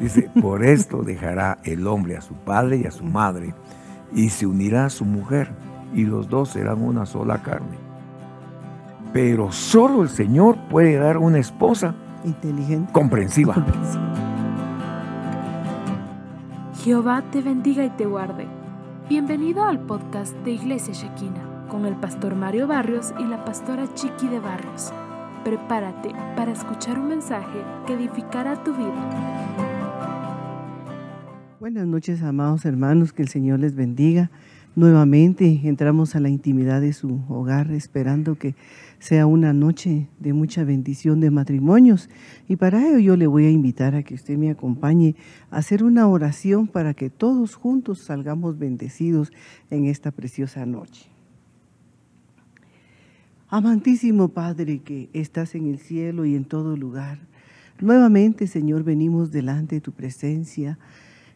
Dice, 0.00 0.30
por 0.40 0.64
esto 0.64 1.02
dejará 1.02 1.58
el 1.64 1.86
hombre 1.86 2.16
a 2.16 2.20
su 2.20 2.34
padre 2.34 2.76
y 2.78 2.86
a 2.86 2.90
su 2.90 3.04
madre 3.04 3.54
y 4.12 4.28
se 4.28 4.46
unirá 4.46 4.86
a 4.86 4.90
su 4.90 5.04
mujer 5.04 5.50
y 5.92 6.04
los 6.04 6.28
dos 6.28 6.50
serán 6.50 6.82
una 6.82 7.04
sola 7.04 7.42
carne. 7.42 7.76
Pero 9.12 9.50
solo 9.50 10.02
el 10.02 10.08
Señor 10.08 10.56
puede 10.68 10.96
dar 10.96 11.18
una 11.18 11.38
esposa 11.38 11.94
inteligente, 12.24 12.92
comprensiva. 12.92 13.54
Jehová 16.84 17.24
te 17.32 17.42
bendiga 17.42 17.84
y 17.84 17.90
te 17.90 18.06
guarde. 18.06 18.46
Bienvenido 19.08 19.64
al 19.64 19.80
podcast 19.80 20.34
de 20.44 20.52
Iglesia 20.52 20.94
Shekina 20.94 21.66
con 21.68 21.86
el 21.86 21.96
pastor 21.96 22.36
Mario 22.36 22.66
Barrios 22.66 23.12
y 23.18 23.24
la 23.24 23.44
pastora 23.44 23.92
Chiqui 23.94 24.28
de 24.28 24.38
Barrios. 24.38 24.92
Prepárate 25.44 26.12
para 26.36 26.52
escuchar 26.52 26.98
un 26.98 27.08
mensaje 27.08 27.62
que 27.86 27.94
edificará 27.94 28.62
tu 28.62 28.72
vida. 28.74 29.67
Buenas 31.68 31.86
noches, 31.86 32.22
amados 32.22 32.64
hermanos, 32.64 33.12
que 33.12 33.20
el 33.20 33.28
Señor 33.28 33.60
les 33.60 33.74
bendiga. 33.74 34.30
Nuevamente 34.74 35.60
entramos 35.64 36.16
a 36.16 36.20
la 36.20 36.30
intimidad 36.30 36.80
de 36.80 36.94
su 36.94 37.20
hogar 37.28 37.72
esperando 37.72 38.36
que 38.36 38.54
sea 39.00 39.26
una 39.26 39.52
noche 39.52 40.08
de 40.18 40.32
mucha 40.32 40.64
bendición 40.64 41.20
de 41.20 41.30
matrimonios. 41.30 42.08
Y 42.48 42.56
para 42.56 42.88
ello 42.88 42.98
yo 43.00 43.16
le 43.18 43.26
voy 43.26 43.44
a 43.44 43.50
invitar 43.50 43.94
a 43.94 44.02
que 44.02 44.14
usted 44.14 44.38
me 44.38 44.50
acompañe 44.50 45.14
a 45.50 45.58
hacer 45.58 45.84
una 45.84 46.08
oración 46.08 46.68
para 46.68 46.94
que 46.94 47.10
todos 47.10 47.54
juntos 47.54 47.98
salgamos 47.98 48.58
bendecidos 48.58 49.30
en 49.68 49.84
esta 49.84 50.10
preciosa 50.10 50.64
noche. 50.64 51.10
Amantísimo 53.50 54.28
Padre 54.28 54.78
que 54.78 55.10
estás 55.12 55.54
en 55.54 55.66
el 55.66 55.80
cielo 55.80 56.24
y 56.24 56.34
en 56.34 56.46
todo 56.46 56.78
lugar, 56.78 57.18
nuevamente 57.78 58.46
Señor 58.46 58.84
venimos 58.84 59.32
delante 59.32 59.74
de 59.74 59.80
tu 59.82 59.92
presencia 59.92 60.78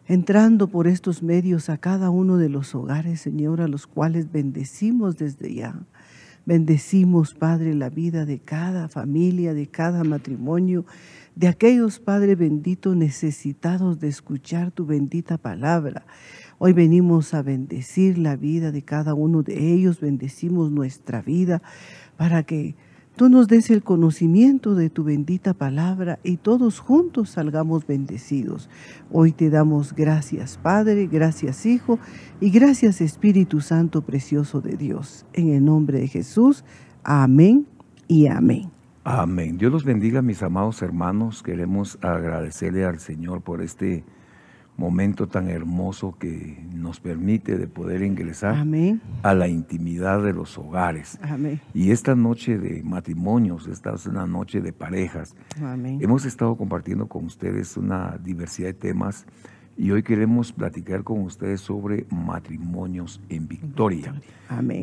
entrando 0.07 0.69
por 0.69 0.87
estos 0.87 1.23
medios 1.23 1.69
a 1.69 1.79
cada 1.79 2.11
uno 2.11 2.37
de 2.37 2.49
los 2.49 2.75
hogares, 2.75 3.21
Señor, 3.21 3.61
a 3.61 3.69
los 3.69 3.87
cuales 3.87 4.31
bendecimos 4.33 5.17
desde 5.17 5.55
ya. 5.55 5.87
Bendecimos, 6.45 7.35
Padre, 7.35 7.75
la 7.75 7.89
vida 7.89 8.27
de 8.27 8.41
cada 8.41 8.89
familia, 8.89 9.55
de 9.55 9.69
cada 9.69 10.03
matrimonio, 10.03 10.85
de 11.37 11.47
aquellos, 11.47 12.01
Padre 12.01 12.35
bendito, 12.35 12.97
necesitados 12.97 14.01
de 14.01 14.09
escuchar 14.09 14.73
tu 14.73 14.85
bendita 14.85 15.39
palabra. 15.39 16.05
Hoy 16.59 16.73
venimos 16.73 17.33
a 17.33 17.43
bendecir 17.43 18.19
la 18.19 18.37
vida 18.37 18.73
de 18.73 18.83
cada 18.83 19.15
uno 19.15 19.43
de 19.43 19.73
ellos, 19.73 20.01
bendecimos 20.01 20.73
nuestra 20.73 21.23
vida 21.23 21.63
para 22.17 22.43
que 22.43 22.75
tú 23.17 23.29
nos 23.29 23.49
des 23.49 23.71
el 23.71 23.83
conocimiento 23.83 24.75
de 24.75 24.91
tu 24.91 25.05
bendita 25.05 25.55
palabra 25.55 26.19
y 26.23 26.37
todos 26.37 26.81
juntos 26.81 27.31
salgamos 27.31 27.87
bendecidos. 27.87 28.69
Hoy 29.11 29.33
te 29.33 29.51
damos 29.51 29.95
gracias 29.95 30.59
Padre, 30.63 31.07
gracias 31.07 31.67
Hijo 31.67 31.99
y 32.41 32.51
gracias 32.51 33.01
Espíritu 33.01 33.61
Santo 33.61 34.03
precioso 34.03 34.61
de 34.61 34.77
Dios. 34.77 35.27
En 35.33 35.53
el 35.53 35.65
nombre 35.65 36.01
de 36.01 36.09
Jesús, 36.09 36.65
amén 37.05 37.67
y 38.09 38.27
amén. 38.27 38.71
Amén. 39.05 39.59
Dios 39.59 39.73
los 39.73 39.85
bendiga, 39.85 40.23
mis 40.23 40.45
amados 40.45 40.81
hermanos. 40.81 41.43
Queremos 41.43 41.99
agradecerle 42.03 42.85
al 42.85 43.01
Señor 43.01 43.43
por 43.43 43.61
este 43.61 44.05
momento 44.83 45.29
tan 45.29 45.49
hermoso 45.49 46.17
que 46.19 46.59
nos 46.75 46.99
permite 46.99 47.57
de 47.57 47.69
poder 47.69 48.03
ingresar 48.03 48.67
a 49.23 49.35
la 49.35 49.47
intimidad 49.47 50.21
de 50.23 50.33
los 50.33 50.59
hogares. 50.59 51.21
Y 51.73 51.93
esta 51.93 52.17
noche 52.17 52.59
de 52.59 52.83
matrimonios, 52.83 53.69
esta 53.69 53.95
es 53.95 54.07
una 54.07 54.27
noche 54.27 54.61
de 54.61 54.73
parejas. 54.73 55.37
Hemos 56.01 56.25
estado 56.25 56.57
compartiendo 56.57 57.07
con 57.07 57.27
ustedes 57.27 57.77
una 57.77 58.19
diversidad 58.23 58.69
de 58.69 58.75
temas 58.75 59.25
y 59.77 59.93
hoy 59.93 60.03
queremos 60.03 60.53
platicar 60.53 61.05
con 61.05 61.21
ustedes 61.23 61.61
sobre 61.61 62.05
matrimonios 62.11 63.21
en 63.29 63.47
victoria. 63.47 64.15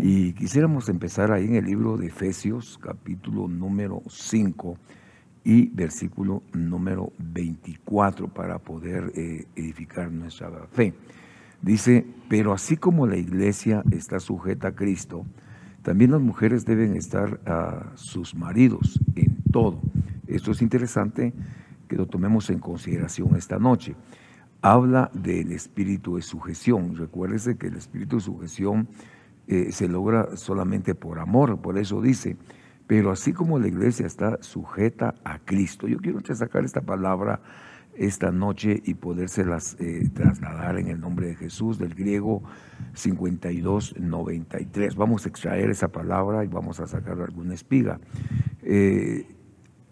Y 0.02 0.32
quisiéramos 0.32 0.88
empezar 0.88 1.32
ahí 1.32 1.44
en 1.46 1.56
el 1.56 1.66
libro 1.66 1.98
de 1.98 2.08
Efesios, 2.08 2.80
capítulo 2.82 3.50
número 3.50 4.02
5 4.08 4.78
y 5.50 5.66
versículo 5.74 6.44
número 6.54 7.12
24 7.18 8.28
para 8.28 8.60
poder 8.60 9.12
eh, 9.16 9.48
edificar 9.56 10.12
nuestra 10.12 10.52
fe. 10.72 10.94
Dice, 11.60 12.06
pero 12.30 12.54
así 12.54 12.78
como 12.78 13.08
la 13.08 13.18
iglesia 13.18 13.84
está 13.90 14.20
sujeta 14.20 14.68
a 14.68 14.76
Cristo, 14.76 15.26
también 15.82 16.12
las 16.12 16.22
mujeres 16.22 16.66
deben 16.66 16.96
estar 16.96 17.42
a 17.48 17.94
sus 17.96 18.36
maridos 18.36 19.00
en 19.16 19.38
todo. 19.52 19.82
Esto 20.28 20.52
es 20.52 20.62
interesante 20.62 21.34
que 21.88 21.96
lo 21.96 22.06
tomemos 22.06 22.52
en 22.52 22.60
consideración 22.60 23.36
esta 23.36 23.58
noche. 23.58 23.96
Habla 24.62 25.10
del 25.16 25.52
espíritu 25.52 26.18
de 26.18 26.22
sujeción. 26.22 26.96
Recuérdese 26.96 27.58
que 27.58 27.68
el 27.68 27.76
espíritu 27.76 28.18
de 28.18 28.22
sujeción 28.22 28.88
eh, 29.48 29.72
se 29.72 29.88
logra 29.88 30.38
solamente 30.38 30.94
por 30.94 31.18
amor. 31.18 31.60
Por 31.60 31.80
eso 31.80 32.04
dice, 32.04 32.38
pero 32.90 33.12
así 33.12 33.32
como 33.34 33.60
la 33.60 33.68
iglesia 33.68 34.08
está 34.08 34.42
sujeta 34.42 35.14
a 35.24 35.38
Cristo, 35.38 35.88
yo 35.88 36.00
quiero 36.00 36.22
sacar 36.34 36.66
esta 36.66 36.82
palabra 36.82 37.40
esta 37.96 38.32
noche 38.32 38.82
y 38.84 38.96
podérselas 38.96 39.78
eh, 39.80 40.10
trasladar 40.12 40.80
en 40.80 40.88
el 40.88 41.00
nombre 41.00 41.28
de 41.28 41.36
Jesús 41.36 41.78
del 41.78 41.94
griego 41.94 42.42
5293. 42.96 44.96
Vamos 44.96 45.28
a 45.28 45.30
extraer 45.30 45.70
esa 45.70 45.90
palabra 45.90 46.44
y 46.44 46.48
vamos 46.48 46.80
a 46.80 46.88
sacar 46.88 47.22
alguna 47.22 47.54
espiga. 47.54 48.00
Eh, 48.64 49.28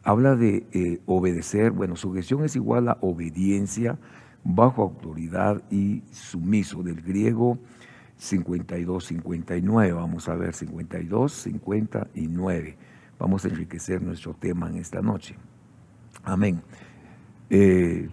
habla 0.01 0.35
de 0.35 0.65
eh, 0.71 0.99
obedecer, 1.05 1.69
bueno, 1.69 1.95
sujeción 1.97 2.45
es 2.45 2.55
igual 2.55 2.89
a 2.89 2.97
obediencia 3.01 3.99
bajo 4.43 4.81
autoridad 4.81 5.61
y 5.69 6.01
sumiso 6.09 6.81
del 6.81 7.03
griego 7.03 7.59
52-59. 8.19 9.93
Vamos 9.93 10.27
a 10.29 10.35
ver 10.35 10.55
52-59. 10.55 12.86
Vamos 13.19 13.45
a 13.45 13.49
enriquecer 13.49 14.01
nuestro 14.01 14.33
tema 14.33 14.69
en 14.69 14.77
esta 14.77 15.01
noche. 15.01 15.35
Amén. 16.23 16.61
Eh, 17.49 18.09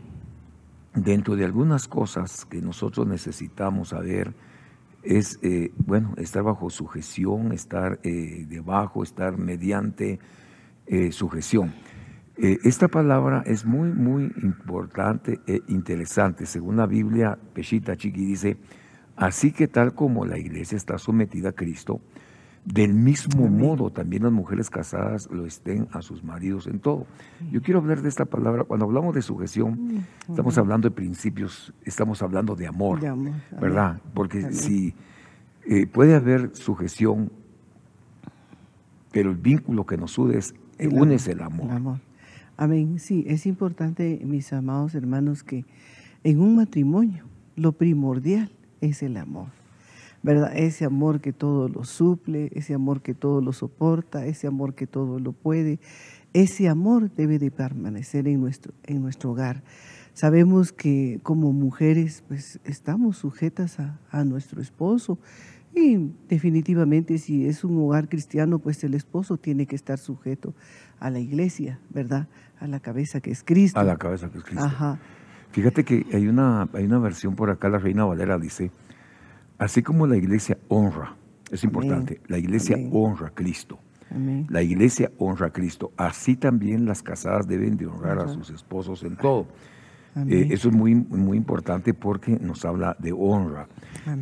dentro 0.95 1.37
de 1.37 1.45
algunas 1.45 1.89
cosas 1.89 2.45
que 2.45 2.61
nosotros 2.61 3.07
necesitamos 3.07 3.89
saber 3.89 4.33
es, 5.03 5.39
eh, 5.43 5.73
bueno, 5.77 6.15
estar 6.17 6.43
bajo 6.43 6.71
sujeción, 6.71 7.53
estar 7.53 8.01
eh, 8.03 8.47
debajo, 8.49 9.03
estar 9.03 9.37
mediante 9.37 10.19
sujeción. 11.13 11.73
esta 12.37 12.89
palabra 12.89 13.43
es 13.47 13.65
muy, 13.65 13.91
muy 13.91 14.25
importante 14.43 15.41
e 15.47 15.63
interesante. 15.69 16.45
Según 16.45 16.77
la 16.77 16.85
Biblia, 16.85 17.39
Peshita 17.55 17.97
Chiqui 17.97 18.23
dice, 18.23 18.59
Así 19.17 19.53
que 19.53 19.69
tal 19.69 19.95
como 19.95 20.27
la 20.27 20.39
iglesia 20.39 20.77
está 20.77 20.99
sometida 20.99 21.51
a 21.51 21.53
Cristo, 21.53 22.01
del 22.65 22.95
mismo 22.95 23.47
modo 23.49 23.91
también 23.91 24.23
las 24.23 24.33
mujeres 24.33 24.71
casadas 24.71 25.29
lo 25.31 25.45
estén 25.45 25.87
a 25.93 26.01
sus 26.01 26.25
maridos 26.25 26.67
en 26.67 26.79
todo. 26.79 27.07
Yo 27.51 27.61
quiero 27.61 27.81
hablar 27.81 28.01
de 28.01 28.09
esta 28.09 28.25
palabra, 28.25 28.65
cuando 28.65 28.87
hablamos 28.87 29.15
de 29.15 29.23
sujeción, 29.23 30.05
estamos 30.29 30.57
hablando 30.57 30.89
de 30.89 30.95
principios, 30.95 31.75
estamos 31.85 32.23
hablando 32.23 32.57
de 32.57 32.67
amor, 32.67 33.01
¿verdad? 33.61 34.01
Porque 34.15 34.53
si 34.53 34.95
eh, 35.67 35.87
puede 35.87 36.15
haber 36.15 36.57
sujeción, 36.57 37.31
pero 39.13 39.31
el 39.31 39.37
vínculo 39.37 39.85
que 39.85 39.99
nos 39.99 40.17
une 40.17 40.39
es, 40.39 40.55
une 40.79 41.17
es 41.17 41.29
el 41.29 41.43
amor. 41.43 41.71
amor. 41.71 42.01
Amén. 42.57 42.99
Sí, 42.99 43.25
es 43.27 43.47
importante, 43.47 44.21
mis 44.25 44.53
amados 44.53 44.95
hermanos, 44.95 45.43
que 45.43 45.67
en 46.23 46.41
un 46.41 46.57
matrimonio 46.57 47.25
lo 47.57 47.73
primordial 47.73 48.51
es 48.81 49.03
el 49.03 49.19
amor. 49.19 49.49
¿Verdad? 50.25 50.57
Ese 50.57 50.87
amor 50.87 51.21
que 51.21 51.35
todo 51.35 51.69
lo 51.69 51.85
suple, 51.85 52.51
ese 52.55 52.73
amor 52.73 53.03
que 53.03 53.13
todo 53.13 53.43
lo 53.43 53.53
soporta, 53.53 54.25
ese 54.25 54.47
amor 54.47 54.75
que 54.75 54.87
todo 54.87 55.19
lo 55.19 55.33
puede. 55.33 55.79
Ese 56.33 56.67
amor 56.67 57.11
debe 57.15 57.39
de 57.39 57.51
permanecer 57.51 58.27
en 58.27 58.41
nuestro, 58.41 58.73
en 58.85 59.03
nuestro 59.03 59.33
hogar. 59.33 59.63
Sabemos 60.15 60.73
que 60.73 61.21
como 61.23 61.53
mujeres 61.53 62.25
pues 62.27 62.59
estamos 62.65 63.19
sujetas 63.19 63.79
a, 63.79 64.01
a 64.11 64.25
nuestro 64.25 64.63
esposo 64.63 65.19
y 65.75 66.11
definitivamente 66.27 67.19
si 67.19 67.47
es 67.47 67.63
un 67.63 67.77
hogar 67.77 68.09
cristiano 68.09 68.59
pues 68.61 68.83
el 68.83 68.95
esposo 68.95 69.37
tiene 69.37 69.67
que 69.67 69.77
estar 69.77 69.99
sujeto 69.99 70.55
a 71.01 71.11
la 71.11 71.19
iglesia, 71.19 71.81
¿verdad? 71.91 72.29
A 72.61 72.67
la 72.67 72.81
cabeza 72.81 73.21
que 73.21 73.31
es 73.31 73.43
Cristo. 73.45 73.79
A 73.79 73.85
la 73.85 73.99
cabeza 73.99 74.31
que 74.31 74.39
es 74.39 74.45
Cristo. 74.45 74.65
Ajá. 74.65 74.99
Fíjate 75.51 75.85
que 75.85 76.07
hay 76.15 76.29
una, 76.29 76.69
hay 76.73 76.85
una 76.87 76.99
versión 76.99 77.37
por 77.37 77.51
acá, 77.51 77.69
la 77.69 77.79
Reina 77.79 78.05
Valera 78.05 78.39
dice, 78.39 78.71
así 79.59 79.83
como 79.83 80.07
la 80.07 80.17
iglesia 80.17 80.59
honra, 80.69 81.17
es 81.51 81.65
importante, 81.65 82.21
la 82.29 82.39
iglesia 82.39 82.77
honra 82.93 83.29
a 83.29 83.31
Cristo. 83.31 83.79
La 84.49 84.63
iglesia 84.63 85.11
honra 85.19 85.49
a 85.49 85.51
Cristo. 85.51 85.93
Así 85.97 86.37
también 86.37 86.85
las 86.85 87.03
casadas 87.03 87.49
deben 87.49 87.77
de 87.77 87.87
honrar 87.87 88.19
a 88.21 88.29
sus 88.29 88.51
esposos 88.51 89.03
en 89.03 89.17
todo. 89.17 89.49
Eh, 90.29 90.49
eso 90.51 90.69
es 90.69 90.75
muy, 90.75 90.95
muy 90.95 91.37
importante 91.37 91.93
porque 91.93 92.39
nos 92.39 92.65
habla 92.65 92.97
de 93.01 93.13
honra. 93.13 93.67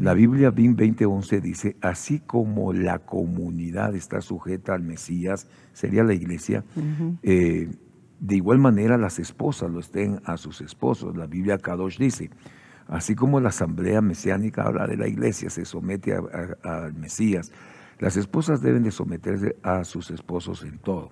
La 0.00 0.14
Biblia 0.14 0.50
BIM 0.50 0.75
2011 0.75 1.40
dice, 1.40 1.76
así 1.82 2.20
como 2.20 2.73
la 2.73 3.00
comunidad 3.00 3.94
está 3.94 4.23
sujeta 4.23 4.75
al 4.75 4.82
Mesías, 4.82 5.46
sería 5.75 6.05
la 6.05 6.14
iglesia, 6.14 6.64
de 8.23 8.37
igual 8.37 8.58
manera 8.58 8.96
las 8.96 9.19
esposas 9.19 9.70
lo 9.70 9.81
estén 9.81 10.20
a 10.25 10.37
sus 10.37 10.61
esposos. 10.61 11.17
La 11.17 11.26
Biblia 11.26 11.58
Kadosh 11.58 11.99
dice, 11.99 12.31
así 12.92 13.14
como 13.14 13.40
la 13.40 13.48
asamblea 13.48 14.00
mesiánica 14.00 14.62
habla 14.62 14.86
de 14.86 14.96
la 14.96 15.08
iglesia, 15.08 15.50
se 15.50 15.64
somete 15.64 16.14
al 16.14 16.94
Mesías, 16.94 17.50
las 17.98 18.16
esposas 18.16 18.60
deben 18.60 18.82
de 18.82 18.90
someterse 18.90 19.56
a 19.62 19.84
sus 19.84 20.10
esposos 20.10 20.62
en 20.62 20.78
todo. 20.78 21.10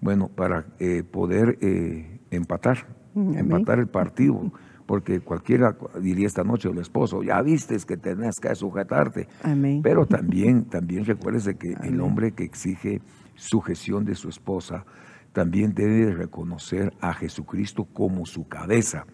Bueno, 0.00 0.28
para 0.28 0.66
eh, 0.78 1.02
poder 1.02 1.58
eh, 1.60 2.20
empatar, 2.30 2.86
empatar 3.14 3.78
el 3.78 3.88
partido, 3.88 4.50
porque 4.86 5.20
cualquiera 5.20 5.76
diría 6.00 6.26
esta 6.26 6.42
noche 6.42 6.68
el 6.68 6.78
esposo, 6.78 7.22
ya 7.22 7.40
vistes 7.42 7.84
que 7.84 7.96
tenés 7.96 8.40
que 8.40 8.52
sujetarte. 8.54 9.28
Pero 9.82 10.06
también, 10.06 10.64
también 10.64 11.04
recuérdese 11.04 11.56
que 11.56 11.74
el 11.84 12.00
hombre 12.00 12.32
que 12.32 12.44
exige 12.44 13.00
sujeción 13.34 14.04
de 14.04 14.14
su 14.14 14.28
esposa, 14.28 14.84
también 15.32 15.74
debe 15.74 16.12
reconocer 16.12 16.92
a 17.00 17.14
Jesucristo 17.14 17.84
como 17.84 18.26
su 18.26 18.48
cabeza. 18.48 19.06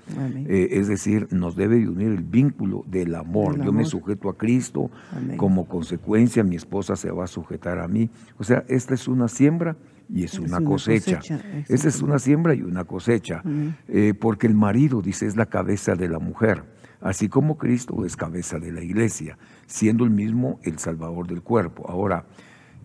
Eh, 0.46 0.68
es 0.72 0.88
decir, 0.88 1.28
nos 1.30 1.56
debe 1.56 1.86
unir 1.88 2.08
el 2.08 2.24
vínculo 2.24 2.84
del 2.86 3.14
amor. 3.14 3.62
Yo 3.62 3.72
me 3.72 3.84
sujeto 3.84 4.30
a 4.30 4.36
Cristo, 4.36 4.90
como 5.36 5.66
consecuencia 5.66 6.42
mi 6.42 6.56
esposa 6.56 6.96
se 6.96 7.10
va 7.10 7.24
a 7.24 7.28
sujetar 7.28 7.78
a 7.78 7.88
mí. 7.88 8.10
O 8.38 8.44
sea, 8.44 8.64
esta 8.68 8.94
es 8.94 9.08
una 9.08 9.28
siembra 9.28 9.76
y 10.08 10.24
es, 10.24 10.38
una, 10.38 10.60
cosecha. 10.60 11.20
Esta 11.68 11.88
es 11.88 12.00
una 12.00 12.18
siembra 12.18 12.54
y 12.54 12.62
una 12.62 12.84
cosecha. 12.84 13.42
Eh, 13.88 14.14
porque 14.18 14.46
el 14.46 14.54
marido, 14.54 15.02
dice, 15.02 15.26
es 15.26 15.36
la 15.36 15.46
cabeza 15.46 15.94
de 15.94 16.08
la 16.08 16.18
mujer. 16.18 16.64
Así 17.00 17.28
como 17.28 17.58
Cristo 17.58 18.04
es 18.06 18.16
cabeza 18.16 18.58
de 18.58 18.72
la 18.72 18.82
iglesia, 18.82 19.36
siendo 19.66 20.04
el 20.04 20.10
mismo 20.10 20.60
el 20.62 20.78
salvador 20.78 21.26
del 21.26 21.42
cuerpo. 21.42 21.84
Ahora, 21.88 22.24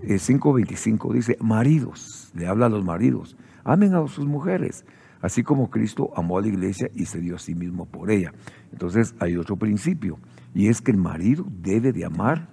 5.25 0.03 1.12
eh, 1.12 1.15
dice, 1.15 1.38
maridos, 1.39 2.31
le 2.33 2.48
habla 2.48 2.68
a 2.68 2.69
los 2.69 2.83
maridos, 2.83 3.38
amen 3.63 3.94
a 3.94 4.07
sus 4.07 4.25
mujeres, 4.25 4.86
así 5.21 5.44
como 5.44 5.69
Cristo 5.69 6.12
amó 6.15 6.38
a 6.38 6.42
la 6.42 6.48
iglesia 6.48 6.89
y 6.94 7.06
se 7.06 7.19
dio 7.19 7.36
a 7.36 7.39
sí 7.39 7.56
mismo 7.56 7.86
por 7.86 8.12
ella. 8.12 8.33
Entonces 8.71 9.15
hay 9.19 9.38
otro 9.38 9.57
principio, 9.57 10.18
y 10.53 10.68
es 10.68 10.81
que 10.81 10.92
el 10.92 10.98
marido 10.98 11.45
debe 11.62 11.94
de 11.94 12.06
amar 12.06 12.50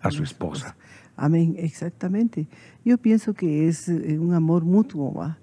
a 0.00 0.10
su 0.10 0.22
esposa. 0.22 0.76
Amén, 1.16 1.56
exactamente. 1.58 2.46
Yo 2.84 2.98
pienso 2.98 3.34
que 3.34 3.68
es 3.68 3.88
eh, 3.88 4.18
un 4.18 4.34
amor 4.34 4.64
mutuo, 4.64 5.12
¿va? 5.12 5.38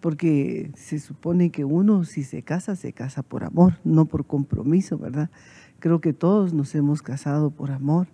porque 0.00 0.70
se 0.74 0.98
supone 0.98 1.50
que 1.50 1.64
uno 1.64 2.04
si 2.04 2.24
se 2.24 2.42
casa, 2.42 2.74
se 2.74 2.92
casa 2.92 3.22
por 3.22 3.44
amor, 3.44 3.78
no 3.84 4.06
por 4.06 4.26
compromiso, 4.26 4.98
¿verdad? 4.98 5.30
Creo 5.78 6.00
que 6.00 6.12
todos 6.12 6.52
nos 6.52 6.74
hemos 6.74 7.02
casado 7.02 7.50
por 7.50 7.70
amor 7.70 8.08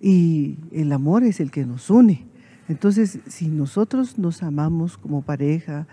y 0.00 0.58
el 0.72 0.92
amor 0.92 1.24
es 1.24 1.40
el 1.40 1.50
que 1.50 1.66
nos 1.66 1.90
une. 1.90 2.26
Entonces, 2.68 3.18
si 3.26 3.48
nosotros 3.48 4.18
nos 4.18 4.42
amamos 4.42 4.96
como 4.96 5.22
pareja, 5.22 5.86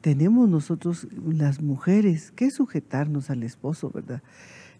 tenemos 0.00 0.48
nosotros 0.48 1.08
las 1.26 1.62
mujeres 1.62 2.30
que 2.30 2.50
sujetarnos 2.50 3.30
al 3.30 3.42
esposo, 3.42 3.90
¿verdad? 3.92 4.22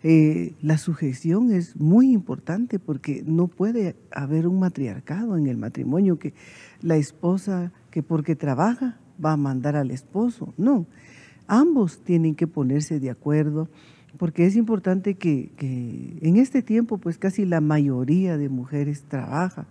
Eh, 0.07 0.53
la 0.61 0.77
sujeción 0.77 1.51
es 1.51 1.77
muy 1.77 2.13
importante 2.13 2.79
porque 2.79 3.25
no 3.27 3.49
puede 3.49 3.97
haber 4.11 4.47
un 4.47 4.61
matriarcado 4.61 5.39
en 5.39 5.47
el 5.47 5.57
matrimonio 5.57 6.19
que 6.19 6.35
la 6.83 6.97
esposa 6.97 7.73
que 7.91 8.03
porque 8.03 8.37
trabaja 8.37 9.01
va 9.25 9.33
a 9.33 9.39
mandar 9.39 9.77
al 9.77 9.91
esposo. 9.91 10.53
No, 10.59 10.87
ambos 11.47 12.01
tienen 12.05 12.35
que 12.35 12.47
ponerse 12.47 13.01
de 13.01 13.09
acuerdo 13.09 13.71
porque 14.19 14.47
es 14.47 14.57
importante 14.57 15.15
que, 15.15 15.51
en 16.23 16.37
este 16.37 16.63
tiempo 16.63 16.99
pues 16.99 17.19
casi 17.19 17.45
la 17.45 17.61
mayoría 17.61 18.37
de 18.37 18.49
mujeres 18.49 19.05
trabaja, 19.09 19.67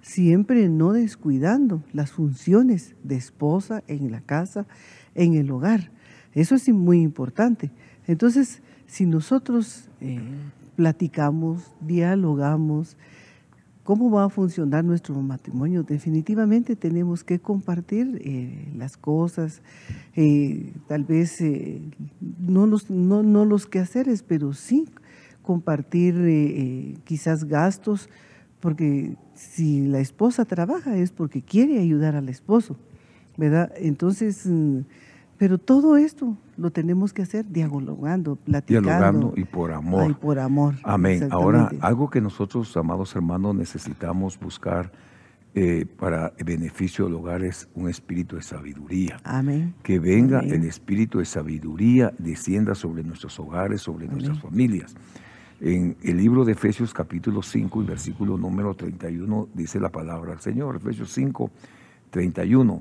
siempre 0.00 0.68
no 0.68 0.92
descuidando 0.92 1.82
las 1.92 2.12
funciones 2.12 2.94
de 3.02 3.16
esposa 3.16 3.82
en 3.86 4.10
la 4.10 4.20
casa, 4.20 4.66
en 5.14 5.34
el 5.34 5.50
hogar. 5.50 5.90
Eso 6.34 6.54
es 6.54 6.68
muy 6.68 7.00
importante. 7.00 7.70
Entonces, 8.06 8.62
si 8.86 9.06
nosotros 9.06 9.88
eh, 10.00 10.20
platicamos, 10.76 11.74
dialogamos, 11.80 12.96
cómo 13.84 14.10
va 14.10 14.24
a 14.24 14.28
funcionar 14.28 14.84
nuestro 14.84 15.14
matrimonio. 15.16 15.82
Definitivamente 15.82 16.76
tenemos 16.76 17.24
que 17.24 17.40
compartir 17.40 18.20
eh, 18.24 18.68
las 18.76 18.96
cosas, 18.96 19.62
eh, 20.14 20.72
tal 20.86 21.04
vez 21.04 21.40
eh, 21.40 21.80
no, 22.20 22.66
los, 22.66 22.90
no, 22.90 23.22
no, 23.22 23.44
los 23.44 23.66
quehaceres, 23.66 24.22
pero 24.22 24.52
sí 24.52 24.88
compartir 25.42 27.00
quizás 27.04 27.44
gastos, 27.44 28.08
porque 28.60 29.16
si 29.34 29.88
la 29.88 29.98
esposa 29.98 30.44
trabaja 30.44 30.96
es 30.96 31.10
porque 31.10 31.42
quiere 31.42 31.80
ayudar 31.80 32.14
al 32.14 32.28
esposo, 32.28 32.76
¿verdad? 33.36 33.72
Entonces 33.76 34.46
mm, 34.46 34.82
pero 35.42 35.58
todo 35.58 35.96
esto 35.96 36.36
lo 36.56 36.70
tenemos 36.70 37.12
que 37.12 37.22
hacer 37.22 37.44
dialogando, 37.44 38.36
platicando. 38.36 38.88
Dialogando 38.88 39.34
y 39.36 39.42
por 39.42 39.72
amor. 39.72 40.08
Y 40.08 40.14
por 40.14 40.38
amor. 40.38 40.76
Amén. 40.84 41.26
Ahora, 41.32 41.68
algo 41.80 42.08
que 42.08 42.20
nosotros, 42.20 42.76
amados 42.76 43.16
hermanos, 43.16 43.52
necesitamos 43.56 44.38
buscar 44.38 44.92
eh, 45.56 45.84
para 45.98 46.32
beneficio 46.46 47.06
del 47.06 47.14
hogar 47.14 47.42
es 47.42 47.68
un 47.74 47.88
espíritu 47.88 48.36
de 48.36 48.42
sabiduría. 48.42 49.16
Amén. 49.24 49.74
Que 49.82 49.98
venga 49.98 50.38
el 50.42 50.62
espíritu 50.62 51.18
de 51.18 51.24
sabiduría, 51.24 52.14
descienda 52.18 52.76
sobre 52.76 53.02
nuestros 53.02 53.40
hogares, 53.40 53.80
sobre 53.80 54.06
nuestras 54.06 54.40
familias. 54.40 54.94
En 55.60 55.96
el 56.04 56.18
libro 56.18 56.44
de 56.44 56.52
Efesios 56.52 56.94
capítulo 56.94 57.42
5 57.42 57.82
y 57.82 57.86
versículo 57.86 58.38
número 58.38 58.74
31 58.74 59.48
dice 59.54 59.80
la 59.80 59.88
palabra 59.88 60.30
del 60.30 60.40
Señor, 60.40 60.76
Efesios 60.76 61.10
5, 61.12 61.50
31. 62.10 62.80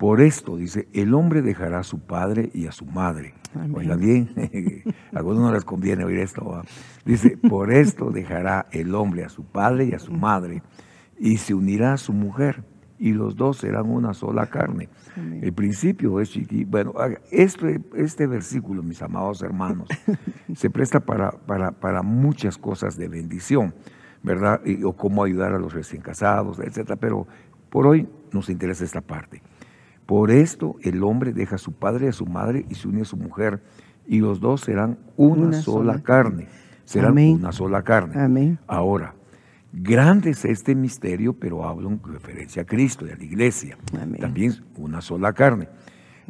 Por 0.00 0.22
esto, 0.22 0.56
dice, 0.56 0.88
el 0.94 1.12
hombre 1.12 1.42
dejará 1.42 1.80
a 1.80 1.82
su 1.82 1.98
padre 1.98 2.48
y 2.54 2.66
a 2.66 2.72
su 2.72 2.86
madre. 2.86 3.34
Oiga 3.74 3.96
bien, 3.96 4.30
a 5.14 5.18
algunos 5.18 5.42
no 5.42 5.52
les 5.52 5.66
conviene 5.66 6.04
oír 6.04 6.20
esto. 6.20 6.62
Dice, 7.04 7.36
por 7.36 7.70
esto 7.70 8.10
dejará 8.10 8.66
el 8.72 8.94
hombre 8.94 9.24
a 9.24 9.28
su 9.28 9.44
padre 9.44 9.84
y 9.84 9.92
a 9.92 9.98
su 9.98 10.12
madre 10.12 10.62
y 11.18 11.36
se 11.36 11.52
unirá 11.52 11.92
a 11.92 11.96
su 11.98 12.14
mujer 12.14 12.64
y 12.98 13.12
los 13.12 13.36
dos 13.36 13.58
serán 13.58 13.90
una 13.90 14.14
sola 14.14 14.46
carne. 14.46 14.88
El 15.42 15.52
principio 15.52 16.18
es 16.18 16.30
chiqui. 16.30 16.64
Bueno, 16.64 16.94
este, 17.30 17.82
este 17.94 18.26
versículo, 18.26 18.82
mis 18.82 19.02
amados 19.02 19.42
hermanos, 19.42 19.86
se 20.54 20.70
presta 20.70 21.00
para, 21.00 21.32
para, 21.32 21.72
para, 21.72 22.00
muchas 22.00 22.56
cosas 22.56 22.96
de 22.96 23.06
bendición, 23.08 23.74
¿verdad? 24.22 24.62
o 24.82 24.94
cómo 24.94 25.24
ayudar 25.24 25.52
a 25.52 25.58
los 25.58 25.74
recién 25.74 26.00
casados, 26.00 26.58
etcétera. 26.58 26.96
Pero 26.96 27.26
por 27.68 27.86
hoy 27.86 28.08
nos 28.32 28.48
interesa 28.48 28.82
esta 28.82 29.02
parte. 29.02 29.42
Por 30.10 30.32
esto 30.32 30.74
el 30.82 31.04
hombre 31.04 31.32
deja 31.32 31.54
a 31.54 31.58
su 31.58 31.70
padre 31.70 32.06
y 32.06 32.08
a 32.08 32.12
su 32.12 32.26
madre 32.26 32.66
y 32.68 32.74
se 32.74 32.88
une 32.88 33.02
a 33.02 33.04
su 33.04 33.16
mujer, 33.16 33.62
y 34.08 34.18
los 34.18 34.40
dos 34.40 34.62
serán 34.62 34.98
una, 35.16 35.52
sola, 35.52 36.02
carne. 36.02 36.48
Serán 36.84 37.16
una 37.16 37.52
sola 37.52 37.84
carne. 37.84 38.58
Ahora, 38.66 39.14
grande 39.72 40.30
es 40.30 40.44
este 40.44 40.74
misterio, 40.74 41.34
pero 41.34 41.64
hablo 41.64 41.90
en 41.90 42.00
referencia 42.02 42.62
a 42.62 42.64
Cristo 42.64 43.06
y 43.06 43.10
a 43.10 43.16
la 43.16 43.22
iglesia. 43.22 43.78
También 44.18 44.54
una 44.76 45.00
sola 45.00 45.32
carne. 45.32 45.68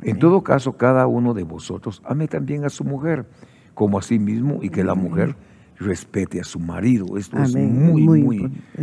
En 0.02 0.18
todo 0.18 0.42
caso, 0.42 0.76
cada 0.76 1.06
uno 1.06 1.32
de 1.32 1.44
vosotros 1.44 2.02
ame 2.04 2.28
también 2.28 2.66
a 2.66 2.68
su 2.68 2.84
mujer 2.84 3.30
como 3.72 3.98
a 3.98 4.02
sí 4.02 4.18
mismo 4.18 4.58
y 4.60 4.68
que 4.68 4.84
la 4.84 4.94
mujer 4.94 5.36
respete 5.80 6.40
a 6.40 6.44
su 6.44 6.60
marido. 6.60 7.16
Esto 7.16 7.42
es 7.42 7.56
muy, 7.56 8.02
muy, 8.02 8.22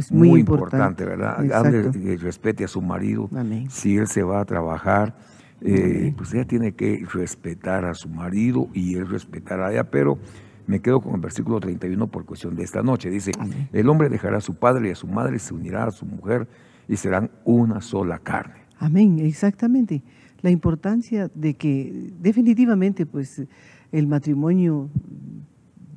muy, 0.10 0.40
importante, 0.40 1.06
¿verdad? 1.06 1.40
Hable 1.54 1.92
respete 2.18 2.66
a 2.66 2.68
su 2.68 2.82
marido. 2.82 3.30
Si 3.70 3.96
él 3.96 4.08
se 4.08 4.24
va 4.24 4.42
a 4.42 4.46
trabajar, 4.46 5.16
eh, 5.62 6.14
pues 6.18 6.34
ella 6.34 6.46
tiene 6.46 6.74
que 6.74 7.06
respetar 7.14 7.86
a 7.86 7.94
su 7.94 8.10
marido 8.10 8.68
y 8.74 8.96
él 8.96 9.08
respetar 9.08 9.62
a 9.62 9.72
ella, 9.72 9.90
pero 9.90 10.18
me 10.66 10.82
quedo 10.82 11.00
con 11.00 11.16
el 11.16 11.22
versículo 11.22 11.60
31 11.60 12.08
por 12.08 12.26
cuestión 12.26 12.56
de 12.56 12.64
esta 12.64 12.82
noche. 12.82 13.10
Dice, 13.10 13.32
el 13.72 13.90
hombre 13.90 14.10
dejará 14.10 14.38
a 14.38 14.42
su 14.42 14.56
padre 14.56 14.90
y 14.90 14.92
a 14.92 14.96
su 14.96 15.08
madre, 15.08 15.40
se 15.40 15.54
unirá 15.54 15.86
a 15.86 15.92
su 15.92 16.06
mujer 16.06 16.48
y 16.88 16.98
serán 16.98 17.30
una 17.46 17.80
sola 17.80 18.20
carne. 18.20 18.56
Amén, 18.80 19.20
exactamente. 19.20 20.04
La 20.42 20.50
importancia 20.50 21.30
de 21.34 21.56
que 21.56 22.12
definitivamente 22.20 23.06
pues 23.06 23.44
el 23.92 24.08
matrimonio 24.08 24.90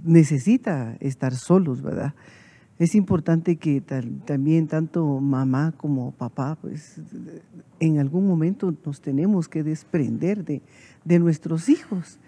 necesita 0.05 0.97
estar 1.01 1.35
solos, 1.35 1.83
¿verdad? 1.83 2.15
Es 2.79 2.95
importante 2.95 3.57
que 3.57 3.83
también 4.25 4.67
tanto 4.67 5.21
mamá 5.21 5.73
como 5.77 6.13
papá, 6.13 6.57
pues 6.61 7.01
en 7.79 7.99
algún 7.99 8.27
momento 8.27 8.75
nos 8.87 9.03
tenemos 9.03 9.49
que 9.49 9.63
desprender 9.63 10.45
de, 10.45 10.63
de 11.05 11.19
nuestros 11.19 11.69
hijos 11.69 12.19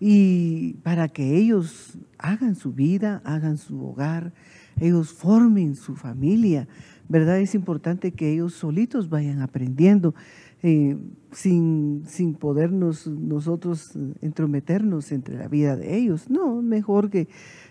y 0.00 0.74
para 0.84 1.08
que 1.08 1.36
ellos 1.36 1.98
hagan 2.18 2.54
su 2.54 2.72
vida, 2.72 3.20
hagan 3.24 3.58
su 3.58 3.84
hogar, 3.84 4.32
ellos 4.80 5.12
formen 5.12 5.74
su 5.74 5.96
familia, 5.96 6.68
¿verdad? 7.08 7.40
Es 7.40 7.54
importante 7.54 8.12
que 8.12 8.32
ellos 8.32 8.54
solitos 8.54 9.08
vayan 9.08 9.42
aprendiendo. 9.42 10.14
Eh, 10.62 10.96
sin, 11.30 12.02
sin 12.06 12.34
podernos 12.34 13.06
nosotros 13.06 13.92
entrometernos 14.20 15.12
entre 15.12 15.36
la 15.36 15.46
vida 15.46 15.76
de 15.76 15.96
ellos. 15.96 16.30
No, 16.30 16.62
mejor 16.62 17.10
que, 17.10 17.28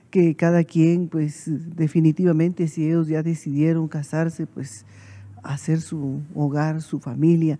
que 0.10 0.36
cada 0.36 0.64
quien, 0.64 1.10
pues 1.10 1.52
definitivamente 1.76 2.68
si 2.68 2.86
ellos 2.86 3.08
ya 3.08 3.24
decidieron 3.24 3.88
casarse, 3.88 4.46
pues 4.46 4.86
hacer 5.44 5.82
su 5.82 6.22
hogar, 6.34 6.82
su 6.82 7.00
familia. 7.00 7.60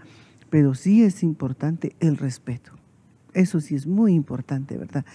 pero 0.50 0.76
sí 0.76 1.04
es 1.04 1.24
importante 1.24 1.94
el 2.00 2.16
respeto. 2.16 2.72
Eso 3.34 3.60
sí 3.60 3.76
es 3.76 3.86
muy 3.86 4.14
importante, 4.14 4.78
¿verdad? 4.78 5.06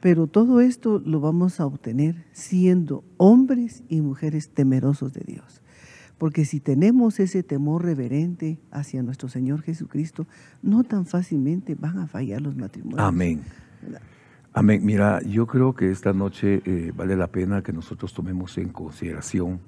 Pero 0.00 0.26
todo 0.26 0.60
esto 0.60 1.02
lo 1.04 1.20
vamos 1.20 1.60
a 1.60 1.66
obtener 1.66 2.24
siendo 2.32 3.04
hombres 3.18 3.82
y 3.88 4.00
mujeres 4.00 4.48
temerosos 4.48 5.12
de 5.12 5.22
Dios. 5.26 5.60
Porque 6.18 6.44
si 6.44 6.58
tenemos 6.60 7.20
ese 7.20 7.42
temor 7.42 7.84
reverente 7.84 8.58
hacia 8.70 9.02
nuestro 9.02 9.28
Señor 9.28 9.62
Jesucristo, 9.62 10.26
no 10.62 10.82
tan 10.82 11.06
fácilmente 11.06 11.76
van 11.76 11.98
a 11.98 12.06
fallar 12.08 12.42
los 12.42 12.56
matrimonios. 12.56 13.00
Amén. 13.00 13.42
Amén. 14.52 14.84
Mira, 14.84 15.22
yo 15.22 15.46
creo 15.46 15.74
que 15.74 15.90
esta 15.90 16.12
noche 16.12 16.60
eh, 16.64 16.92
vale 16.94 17.14
la 17.14 17.28
pena 17.28 17.62
que 17.62 17.72
nosotros 17.72 18.12
tomemos 18.12 18.58
en 18.58 18.70
consideración, 18.70 19.60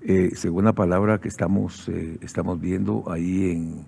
eh, 0.00 0.30
según 0.34 0.64
la 0.64 0.72
palabra 0.72 1.20
que 1.20 1.28
estamos, 1.28 1.88
eh, 1.90 2.18
estamos 2.22 2.58
viendo 2.58 3.04
ahí 3.10 3.50
en, 3.50 3.86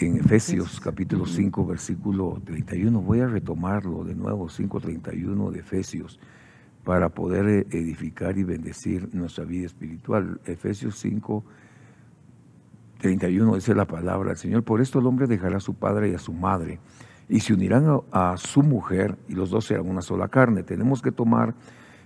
en 0.00 0.16
Efesios 0.18 0.78
capítulo 0.80 1.26
5, 1.26 1.66
versículo 1.66 2.40
31. 2.44 3.00
Voy 3.00 3.20
a 3.20 3.26
retomarlo 3.26 4.04
de 4.04 4.14
nuevo, 4.14 4.48
5.31 4.48 5.50
de 5.50 5.58
Efesios, 5.58 6.20
para 6.84 7.08
poder 7.08 7.66
edificar 7.70 8.36
y 8.38 8.44
bendecir 8.44 9.08
nuestra 9.14 9.44
vida 9.44 9.66
espiritual. 9.66 10.40
Efesios 10.44 10.98
5, 10.98 11.42
31 13.00 13.54
dice 13.54 13.74
la 13.74 13.86
palabra 13.86 14.28
del 14.30 14.38
Señor. 14.38 14.62
Por 14.62 14.80
esto 14.80 14.98
el 14.98 15.06
hombre 15.06 15.26
dejará 15.26 15.56
a 15.56 15.60
su 15.60 15.74
padre 15.74 16.10
y 16.10 16.14
a 16.14 16.18
su 16.18 16.32
madre 16.32 16.78
y 17.28 17.40
se 17.40 17.54
unirán 17.54 18.00
a, 18.12 18.36
su 18.36 18.62
mujer 18.62 19.16
y 19.28 19.34
los 19.34 19.50
dos 19.50 19.64
serán 19.64 19.88
una 19.88 20.02
sola 20.02 20.28
carne. 20.28 20.62
Tenemos 20.62 21.00
que 21.00 21.10
tomar 21.10 21.54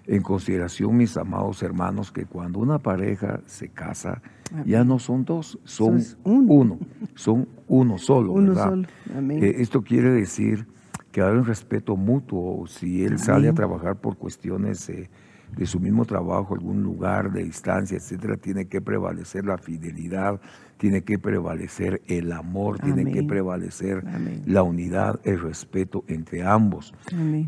en 0.06 0.22
consideración, 0.22 0.96
mis 0.96 1.16
amados 1.16 1.62
hermanos, 1.62 2.12
que 2.12 2.24
cuando 2.24 2.60
una 2.60 2.78
pareja 2.78 3.40
se 3.46 3.68
casa, 3.68 4.22
ya 4.64 4.82
no 4.84 4.98
son 4.98 5.24
dos, 5.24 5.58
son 5.64 6.02
uno. 6.24 6.78
son 7.14 7.48
uno 7.66 7.98
solo. 7.98 8.32
Uno 8.32 8.54
solo. 8.54 8.88
Eh, 9.28 9.56
esto 9.58 9.82
quiere 9.82 10.10
decir 10.10 10.66
que 11.12 11.22
hay 11.22 11.32
un 11.32 11.44
respeto 11.44 11.96
mutuo. 11.96 12.66
Si 12.66 13.04
él 13.04 13.18
sale 13.18 13.48
a 13.48 13.54
trabajar 13.54 13.96
por 13.96 14.16
cuestiones 14.16 14.88
eh, 14.88 15.08
de 15.56 15.66
su 15.66 15.80
mismo 15.80 16.04
trabajo, 16.04 16.54
algún 16.54 16.82
lugar 16.82 17.32
de 17.32 17.44
distancia, 17.44 17.96
etcétera, 17.96 18.36
tiene 18.36 18.66
que 18.66 18.80
prevalecer 18.80 19.44
la 19.44 19.58
fidelidad, 19.58 20.40
tiene 20.76 21.02
que 21.02 21.18
prevalecer 21.18 22.02
el 22.06 22.32
amor, 22.32 22.78
tiene 22.78 23.10
que 23.10 23.22
prevalecer 23.22 24.04
la 24.46 24.62
unidad, 24.62 25.20
el 25.24 25.40
respeto 25.40 26.04
entre 26.06 26.44
ambos. 26.46 26.94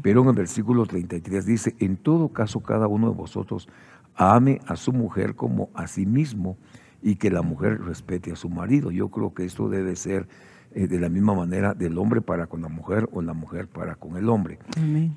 Pero 0.03 0.23
en 0.23 0.29
el 0.29 0.35
versículo 0.35 0.87
33 0.87 1.47
dice, 1.47 1.77
en 1.79 1.97
todo 1.97 2.31
caso 2.31 2.61
cada 2.61 2.89
uno 2.89 3.11
de 3.11 3.17
vosotros 3.17 3.69
ame 4.17 4.61
a 4.67 4.77
su 4.77 4.93
mujer 4.93 5.35
como 5.35 5.71
a 5.75 5.87
sí 5.87 6.07
mismo 6.07 6.57
y 7.03 7.17
que 7.17 7.31
la 7.31 7.43
mujer 7.43 7.81
respete 7.81 8.33
a 8.33 8.37
su 8.37 8.49
marido. 8.49 8.91
Yo 8.91 9.09
creo 9.09 9.33
que 9.33 9.45
esto 9.45 9.69
debe 9.69 9.97
ser 9.97 10.27
eh, 10.73 10.87
de 10.87 11.01
la 11.01 11.09
misma 11.09 11.35
manera 11.35 11.75
del 11.75 11.99
hombre 11.99 12.21
para 12.21 12.47
con 12.47 12.63
la 12.63 12.69
mujer 12.69 13.09
o 13.13 13.23
la 13.23 13.33
mujer 13.33 13.67
para 13.67 13.97
con 13.97 14.17
el 14.17 14.29
hombre. 14.29 14.59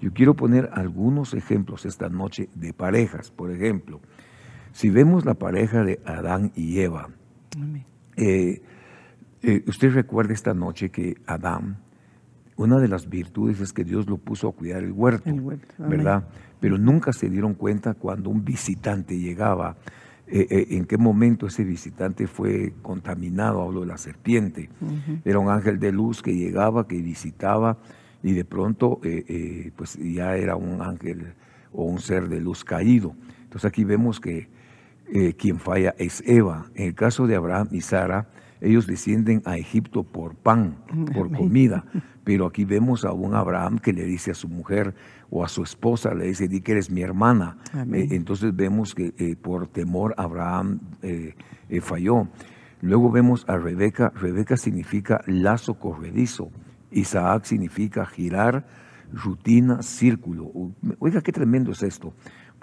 Yo 0.01 0.12
quiero 0.12 0.33
poner 0.33 0.69
algunos 0.74 1.36
ejemplos 1.36 1.86
esta 1.86 2.10
noche 2.10 2.50
de 2.55 2.74
parejas. 2.74 3.29
Por 3.29 3.51
ejemplo, 3.51 4.01
si 4.72 4.89
vemos 4.89 5.25
la 5.25 5.36
pareja 5.36 5.83
de 5.83 6.00
Adán 6.05 6.51
y 6.55 6.79
Eva, 6.79 7.10
eh, 8.17 8.63
eh, 9.43 9.63
usted 9.67 9.93
recuerda 9.93 10.33
esta 10.33 10.55
noche 10.55 10.89
que 10.89 11.17
Adán, 11.27 11.77
una 12.55 12.79
de 12.79 12.88
las 12.88 13.07
virtudes 13.07 13.60
es 13.60 13.74
que 13.74 13.83
Dios 13.83 14.10
lo 14.10 14.17
puso 14.17 14.48
a 14.48 14.53
cuidar 14.53 14.83
el 14.83 14.91
huerto, 14.91 15.31
¿verdad? 15.77 16.27
Pero 16.60 16.79
nunca 16.79 17.13
se 17.13 17.29
dieron 17.29 17.53
cuenta 17.53 17.93
cuando 17.93 18.29
un 18.31 18.43
visitante 18.43 19.19
llegaba, 19.19 19.75
eh, 20.27 20.68
en 20.72 20.86
qué 20.86 20.98
momento 20.98 21.48
ese 21.48 21.63
visitante 21.63 22.27
fue 22.27 22.74
contaminado, 22.82 23.62
hablo 23.62 23.82
de 23.82 23.88
la 23.88 23.98
serpiente. 23.98 24.70
Era 25.25 25.39
un 25.39 25.50
ángel 25.50 25.80
de 25.80 25.92
luz 25.92 26.22
que 26.22 26.36
llegaba, 26.36 26.88
que 26.88 27.01
visitaba, 27.01 27.77
y 28.22 28.34
de 28.34 28.46
pronto 28.46 29.01
pues 29.75 29.98
ya 29.98 30.38
era 30.38 30.56
un 30.56 30.82
ángel 30.82 31.34
o 31.74 31.84
un 31.84 32.00
ser 32.00 32.30
de 32.30 32.39
luz 32.39 32.63
caído. 32.63 33.15
Entonces 33.44 33.65
aquí 33.65 33.84
vemos 33.84 34.20
que 34.20 34.48
eh, 35.15 35.34
quien 35.34 35.60
falla 35.60 35.94
es 35.98 36.24
Eva. 36.25 36.65
En 36.75 36.88
el 36.88 36.96
caso 36.96 37.27
de 37.27 37.36
Abraham 37.36 37.68
y 37.72 37.82
Sara, 37.82 38.30
ellos 38.63 38.88
descienden 38.88 39.41
a 39.46 39.58
Egipto 39.58 40.03
por 40.03 40.36
pan, 40.36 40.77
por 41.13 41.32
comida. 41.32 41.86
Pero 42.24 42.46
aquí 42.46 42.65
vemos 42.65 43.05
a 43.05 43.12
un 43.12 43.36
Abraham 43.36 43.79
que 43.79 43.93
le 43.93 44.05
dice 44.05 44.32
a 44.32 44.34
su 44.34 44.48
mujer 44.48 44.96
o 45.29 45.43
a 45.43 45.50
su 45.50 45.63
esposa, 45.63 46.13
le 46.13 46.25
dice, 46.25 46.48
di 46.48 46.62
que 46.62 46.72
eres 46.72 46.89
mi 46.89 47.01
hermana. 47.01 47.58
Eh, 47.93 48.08
entonces 48.12 48.55
vemos 48.55 48.96
que 48.96 49.13
eh, 49.17 49.36
por 49.36 49.67
temor 49.67 50.15
Abraham 50.17 50.79
falló. 51.82 52.27
Luego 52.82 53.12
vemos 53.12 53.46
a 53.48 53.58
Rebeca. 53.58 54.12
Rebeca 54.15 54.58
significa 54.58 55.22
lazo 55.27 55.75
corredizo. 55.75 56.50
Isaac 56.91 57.46
significa 57.46 58.05
girar, 58.05 58.65
rutina, 59.12 59.82
círculo. 59.82 60.51
Oiga, 61.00 61.22
qué 61.22 61.32
tremendo 61.32 61.72
es 61.72 61.84
esto 61.84 62.13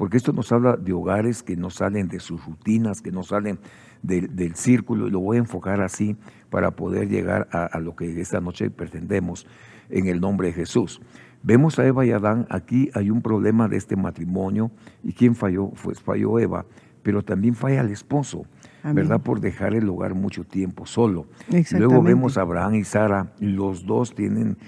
porque 0.01 0.17
esto 0.17 0.33
nos 0.33 0.51
habla 0.51 0.79
de 0.79 0.95
hogares 0.95 1.43
que 1.43 1.57
no 1.57 1.69
salen 1.69 2.09
de 2.09 2.21
sus 2.21 2.43
rutinas, 2.47 3.03
que 3.03 3.13
no 3.13 3.23
salen 3.23 3.59
del 4.03 4.55
círculo, 4.55 5.09
y 5.09 5.11
lo 5.11 5.21
voy 5.21 5.37
a 5.37 5.41
enfocar 5.41 5.81
así 5.81 6.17
para 6.49 6.71
poder 6.73 7.09
llegar 7.09 7.49
a, 7.53 7.79
lo 7.81 7.95
que 7.95 8.21
esta 8.21 8.41
noche 8.41 8.71
pretendemos 8.71 9.47
en 9.89 10.07
el 10.07 10.21
nombre 10.21 10.49
de 10.49 10.55
Jesús. 10.55 11.01
Vemos 11.43 11.79
a 11.79 11.87
Eva 11.87 12.05
y 12.05 12.11
Adán, 12.11 12.47
aquí 12.51 12.91
hay 12.95 13.11
un 13.11 13.23
problema 13.23 13.69
de 13.69 13.77
este 13.77 13.97
matrimonio, 13.97 14.71
y 15.03 15.13
¿quién 15.13 15.35
falló? 15.35 15.71
Pues 15.83 16.01
falló 16.01 16.39
Eva, 16.39 16.67
pero 17.03 17.23
también 17.23 17.55
falla 17.55 17.81
el 17.81 17.91
esposo, 17.91 18.45
¿verdad? 18.83 19.21
Por 19.21 19.41
dejar 19.41 19.75
el 19.75 19.89
hogar 19.89 20.15
mucho 20.15 20.45
tiempo 20.45 20.87
solo. 20.87 21.27
Luego 21.73 22.03
vemos 22.03 22.37
a 22.37 22.43
Abraham 22.43 22.75
y 22.75 22.85
Sara, 22.85 23.33
los 23.41 23.87
dos 23.87 24.15
tienen 24.15 24.59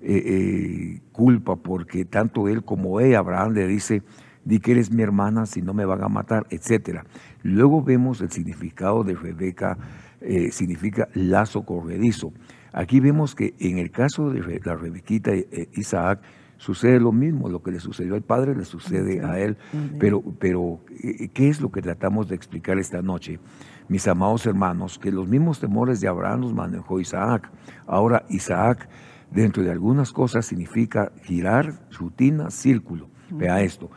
eh, 0.00 0.22
eh, 0.26 1.00
culpa 1.12 1.56
porque 1.56 2.04
tanto 2.04 2.48
él 2.48 2.64
como 2.64 2.98
ella, 2.98 3.20
Abraham 3.20 3.52
le 3.52 3.66
dice, 3.68 4.02
di 4.44 4.58
que 4.58 4.72
eres 4.72 4.90
mi 4.90 5.02
hermana 5.02 5.46
si 5.46 5.62
no 5.62 5.74
me 5.74 5.84
van 5.84 6.02
a 6.02 6.08
matar, 6.08 6.46
etc. 6.50 7.04
Luego 7.42 7.82
vemos 7.82 8.20
el 8.20 8.30
significado 8.30 9.04
de 9.04 9.14
Rebeca, 9.14 9.78
eh, 10.20 10.50
significa 10.52 11.08
lazo 11.14 11.64
corredizo. 11.64 12.32
Aquí 12.72 13.00
vemos 13.00 13.34
que 13.34 13.54
en 13.58 13.78
el 13.78 13.90
caso 13.90 14.30
de 14.30 14.60
la 14.64 14.76
Rebequita 14.76 15.32
e 15.32 15.68
Isaac, 15.74 16.20
sucede 16.62 17.00
lo 17.00 17.10
mismo, 17.10 17.48
lo 17.48 17.60
que 17.60 17.72
le 17.72 17.80
sucedió 17.80 18.14
al 18.14 18.22
padre 18.22 18.54
le 18.54 18.64
sucede 18.64 19.20
a 19.24 19.40
él, 19.40 19.56
pero, 19.98 20.22
pero 20.38 20.78
eh, 21.02 21.28
¿qué 21.34 21.48
es 21.48 21.60
lo 21.60 21.72
que 21.72 21.82
tratamos 21.82 22.28
de 22.28 22.36
explicar 22.36 22.78
esta 22.78 23.02
noche? 23.02 23.40
Mis 23.88 24.06
amados 24.06 24.46
hermanos, 24.46 24.96
que 24.96 25.10
los 25.10 25.26
mismos 25.26 25.58
temores 25.58 26.00
de 26.00 26.06
Abraham 26.06 26.42
los 26.42 26.54
manejó 26.54 27.00
Isaac. 27.00 27.50
Ahora 27.84 28.24
Isaac, 28.28 28.88
dentro 29.32 29.64
de 29.64 29.72
algunas 29.72 30.12
cosas, 30.12 30.46
significa 30.46 31.10
girar, 31.24 31.80
rutina, 31.90 32.48
círculo. 32.50 33.10
Vea 33.30 33.60
esto. 33.62 33.90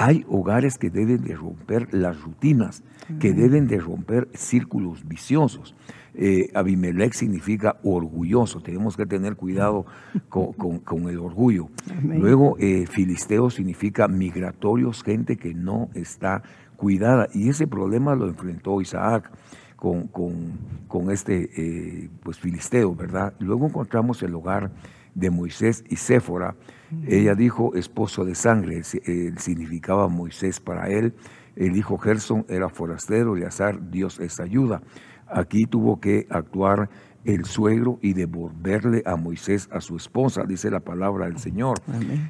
Hay 0.00 0.24
hogares 0.30 0.78
que 0.78 0.88
deben 0.88 1.24
de 1.24 1.36
romper 1.36 1.92
las 1.92 2.18
rutinas, 2.22 2.82
que 3.18 3.34
deben 3.34 3.68
de 3.68 3.78
romper 3.78 4.28
círculos 4.32 5.06
viciosos. 5.06 5.74
Eh, 6.14 6.50
Abimelech 6.54 7.12
significa 7.12 7.76
orgulloso, 7.82 8.62
tenemos 8.62 8.96
que 8.96 9.04
tener 9.04 9.36
cuidado 9.36 9.84
con, 10.30 11.08
el 11.10 11.18
orgullo. 11.18 11.68
Luego, 12.02 12.56
eh, 12.58 12.86
Filisteo 12.86 13.50
significa 13.50 14.08
migratorios, 14.08 15.02
gente 15.02 15.36
que 15.36 15.52
no 15.52 15.90
está 15.92 16.44
cuidada. 16.76 17.28
Y 17.34 17.50
ese 17.50 17.66
problema 17.66 18.14
lo 18.14 18.26
enfrentó 18.26 18.80
Isaac 18.80 19.30
con, 19.76 20.08
con, 20.08 21.10
este 21.10 21.50
eh, 21.56 22.08
pues, 22.22 22.38
Filisteo, 22.38 22.94
¿verdad? 22.94 23.34
Luego 23.38 23.66
encontramos 23.66 24.22
el 24.22 24.34
hogar 24.34 24.70
de 25.14 25.30
Moisés 25.30 25.84
y 25.88 25.96
Séfora. 25.96 26.54
Ella 27.06 27.34
dijo 27.34 27.74
esposo 27.74 28.24
de 28.24 28.34
sangre, 28.34 28.82
significaba 28.82 30.08
Moisés 30.08 30.60
para 30.60 30.88
él. 30.88 31.14
El 31.56 31.76
hijo 31.76 31.98
Gerson 31.98 32.44
era 32.48 32.68
forastero, 32.68 33.36
Eleazar, 33.36 33.90
Dios 33.90 34.18
es 34.20 34.40
ayuda. 34.40 34.82
Aquí 35.28 35.66
tuvo 35.66 36.00
que 36.00 36.26
actuar 36.30 36.90
el 37.24 37.44
suegro 37.44 37.98
y 38.00 38.14
devolverle 38.14 39.02
a 39.04 39.16
Moisés 39.16 39.68
a 39.70 39.80
su 39.80 39.96
esposa, 39.96 40.44
dice 40.44 40.70
la 40.70 40.80
palabra 40.80 41.26
del 41.26 41.38
Señor. 41.38 41.78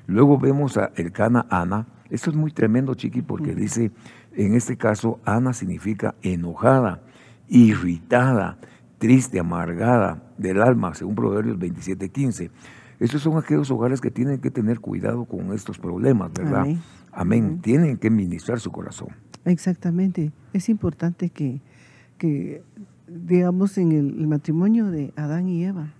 Luego 0.06 0.38
vemos 0.38 0.76
a 0.76 0.90
Elcana 0.96 1.46
Ana. 1.48 1.86
Esto 2.10 2.30
es 2.30 2.36
muy 2.36 2.50
tremendo, 2.50 2.94
chiqui, 2.94 3.22
porque 3.22 3.54
dice, 3.54 3.92
en 4.32 4.54
este 4.54 4.76
caso, 4.76 5.20
Ana 5.24 5.52
significa 5.52 6.16
enojada, 6.22 7.02
irritada, 7.48 8.58
triste, 9.00 9.40
amargada 9.40 10.22
del 10.36 10.62
alma, 10.62 10.94
según 10.94 11.16
Proverbios 11.16 11.58
27:15. 11.58 12.50
Estos 13.00 13.22
son 13.22 13.38
aquellos 13.38 13.70
hogares 13.70 14.00
que 14.00 14.10
tienen 14.10 14.40
que 14.40 14.50
tener 14.50 14.78
cuidado 14.78 15.24
con 15.24 15.52
estos 15.54 15.78
problemas, 15.78 16.30
¿verdad? 16.34 16.66
Amén. 17.10 17.60
Tienen 17.62 17.96
que 17.96 18.10
ministrar 18.10 18.60
su 18.60 18.70
corazón. 18.70 19.08
Exactamente. 19.46 20.32
Es 20.52 20.68
importante 20.68 21.30
que, 21.30 21.62
que 22.18 22.62
digamos, 23.08 23.78
en 23.78 23.92
el, 23.92 24.26
matrimonio 24.26 24.90
de 24.90 25.14
Adán 25.16 25.48
y 25.48 25.64
Eva, 25.64 25.94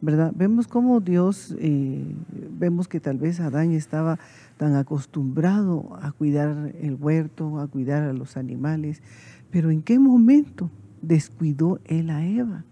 ¿verdad? 0.00 0.32
Vemos 0.34 0.66
cómo 0.66 1.00
Dios, 1.00 1.54
eh, 1.60 2.16
vemos 2.58 2.88
que 2.88 2.98
tal 2.98 3.18
vez 3.18 3.38
Adán 3.38 3.70
estaba 3.70 4.18
tan 4.56 4.74
acostumbrado 4.74 5.96
a 6.02 6.10
cuidar 6.10 6.74
el 6.80 6.96
huerto, 6.96 7.60
a 7.60 7.68
cuidar 7.68 8.02
a 8.02 8.12
los 8.12 8.36
animales, 8.36 9.02
pero 9.52 9.70
¿en 9.70 9.82
qué 9.82 10.00
momento 10.00 10.68
descuidó 11.02 11.80
él 11.84 12.10
a 12.10 12.26
Eva. 12.26 12.64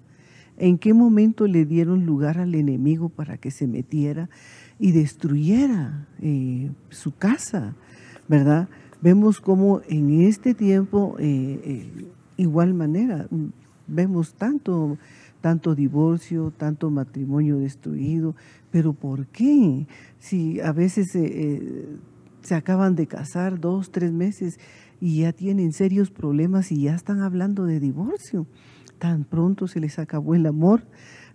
¿En 0.57 0.79
qué 0.79 0.93
momento 0.93 1.47
le 1.47 1.65
dieron 1.65 2.05
lugar 2.05 2.39
al 2.39 2.55
enemigo 2.55 3.09
para 3.09 3.37
que 3.37 3.51
se 3.51 3.69
metiera 3.69 4.29
y 4.79 4.91
destruyera 4.91 6.09
eh, 6.21 6.73
su 6.91 7.15
casa? 7.15 7.77
¿Verdad? 8.27 8.69
Vemos 9.01 9.41
como 9.41 9.83
en 9.89 10.23
este 10.23 10.55
tiempo, 10.55 11.15
eh, 11.21 11.61
eh, 11.65 12.07
igual 12.37 12.75
manera, 12.75 13.29
vemos 13.87 14.35
tanto, 14.35 14.99
tanto 15.41 15.77
divorcio, 15.77 16.53
tanto 16.57 16.91
matrimonio 16.91 17.59
destruido, 17.59 18.35
pero 18.73 18.93
¿por 18.93 19.27
qué? 19.29 19.87
Si 20.19 20.61
a 20.61 20.73
veces 20.73 21.17
se 22.43 22.55
acaban 22.57 22.97
de 22.97 23.07
casar 23.07 23.61
dos, 23.61 23.93
tres 23.93 24.13
meses 24.13 24.59
y 25.01 25.21
ya 25.21 25.33
tienen 25.33 25.73
serios 25.73 26.11
problemas 26.11 26.73
y 26.73 26.83
ya 26.83 26.95
están 26.95 27.21
hablando 27.21 27.65
de 27.65 27.81
divorcio. 27.81 28.47
Tan 28.99 29.25
pronto 29.25 29.69
se 29.69 29.81
les 29.81 29.99
acabó 29.99 30.35
el 30.35 30.47
amor, 30.47 30.83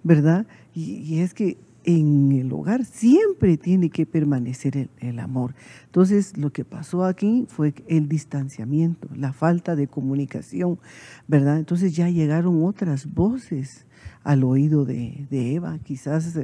¿verdad? 0.03 0.47
Y, 0.73 1.19
es 1.19 1.33
que 1.33 1.57
en 1.85 2.31
el 2.31 2.51
hogar 2.51 2.85
siempre 2.85 3.57
tiene 3.57 3.89
que 3.89 4.05
permanecer 4.05 4.89
el, 4.99 5.19
amor. 5.19 5.53
Entonces, 5.85 6.37
lo 6.37 6.51
que 6.51 6.65
pasó 6.65 7.05
aquí 7.05 7.45
fue 7.49 7.73
el 7.87 8.07
distanciamiento, 8.07 9.09
la 9.15 9.33
falta 9.33 9.75
de 9.75 9.87
comunicación, 9.87 10.79
¿verdad? 11.27 11.59
Entonces 11.59 11.95
ya 11.95 12.09
llegaron 12.09 12.63
otras 12.63 13.13
voces 13.13 13.85
al 14.23 14.43
oído 14.43 14.85
de, 14.85 15.27
Eva. 15.29 15.79
Quizás 15.79 16.39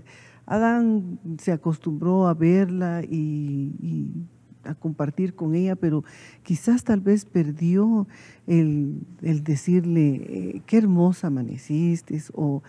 Adán 0.45 1.19
se 1.37 1.51
acostumbró 1.51 2.27
a 2.27 2.33
verla 2.33 3.01
y 3.03 4.25
a 4.69 4.75
compartir 4.75 5.35
con 5.35 5.55
ella, 5.55 5.75
pero 5.75 6.03
quizás 6.43 6.83
tal 6.83 7.01
vez 7.01 7.25
perdió 7.25 8.07
el, 8.47 9.05
decirle, 9.21 10.15
eh, 10.15 10.61
qué 10.65 10.77
hermosa 10.77 11.27
amaneciste, 11.27 12.21
o 12.33 12.63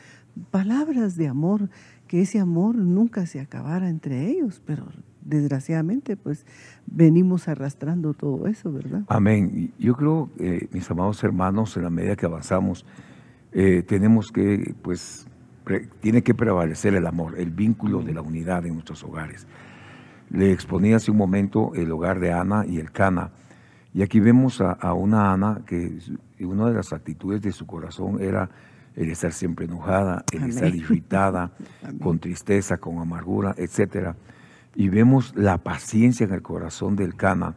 palabras 0.50 1.16
de 1.16 1.28
amor, 1.28 1.68
que 2.06 2.22
ese 2.22 2.40
amor 2.40 2.76
nunca 2.76 3.26
se 3.26 3.40
acabara 3.40 3.88
entre 3.88 4.26
ellos, 4.28 4.60
pero 4.64 4.86
desgraciadamente 5.22 6.16
pues 6.16 6.44
venimos 6.86 7.46
arrastrando 7.48 8.14
todo 8.14 8.46
eso, 8.46 8.72
¿verdad? 8.72 9.04
Amén. 9.08 9.72
Yo 9.78 9.94
creo, 9.94 10.30
eh, 10.38 10.68
mis 10.72 10.90
amados 10.90 11.22
hermanos, 11.22 11.76
en 11.76 11.84
la 11.84 11.90
medida 11.90 12.16
que 12.16 12.26
avanzamos, 12.26 12.84
eh, 13.52 13.82
tenemos 13.86 14.32
que, 14.32 14.74
pues, 14.82 15.26
tiene 16.00 16.22
que 16.22 16.34
prevalecer 16.34 16.94
el 16.94 17.06
amor, 17.06 17.38
el 17.38 17.50
vínculo 17.50 18.02
de 18.02 18.14
la 18.14 18.22
unidad 18.22 18.66
en 18.66 18.74
nuestros 18.74 19.04
hogares. 19.04 19.46
Le 20.30 20.52
exponía 20.52 20.96
hace 20.96 21.10
un 21.10 21.16
momento 21.16 21.72
el 21.74 21.90
hogar 21.90 22.20
de 22.20 22.32
Ana 22.32 22.64
y 22.66 22.78
el 22.78 22.92
Cana. 22.92 23.30
Y 23.92 24.02
aquí 24.02 24.20
vemos 24.20 24.60
a, 24.60 24.92
una 24.94 25.32
Ana 25.32 25.62
que 25.66 25.98
una 26.40 26.68
de 26.68 26.74
las 26.74 26.92
actitudes 26.92 27.42
de 27.42 27.50
su 27.52 27.66
corazón 27.66 28.20
era 28.20 28.48
el 28.94 29.10
estar 29.10 29.32
siempre 29.32 29.66
enojada, 29.66 30.24
el 30.32 30.44
estar 30.44 30.74
irritada, 30.74 31.50
con 32.02 32.18
tristeza, 32.18 32.78
con 32.78 32.98
amargura, 32.98 33.54
etc. 33.56 34.14
Y 34.76 34.88
vemos 34.88 35.34
la 35.36 35.58
paciencia 35.58 36.24
en 36.24 36.32
el 36.32 36.42
corazón 36.42 36.94
del 36.94 37.16
Cana. 37.16 37.54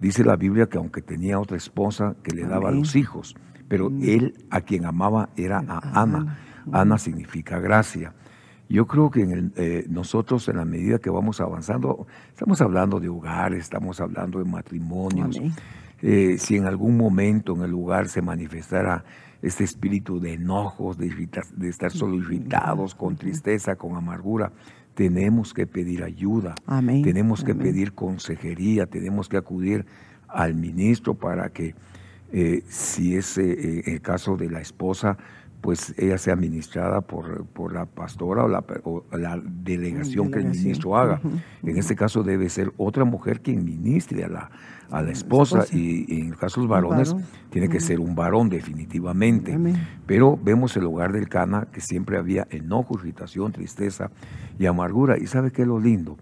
Dice 0.00 0.24
la 0.24 0.36
Biblia 0.36 0.66
que 0.66 0.78
aunque 0.78 1.02
tenía 1.02 1.38
otra 1.38 1.56
esposa 1.56 2.16
que 2.22 2.34
le 2.34 2.46
daba 2.46 2.70
los 2.70 2.96
hijos, 2.96 3.34
pero 3.68 3.90
él 4.02 4.34
a 4.50 4.62
quien 4.62 4.86
amaba 4.86 5.28
era 5.36 5.62
a 5.68 6.02
Ana. 6.02 6.38
Ana 6.72 6.98
significa 6.98 7.58
gracia. 7.58 8.14
Yo 8.68 8.86
creo 8.86 9.10
que 9.10 9.22
en 9.22 9.52
eh, 9.56 9.84
nosotros 9.88 10.48
en 10.48 10.56
la 10.56 10.64
medida 10.64 10.98
que 10.98 11.10
vamos 11.10 11.40
avanzando, 11.40 12.06
estamos 12.28 12.60
hablando 12.60 12.98
de 12.98 13.08
hogares, 13.08 13.60
estamos 13.60 14.00
hablando 14.00 14.38
de 14.38 14.46
matrimonios. 14.46 15.40
Eh, 16.02 16.36
si 16.38 16.56
en 16.56 16.66
algún 16.66 16.96
momento 16.96 17.54
en 17.54 17.62
el 17.62 17.70
lugar 17.70 18.08
se 18.08 18.22
manifestara 18.22 19.04
este 19.42 19.64
espíritu 19.64 20.18
de 20.18 20.34
enojos, 20.34 20.96
de, 20.96 21.12
estar 21.68 21.90
solo 21.90 22.16
irritados, 22.16 22.94
con 22.94 23.16
tristeza, 23.16 23.76
con 23.76 23.96
amargura, 23.96 24.52
tenemos 24.94 25.52
que 25.52 25.66
pedir 25.66 26.02
ayuda, 26.02 26.54
tenemos 27.02 27.44
que 27.44 27.54
pedir 27.54 27.92
consejería, 27.92 28.86
tenemos 28.86 29.28
que 29.28 29.36
acudir 29.36 29.84
al 30.28 30.54
ministro 30.54 31.14
para 31.14 31.50
que, 31.50 31.74
eh, 32.32 32.62
si 32.66 33.16
es 33.16 33.36
el 33.36 34.00
caso 34.00 34.36
de 34.36 34.50
la 34.50 34.60
esposa, 34.60 35.18
pues 35.64 35.94
ella 35.96 36.18
sea 36.18 36.34
administrada 36.34 37.00
por, 37.00 37.46
por 37.46 37.72
la 37.72 37.86
pastora 37.86 38.44
o 38.44 38.48
la, 38.48 38.62
la 39.12 39.42
delegación, 39.42 40.30
que 40.30 40.40
el 40.40 40.50
ministro 40.50 40.94
haga. 40.94 41.22
En 41.62 41.78
este 41.78 41.96
caso 41.96 42.22
debe 42.22 42.50
ser 42.50 42.70
otra 42.76 43.06
mujer 43.06 43.40
quien 43.40 43.64
ministre 43.64 44.24
a 44.24 44.28
la, 44.28 44.50
a 44.90 45.00
la 45.00 45.10
esposa, 45.10 45.64
Y, 45.72 46.20
en 46.20 46.26
el 46.26 46.36
caso 46.36 46.60
de 46.60 46.66
los 46.66 46.70
varones 46.70 47.16
tiene 47.48 47.70
que 47.70 47.80
ser 47.80 47.98
un 47.98 48.14
varón 48.14 48.50
definitivamente. 48.50 49.58
Pero 50.04 50.36
vemos 50.36 50.76
el 50.76 50.84
hogar 50.84 51.12
del 51.12 51.30
Cana 51.30 51.66
que 51.72 51.80
siempre 51.80 52.18
había 52.18 52.46
enojo, 52.50 52.98
irritación, 52.98 53.50
tristeza 53.50 54.10
y 54.58 54.66
amargura. 54.66 55.16
¿Y 55.16 55.26
sabe 55.28 55.50
qué 55.50 55.62
es 55.62 55.68
lo 55.68 55.80
lindo? 55.80 56.18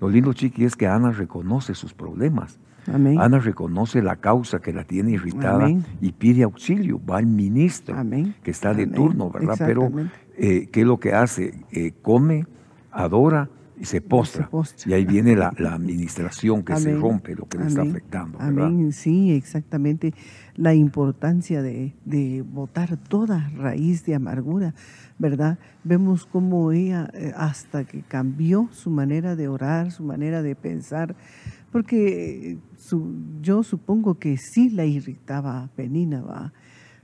Lo 0.00 0.08
lindo, 0.08 0.32
Chiqui, 0.32 0.64
es 0.64 0.74
que 0.74 0.86
Ana 0.86 1.10
reconoce 1.10 1.74
sus 1.74 1.92
problemas. 1.92 2.58
Ana 2.88 3.38
reconoce 3.38 4.02
la 4.02 4.16
causa 4.16 4.60
que 4.60 4.72
la 4.72 4.84
tiene 4.84 5.12
irritada 5.12 5.68
y 6.00 6.12
pide 6.12 6.44
auxilio, 6.44 7.00
va 7.04 7.18
al 7.18 7.26
ministro 7.26 7.96
que 8.42 8.50
está 8.50 8.74
de 8.74 8.86
turno, 8.86 9.30
¿verdad? 9.30 9.56
Pero, 9.58 9.90
eh, 10.36 10.68
¿qué 10.70 10.80
es 10.80 10.86
lo 10.86 10.98
que 10.98 11.12
hace? 11.12 11.54
Eh, 11.70 11.92
come, 12.02 12.46
adora 12.90 13.48
y 13.78 13.84
se 13.84 14.00
postra. 14.00 14.48
Y 14.86 14.92
ahí 14.92 15.04
viene 15.04 15.36
la, 15.36 15.48
administración 15.48 16.62
que 16.62 16.76
se 16.76 16.94
rompe, 16.94 17.34
lo 17.34 17.46
que 17.46 17.58
le 17.58 17.66
está 17.66 17.82
afectando. 17.82 18.38
¿verdad? 18.38 18.66
Amén, 18.66 18.92
sí, 18.92 19.32
exactamente. 19.32 20.14
La 20.54 20.74
importancia 20.74 21.62
de, 21.62 21.94
de 22.04 22.42
botar 22.42 22.96
toda 22.96 23.50
raíz 23.50 24.04
de 24.06 24.14
amargura, 24.14 24.74
¿verdad? 25.18 25.58
Vemos 25.84 26.24
cómo 26.26 26.72
ella, 26.72 27.10
eh, 27.12 27.32
hasta 27.36 27.84
que 27.84 28.02
cambió 28.02 28.68
su 28.72 28.90
manera 28.90 29.36
de 29.36 29.48
orar, 29.48 29.92
su 29.92 30.02
manera 30.02 30.42
de 30.42 30.54
pensar, 30.54 31.14
porque 31.76 32.56
yo 33.42 33.62
supongo 33.62 34.14
que 34.14 34.38
sí 34.38 34.70
la 34.70 34.86
irritaba 34.86 35.62
a 35.62 35.66
Penina, 35.68 36.22
¿va? 36.22 36.50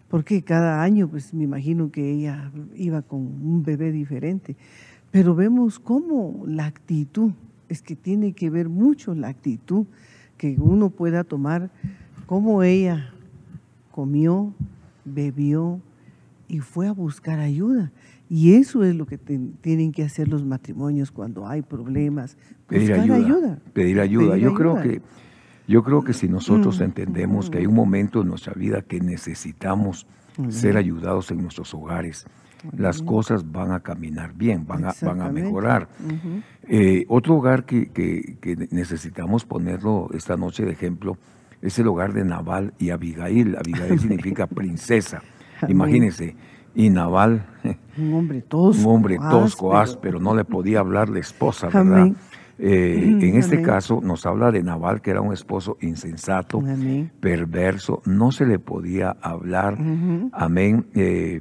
porque 0.09 0.43
cada 0.43 0.83
año, 0.83 1.09
pues 1.09 1.35
me 1.35 1.45
imagino 1.45 1.93
que 1.93 2.11
ella 2.11 2.51
iba 2.75 3.03
con 3.03 3.21
un 3.21 3.63
bebé 3.63 3.93
diferente. 3.93 4.57
Pero 5.11 5.35
vemos 5.35 5.79
cómo 5.79 6.43
la 6.47 6.65
actitud, 6.65 7.33
es 7.69 7.83
que 7.83 7.97
tiene 7.97 8.33
que 8.33 8.49
ver 8.49 8.71
mucho 8.71 9.15
la 9.15 9.29
actitud 9.29 9.85
que 10.39 10.57
uno 10.59 10.89
pueda 10.89 11.23
tomar, 11.23 11.71
cómo 12.25 12.63
ella 12.63 13.13
comió, 13.91 14.55
bebió 15.05 15.83
y 16.49 16.61
fue 16.61 16.89
a 16.89 16.93
buscar 16.93 17.41
ayuda. 17.41 17.93
Y 18.35 18.55
eso 18.55 18.83
es 18.83 18.95
lo 18.95 19.05
que 19.05 19.19
tienen 19.19 19.93
que 19.93 20.03
hacer 20.03 20.27
los 20.27 20.43
matrimonios 20.43 21.11
cuando 21.11 21.47
hay 21.47 21.61
problemas. 21.61 22.39
Pedir 22.67 22.95
ayuda, 22.95 23.59
Pedir 23.75 24.01
ayuda. 24.01 24.39
yo 24.39 24.55
creo 24.55 24.81
que 24.81 25.03
yo 25.69 25.83
creo 25.83 26.03
que 26.03 26.15
si 26.15 26.31
nosotros 26.31 26.81
mm. 26.81 26.83
entendemos 26.83 27.51
que 27.51 27.59
hay 27.59 27.67
un 27.67 27.75
momento 27.75 28.23
en 28.23 28.29
nuestra 28.29 28.55
vida 28.55 28.81
que 28.81 29.01
necesitamos 29.01 30.07
ser 30.49 30.79
ayudados 30.79 31.31
en 31.31 31.43
nuestros 31.43 31.75
hogares, 31.75 32.25
las 32.75 33.03
cosas 33.03 33.53
van 33.53 33.71
a 33.71 33.81
caminar 33.81 34.33
bien, 34.33 34.67
van 34.67 34.87
a, 34.87 34.95
van 35.03 35.21
a 35.21 35.29
mejorar. 35.29 35.91
Eh, 36.63 37.05
otro 37.09 37.37
hogar 37.37 37.67
que, 37.67 37.91
que, 37.91 38.69
necesitamos 38.71 39.45
ponerlo 39.45 40.09
esta 40.15 40.39
noche 40.39 40.65
de 40.65 40.73
ejemplo 40.73 41.19
es 41.61 41.79
el 41.79 41.87
hogar 41.87 42.15
de 42.15 42.25
Naval 42.25 42.73
y 42.79 42.89
Abigail. 42.89 43.57
Abigail 43.57 43.99
significa 44.01 44.47
princesa. 44.47 45.23
Imagínense, 45.69 46.35
y 46.75 46.91
Naval, 46.91 47.47
un 47.99 48.15
hombre 48.15 48.43
tosco, 48.43 48.89
un 48.89 48.97
hombre 48.97 49.19
tosco 49.19 49.77
áspero. 49.77 50.19
no 50.19 50.35
le 50.35 50.45
podía 50.45 50.81
hablar 50.81 51.09
la 51.09 51.21
esposa, 51.21 51.69
¿verdad? 51.69 52.13
Eh, 52.59 53.19
en 53.21 53.37
este 53.37 53.61
caso 53.61 54.01
nos 54.03 54.25
habla 54.25 54.53
de 54.53 54.63
Naval, 54.63 55.01
que 55.01 55.11
era 55.11 55.21
un 55.21 55.33
esposo 55.33 55.79
insensato, 55.81 56.63
perverso, 57.21 58.03
no 58.05 58.31
se 58.31 58.47
le 58.47 58.59
podía 58.59 59.17
hablar. 59.21 59.79
Amén. 60.33 60.87
Eh, 60.95 61.41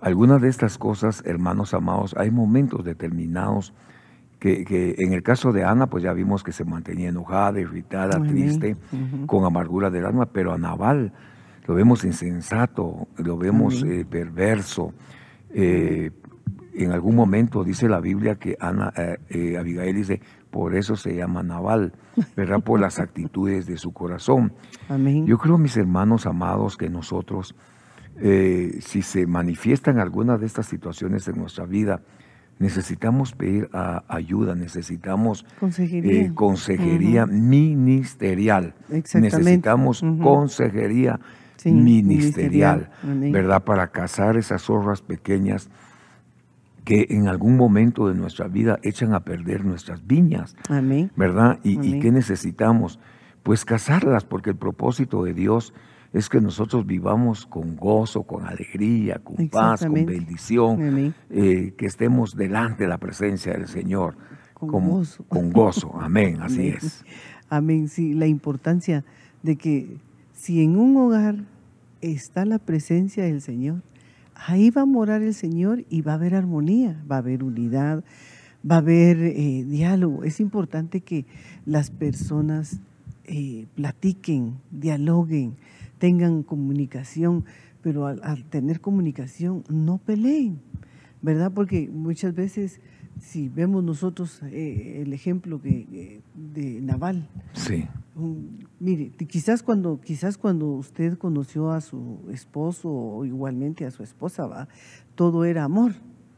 algunas 0.00 0.40
de 0.40 0.48
estas 0.48 0.78
cosas, 0.78 1.22
hermanos 1.26 1.74
amados, 1.74 2.14
hay 2.16 2.30
momentos 2.30 2.84
determinados 2.84 3.74
que, 4.38 4.94
en 4.98 5.12
el 5.12 5.22
caso 5.22 5.52
de 5.52 5.64
Ana, 5.64 5.88
pues 5.88 6.02
ya 6.02 6.12
vimos 6.12 6.42
que 6.42 6.52
se 6.52 6.64
mantenía 6.64 7.08
enojada, 7.08 7.60
irritada, 7.60 8.22
triste, 8.22 8.76
con 9.26 9.44
amargura 9.44 9.90
del 9.90 10.06
alma, 10.06 10.26
pero 10.26 10.52
a 10.52 10.58
Naval 10.58 11.12
lo 11.70 11.76
vemos 11.76 12.04
insensato, 12.04 13.06
lo 13.16 13.38
vemos 13.38 13.84
eh, 13.84 14.04
perverso. 14.04 14.92
Eh, 15.54 16.10
en 16.74 16.90
algún 16.90 17.14
momento 17.14 17.62
dice 17.62 17.88
la 17.88 18.00
Biblia 18.00 18.34
que 18.34 18.56
Ana, 18.58 18.92
eh, 19.28 19.56
Abigail 19.56 19.94
dice, 19.94 20.20
por 20.50 20.74
eso 20.74 20.96
se 20.96 21.14
llama 21.14 21.44
Naval, 21.44 21.92
¿verdad? 22.36 22.60
Por 22.60 22.80
las 22.80 22.98
actitudes 22.98 23.66
de 23.66 23.76
su 23.76 23.92
corazón. 23.92 24.52
Yo 25.26 25.38
creo, 25.38 25.58
mis 25.58 25.76
hermanos 25.76 26.26
amados, 26.26 26.76
que 26.76 26.90
nosotros, 26.90 27.54
si 28.20 29.02
se 29.02 29.28
manifiestan 29.28 30.00
algunas 30.00 30.40
de 30.40 30.46
estas 30.46 30.66
situaciones 30.66 31.28
en 31.28 31.36
nuestra 31.36 31.66
vida, 31.66 32.02
necesitamos 32.58 33.32
pedir 33.32 33.70
ayuda, 34.08 34.56
necesitamos 34.56 35.46
consejería, 36.34 37.26
ministerial. 37.26 38.74
Necesitamos 38.88 40.02
consejería 40.20 41.20
ministerial, 41.64 42.90
¿verdad? 43.02 43.64
Para 43.64 43.88
cazar 43.88 44.36
esas 44.36 44.62
zorras 44.62 45.02
pequeñas 45.02 45.70
que 46.84 47.06
en 47.10 47.28
algún 47.28 47.56
momento 47.56 48.08
de 48.08 48.14
nuestra 48.14 48.48
vida 48.48 48.78
echan 48.82 49.14
a 49.14 49.20
perder 49.20 49.64
nuestras 49.64 50.06
viñas. 50.06 50.56
Amén. 50.68 51.10
¿Verdad? 51.16 51.58
¿Y, 51.62 51.80
¿Y 51.86 52.00
qué 52.00 52.10
necesitamos? 52.10 52.98
Pues 53.42 53.64
casarlas, 53.64 54.24
porque 54.24 54.50
el 54.50 54.56
propósito 54.56 55.24
de 55.24 55.34
Dios 55.34 55.72
es 56.12 56.28
que 56.28 56.40
nosotros 56.40 56.86
vivamos 56.86 57.46
con 57.46 57.76
gozo, 57.76 58.24
con 58.24 58.46
alegría, 58.46 59.20
con 59.22 59.48
paz, 59.48 59.84
con 59.84 60.04
bendición, 60.04 61.14
eh, 61.30 61.74
que 61.76 61.86
estemos 61.86 62.34
delante 62.34 62.84
de 62.84 62.88
la 62.88 62.98
presencia 62.98 63.52
del 63.52 63.68
Señor. 63.68 64.16
Con 64.54 64.88
gozo. 64.88 65.24
Con 65.28 65.52
gozo, 65.52 65.94
amén, 66.00 66.38
así 66.42 66.68
es. 66.68 67.04
Amén, 67.48 67.88
sí, 67.88 68.14
la 68.14 68.26
importancia 68.26 69.04
de 69.42 69.56
que 69.56 69.96
si 70.40 70.62
en 70.62 70.78
un 70.78 70.96
hogar 70.96 71.44
está 72.00 72.46
la 72.46 72.58
presencia 72.58 73.24
del 73.24 73.42
Señor, 73.42 73.82
ahí 74.34 74.70
va 74.70 74.82
a 74.82 74.86
morar 74.86 75.20
el 75.20 75.34
Señor 75.34 75.84
y 75.90 76.00
va 76.00 76.12
a 76.12 76.14
haber 76.14 76.34
armonía, 76.34 77.04
va 77.08 77.16
a 77.16 77.18
haber 77.18 77.44
unidad, 77.44 78.02
va 78.68 78.76
a 78.76 78.78
haber 78.78 79.18
eh, 79.18 79.66
diálogo. 79.68 80.24
Es 80.24 80.40
importante 80.40 81.02
que 81.02 81.26
las 81.66 81.90
personas 81.90 82.80
eh, 83.24 83.66
platiquen, 83.74 84.54
dialoguen, 84.70 85.56
tengan 85.98 86.42
comunicación, 86.42 87.44
pero 87.82 88.06
al, 88.06 88.44
tener 88.44 88.80
comunicación 88.80 89.62
no 89.68 89.98
peleen, 89.98 90.58
¿verdad? 91.20 91.52
Porque 91.52 91.90
muchas 91.92 92.34
veces, 92.34 92.80
si 93.20 93.48
vemos 93.48 93.84
nosotros 93.84 94.40
eh, 94.44 95.02
el 95.02 95.12
ejemplo 95.12 95.60
que, 95.60 96.20
de 96.34 96.80
Naval, 96.80 97.28
sí. 97.52 97.86
mire, 98.78 99.10
quizás 99.28 99.62
cuando, 99.62 100.00
quizás 100.00 100.36
cuando 100.36 100.66
usted 100.66 101.16
conoció 101.18 101.70
a 101.70 101.80
su 101.80 102.20
esposo 102.32 102.90
o 102.90 103.24
igualmente 103.24 103.86
a 103.86 103.90
su 103.90 104.02
esposa, 104.02 104.46
¿va? 104.46 104.68
todo 105.14 105.44
era 105.44 105.64
amor, 105.64 105.92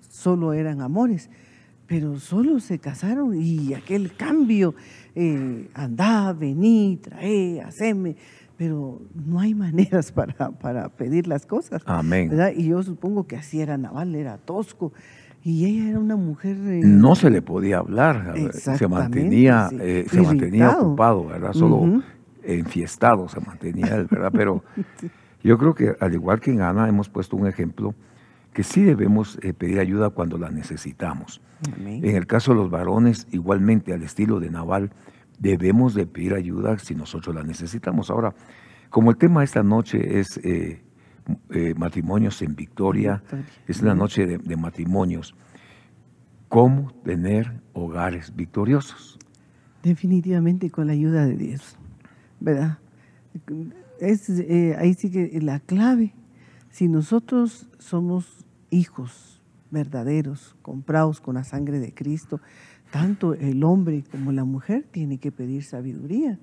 solo 0.08 0.52
eran 0.52 0.80
amores 0.80 1.30
pero 1.92 2.18
solo 2.18 2.58
se 2.58 2.78
casaron 2.78 3.38
y 3.38 3.74
aquel 3.74 4.14
cambio, 4.16 4.74
eh, 5.14 5.68
andá, 5.74 6.32
vení, 6.32 6.98
trae, 7.02 7.60
haceme, 7.60 8.16
pero 8.56 9.02
no 9.14 9.38
hay 9.38 9.54
maneras 9.66 10.10
para, 10.10 10.52
para 10.52 10.88
pedir 10.88 11.26
las 11.26 11.44
cosas. 11.44 11.82
Amén. 11.84 12.32
Y 12.56 12.64
yo 12.64 12.82
supongo 12.82 13.26
que 13.26 13.36
así 13.36 13.60
era 13.60 13.76
Naval, 13.76 14.14
era 14.14 14.38
tosco. 14.38 14.94
Y 15.44 15.66
ella 15.66 15.90
era 15.90 15.98
una 15.98 16.16
mujer... 16.16 16.56
Eh, 16.56 16.80
no 16.84 17.14
se 17.14 17.28
le 17.28 17.42
podía 17.42 17.78
hablar, 17.78 18.34
se 18.52 18.86
mantenía, 18.86 19.68
eh, 19.72 20.06
se 20.08 20.22
mantenía 20.22 20.70
ocupado, 20.70 21.26
¿verdad? 21.26 21.52
Solo 21.52 22.02
enfiestado 22.44 23.28
se 23.28 23.40
mantenía 23.40 23.96
él, 23.96 24.06
¿verdad? 24.10 24.30
Pero 24.34 24.62
yo 25.42 25.58
creo 25.58 25.74
que 25.74 25.96
al 25.98 26.14
igual 26.14 26.40
que 26.40 26.52
en 26.52 26.60
Ana 26.60 26.88
hemos 26.88 27.08
puesto 27.08 27.36
un 27.36 27.46
ejemplo 27.46 27.94
que 28.52 28.62
sí 28.62 28.82
debemos 28.82 29.38
eh, 29.42 29.52
pedir 29.52 29.80
ayuda 29.80 30.10
cuando 30.10 30.38
la 30.38 30.50
necesitamos. 30.50 31.40
En 31.86 32.16
el 32.16 32.26
caso 32.26 32.52
de 32.52 32.58
los 32.58 32.70
varones, 32.70 33.26
igualmente 33.30 33.92
al 33.92 34.02
estilo 34.02 34.40
de 34.40 34.50
Naval, 34.50 34.90
debemos 35.38 35.94
de 35.94 36.06
pedir 36.06 36.34
ayuda 36.34 36.78
si 36.78 36.94
nosotros 36.94 37.34
la 37.34 37.44
necesitamos. 37.44 38.10
Ahora, 38.10 38.34
como 38.90 39.10
el 39.10 39.16
tema 39.16 39.42
esta 39.42 39.62
noche 39.62 40.18
es 40.18 40.40
eh, 41.50 41.74
matrimonios 41.76 42.42
en 42.42 42.56
victoria, 42.56 43.22
es 43.68 43.82
la 43.82 43.94
noche 43.94 44.26
de, 44.26 44.56
matrimonios, 44.56 45.34
¿cómo 46.48 46.92
tener 47.04 47.60
hogares 47.72 48.34
victoriosos? 48.34 49.18
Definitivamente 49.82 50.70
con 50.70 50.86
la 50.86 50.92
ayuda 50.92 51.26
de 51.26 51.36
Dios, 51.36 51.76
¿verdad? 52.40 52.78
Es, 54.00 54.28
eh, 54.28 54.76
ahí 54.78 54.94
sí 54.94 55.10
que 55.10 55.40
la 55.40 55.60
clave, 55.60 56.12
si 56.70 56.88
nosotros 56.88 57.68
somos 57.78 58.44
hijos 58.70 59.40
verdaderos, 59.70 60.56
comprados 60.62 61.20
con 61.20 61.36
la 61.36 61.44
sangre 61.44 61.80
de 61.80 61.94
Cristo, 61.94 62.40
tanto 62.90 63.34
el 63.34 63.64
hombre 63.64 64.04
como 64.10 64.32
la 64.32 64.44
mujer 64.44 64.84
tiene 64.90 65.18
que 65.18 65.32
pedir 65.32 65.64
sabiduría, 65.64 66.38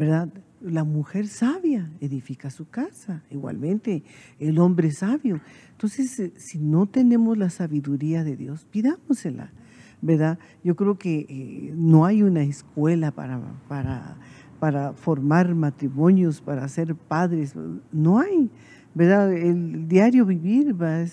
¿verdad? 0.00 0.30
La 0.62 0.82
mujer 0.82 1.28
sabia 1.28 1.90
edifica 2.00 2.48
su 2.48 2.66
casa, 2.68 3.22
igualmente 3.30 4.02
el 4.38 4.58
hombre 4.58 4.90
sabio. 4.92 5.40
Entonces, 5.72 6.18
eh, 6.18 6.32
si 6.36 6.58
no 6.58 6.86
tenemos 6.86 7.36
la 7.36 7.50
sabiduría 7.50 8.24
de 8.24 8.34
Dios, 8.34 8.66
pidámosela, 8.70 9.52
¿verdad? 10.00 10.38
Yo 10.64 10.74
creo 10.74 10.96
que 10.96 11.26
eh, 11.28 11.74
no 11.76 12.06
hay 12.06 12.22
una 12.22 12.42
escuela 12.42 13.10
para, 13.10 13.42
para, 13.68 14.16
para 14.58 14.94
formar 14.94 15.54
matrimonios, 15.54 16.40
para 16.40 16.66
ser 16.68 16.94
padres, 16.94 17.54
no 17.92 18.18
hay. 18.18 18.50
¿verdad? 18.94 19.32
El 19.32 19.86
diario 19.86 20.24
vivir 20.24 20.74
va, 20.80 21.04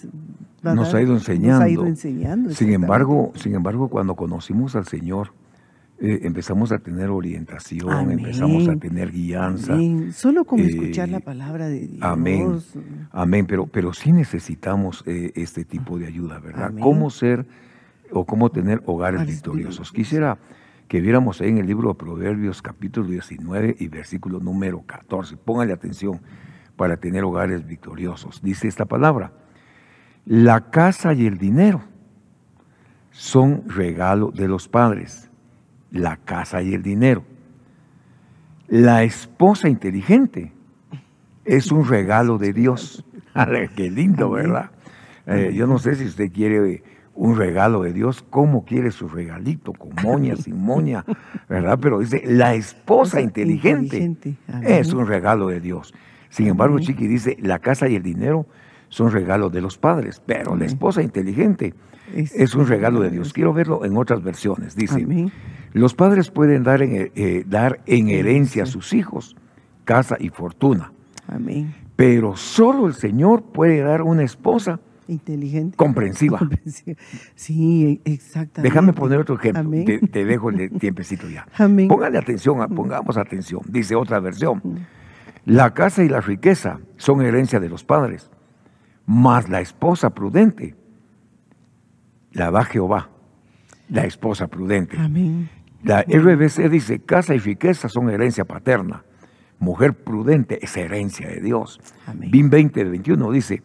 nos, 0.73 0.93
ha 0.93 1.02
ido 1.02 1.15
enseñando. 1.15 2.52
Sin 2.52 2.71
embargo, 2.71 3.34
sin 3.36 3.54
embargo, 3.54 3.89
cuando 3.89 4.15
conocimos 4.15 4.78
al 4.78 4.88
Señor, 4.88 5.34
eh, 6.00 6.20
empezamos 6.24 6.72
a 6.72 6.78
tener 6.78 7.10
orientación, 7.10 8.12
empezamos 8.12 8.68
a 8.68 8.76
tener 8.76 9.12
guianza. 9.12 9.76
Solo 10.12 10.46
con 10.46 10.60
escuchar 10.60 11.10
la 11.10 11.18
eh, 11.18 11.22
palabra 11.22 11.68
de 11.68 11.88
Dios. 11.88 12.04
Amén. 12.04 12.60
Amén, 13.12 13.48
pero, 13.48 13.66
pero 13.66 13.94
sí 13.94 14.12
necesitamos 14.12 15.04
eh, 15.08 15.32
este 15.36 15.66
tipo 15.66 15.98
de 15.98 16.06
ayuda, 16.06 16.38
¿verdad? 16.40 16.72
¿Cómo 16.80 17.10
ser 17.10 17.48
o 18.12 18.26
cómo 18.26 18.52
tener 18.52 18.84
hogares 18.86 19.26
victoriosos? 19.26 19.92
Quisiera 19.92 20.38
que 20.88 21.02
viéramos 21.02 21.42
ahí 21.42 21.50
en 21.50 21.58
el 21.58 21.66
libro 21.66 21.90
de 21.90 21.96
Proverbios 21.96 22.62
capítulo 22.62 23.10
19 23.10 23.78
y 23.80 23.88
versículo 23.88 24.40
número 24.40 24.84
14. 24.86 25.36
Póngale 25.38 25.74
atención 25.74 26.22
para 26.76 26.98
tener 26.98 27.24
hogares 27.24 27.66
victoriosos. 27.66 28.42
Dice 28.44 28.68
esta 28.68 28.86
palabra, 28.86 29.34
la 30.26 30.70
casa 30.70 31.14
y 31.14 31.26
el 31.26 31.40
dinero 31.40 31.82
son 33.10 33.64
regalo 33.68 34.30
de 34.30 34.48
los 34.48 34.68
padres. 34.68 35.27
La 35.98 36.18
casa 36.18 36.62
y 36.62 36.74
el 36.74 36.84
dinero. 36.84 37.24
La 38.68 39.04
esposa 39.04 39.70
inteligente 39.70 40.52
es 41.46 41.72
un 41.72 41.88
regalo 41.88 42.38
de 42.38 42.54
Dios. 42.54 43.06
Qué 43.76 43.90
lindo, 43.90 44.32
¿verdad? 44.32 44.72
Eh, 45.26 45.54
yo 45.54 45.68
no 45.68 45.80
sé 45.80 45.96
si 45.96 46.06
usted 46.06 46.32
quiere 46.32 46.84
un 47.18 47.36
regalo 47.36 47.82
de 47.82 47.94
Dios, 47.94 48.24
cómo 48.30 48.64
quiere 48.64 48.92
su 48.92 49.10
regalito, 49.10 49.74
con 49.74 49.92
moña, 50.04 50.36
sin 50.36 50.58
moña, 50.58 51.04
¿verdad? 51.50 51.80
Pero 51.82 52.00
dice, 52.00 52.24
la 52.26 52.54
esposa 52.54 53.20
inteligente, 53.20 54.16
es 54.64 54.94
un 54.94 55.08
regalo 55.08 55.48
de 55.48 55.60
Dios. 55.60 55.94
Sin 56.30 56.48
embargo, 56.48 56.80
Chiqui 56.80 57.08
dice, 57.08 57.38
la 57.42 57.60
casa 57.60 57.88
y 57.90 57.96
el 57.96 58.04
dinero 58.04 58.46
son 58.89 59.12
regalos 59.12 59.52
de 59.52 59.62
los 59.62 59.78
padres, 59.78 60.21
pero 60.26 60.56
la 60.56 60.65
esposa 60.65 61.02
inteligente 61.02 61.73
es, 62.13 62.56
un 62.56 62.67
regalo 62.67 63.02
de 63.02 63.10
Dios. 63.10 63.34
Quiero 63.34 63.54
verlo 63.54 63.84
en 63.86 63.97
otras 63.97 64.23
versiones. 64.23 64.76
Dice, 64.76 65.06
los 65.73 65.93
padres 65.93 66.32
pueden 66.32 66.63
dar 66.63 66.82
en, 66.82 67.12
eh, 67.15 67.43
dar 67.45 67.82
en 67.86 68.10
herencia 68.10 68.63
a 68.63 68.65
sus 68.65 68.93
hijos 68.93 69.36
casa 69.88 70.17
y 70.19 70.30
fortuna. 70.30 70.91
Amén. 71.28 71.73
Pero 71.95 72.36
solo 72.36 72.88
el 72.88 72.93
Señor 72.93 73.41
puede 73.41 73.82
dar 73.82 74.04
una 74.04 74.23
esposa 74.23 74.80
inteligente, 75.08 75.76
comprensiva. 75.76 76.39
Sí, 77.36 78.02
exactamente. 78.04 78.62
Déjame 78.62 78.93
poner 78.93 79.19
otro 79.19 79.36
ejemplo. 79.36 79.71
Te, 80.12 80.26
dejo 80.26 80.50
el 80.50 80.71
tiempecito 80.78 81.28
ya. 81.30 81.47
Amén. 81.58 81.88
Póngale 81.88 82.17
atención, 82.17 82.58
pongamos 82.76 83.17
atención. 83.17 83.62
Dice 83.67 83.95
otra 83.95 84.19
versión. 84.19 84.62
La 85.45 85.73
casa 85.73 86.04
y 86.04 86.10
la 86.10 86.19
riqueza 86.19 86.80
son 86.97 87.21
herencia 87.21 87.60
de 87.60 87.69
los 87.69 87.86
padres, 87.86 88.30
mas 89.08 89.50
la 89.50 89.62
esposa 89.62 90.12
prudente 90.12 90.76
la 92.34 92.52
da 92.52 92.63
Jehová, 92.63 93.10
la 93.89 94.04
esposa 94.06 94.48
prudente. 94.48 94.98
Amén. 95.00 95.50
La 95.84 96.02
RBC 96.02 96.70
dice, 96.70 97.00
casa 97.00 97.34
y 97.34 97.39
riqueza 97.39 97.88
son 97.88 98.10
herencia 98.10 98.46
paterna, 98.46 99.04
mujer 99.60 99.93
prudente 99.93 100.60
es 100.62 100.76
herencia 100.76 101.28
de 101.30 101.39
Dios. 101.39 101.80
Amén. 102.06 102.30
BIM 102.30 102.50
20, 102.50 102.84
21 102.84 103.32
dice, 103.32 103.63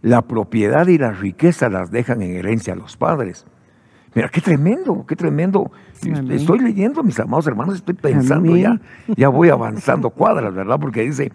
la 0.00 0.22
propiedad 0.22 0.86
y 0.86 0.96
la 0.96 1.10
riqueza 1.10 1.68
las 1.68 1.90
dejan 1.90 2.22
en 2.22 2.36
herencia 2.36 2.72
a 2.72 2.76
los 2.76 2.96
padres. 2.96 3.46
Mira, 4.14 4.28
qué 4.28 4.40
tremendo, 4.40 5.04
qué 5.06 5.16
tremendo. 5.16 5.70
Estoy 6.30 6.60
leyendo, 6.60 7.02
mis 7.02 7.18
amados 7.18 7.46
hermanos, 7.48 7.74
estoy 7.74 7.94
pensando 7.94 8.56
ya, 8.56 8.80
ya 9.16 9.28
voy 9.28 9.48
avanzando 9.48 10.10
cuadras, 10.10 10.54
¿verdad? 10.54 10.78
Porque 10.80 11.02
dice, 11.02 11.32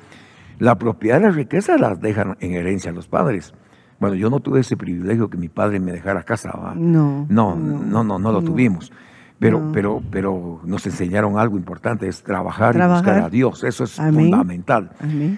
la 0.59 0.75
propiedad 0.75 1.19
y 1.19 1.23
la 1.23 1.31
riqueza 1.31 1.77
las 1.77 1.99
dejan 1.99 2.37
en 2.39 2.53
herencia 2.53 2.91
a 2.91 2.93
los 2.93 3.07
padres. 3.07 3.53
Bueno, 3.99 4.15
yo 4.15 4.29
no 4.29 4.39
tuve 4.39 4.59
ese 4.59 4.75
privilegio 4.75 5.29
que 5.29 5.37
mi 5.37 5.49
padre 5.49 5.79
me 5.79 5.91
dejara 5.91 6.23
casa. 6.23 6.51
No, 6.75 7.25
no, 7.29 7.55
no, 7.55 8.03
no, 8.03 8.19
no, 8.19 8.31
lo 8.31 8.41
tuvimos. 8.41 8.91
Pero, 9.39 9.71
pero, 9.73 10.01
pero 10.09 10.61
nos 10.63 10.85
enseñaron 10.85 11.37
algo 11.37 11.57
importante, 11.57 12.07
es 12.07 12.23
trabajar, 12.23 12.75
y 12.75 12.79
buscar 12.79 13.23
a 13.23 13.29
Dios. 13.29 13.63
Eso 13.63 13.83
es 13.83 13.95
fundamental. 13.95 14.91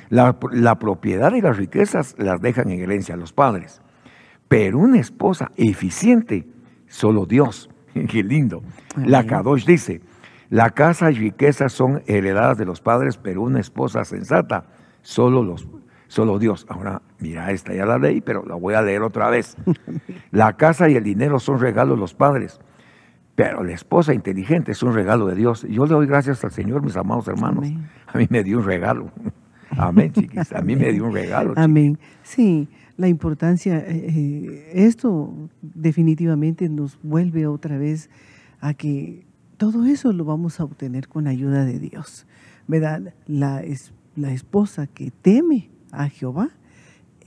La, 0.10 0.36
la, 0.52 0.80
propiedad 0.80 1.34
y 1.34 1.42
las 1.42 1.58
riquezas 1.58 2.16
las 2.18 2.42
dejan 2.42 2.70
en 2.70 2.82
herencia 2.82 3.16
a 3.16 3.18
los 3.18 3.34
padres. 3.34 3.82
Pero 4.48 4.80
una 4.80 5.00
esposa 5.00 5.52
eficiente, 5.58 6.48
solo 6.88 7.26
Dios. 7.26 7.70
Qué 7.94 8.24
lindo. 8.24 8.62
La 8.96 9.26
Kadosh 9.26 9.66
dice, 9.66 10.02
la 10.50 10.70
casa 10.72 11.12
y 11.12 11.16
riquezas 11.16 11.74
son 11.74 12.04
heredadas 12.06 12.58
de 12.58 12.66
los 12.66 12.82
padres, 12.82 13.18
pero 13.18 13.42
una 13.42 13.60
esposa 13.60 14.04
sensata 14.06 14.66
solo 15.06 15.44
los 15.44 15.68
solo 16.08 16.40
Dios. 16.40 16.66
Ahora, 16.70 17.02
mira, 17.20 17.52
esta 17.52 17.74
ya 17.74 17.86
la 17.86 17.98
leí, 17.98 18.22
pero 18.22 18.46
la 18.46 18.56
voy 18.56 18.74
a 18.74 18.82
leer 18.82 19.02
otra 19.02 19.30
vez. 19.30 19.56
La 20.32 20.58
casa 20.58 20.90
y 20.90 20.96
el 20.96 21.04
dinero 21.04 21.40
son 21.40 21.60
regalos 21.60 21.98
de 21.98 22.02
los 22.02 22.14
padres, 22.14 22.60
pero 23.36 23.64
la 23.64 23.74
esposa 23.74 24.14
inteligente 24.14 24.74
es 24.74 24.84
un 24.84 24.94
regalo 24.94 25.28
de 25.28 25.36
Dios. 25.36 25.66
Yo 25.70 25.86
le 25.86 25.94
doy 25.94 26.08
gracias 26.08 26.44
al 26.44 26.52
Señor, 26.52 26.84
mis 26.84 26.96
amados 26.98 27.28
hermanos. 27.28 27.66
A 28.08 28.18
mí 28.18 28.28
me 28.30 28.44
dio 28.44 28.60
un 28.60 28.66
regalo. 28.66 29.12
Amén, 29.72 30.12
chiquis. 30.12 30.52
A 30.54 30.62
mí 30.62 30.76
me 30.76 30.92
dio 30.92 31.06
un 31.06 31.14
regalo. 31.14 31.54
Amén. 31.56 31.98
Sí, 32.24 32.68
la 32.98 33.08
importancia, 33.08 33.78
eh, 33.78 34.06
eh, 34.10 34.72
esto 34.74 35.34
definitivamente 35.62 36.70
nos 36.70 37.00
vuelve 37.02 37.48
otra 37.48 37.78
vez 37.78 38.10
a 38.62 38.74
que 38.74 39.26
todo 39.58 39.86
eso 39.86 40.14
lo 40.14 40.26
vamos 40.26 40.60
a 40.60 40.64
obtener 40.64 41.08
con 41.08 41.28
ayuda 41.28 41.66
de 41.66 41.80
Dios. 41.80 42.26
¿Verdad? 42.68 43.14
La, 43.28 43.62
la 44.16 44.32
esposa 44.32 44.88
que 44.88 45.12
teme 45.12 45.70
a 45.92 46.10
Jehová, 46.10 46.50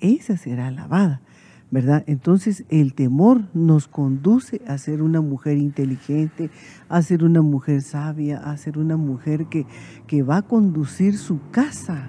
esa 0.01 0.37
será 0.37 0.69
alabada. 0.69 1.23
¿verdad? 1.71 2.03
Entonces 2.07 2.65
el 2.71 2.95
temor 2.95 3.43
nos 3.53 3.89
conduce 3.89 4.63
a 4.67 4.79
ser 4.79 5.03
una 5.03 5.21
mujer 5.21 5.59
inteligente, 5.59 6.51
a 6.89 7.03
ser 7.03 7.25
una 7.25 7.43
mujer 7.43 7.83
sabia, 7.83 8.39
a 8.39 8.57
ser 8.57 8.79
una 8.79 8.97
mujer 8.97 9.47
que, 9.47 9.67
que 10.07 10.23
va 10.23 10.39
a 10.39 10.43
conducir 10.43 11.19
su 11.19 11.41
casa, 11.51 12.09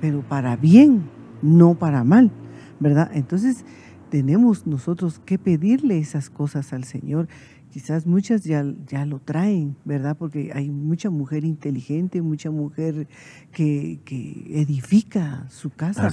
pero 0.00 0.20
para 0.20 0.56
bien, 0.56 1.08
no 1.40 1.74
para 1.74 2.04
mal, 2.04 2.30
¿verdad? 2.78 3.10
Entonces 3.14 3.64
tenemos 4.10 4.66
nosotros 4.66 5.20
que 5.24 5.38
pedirle 5.38 5.98
esas 5.98 6.28
cosas 6.28 6.72
al 6.72 6.84
Señor 6.84 7.28
quizás 7.76 8.06
muchas 8.06 8.42
ya, 8.42 8.64
ya 8.86 9.04
lo 9.04 9.18
traen, 9.18 9.76
¿verdad? 9.84 10.16
Porque 10.16 10.50
hay 10.54 10.70
mucha 10.70 11.10
mujer 11.10 11.44
inteligente, 11.44 12.22
mucha 12.22 12.50
mujer 12.50 13.06
que, 13.52 14.00
edifica 14.48 15.44
su 15.50 15.68
casa, 15.68 16.10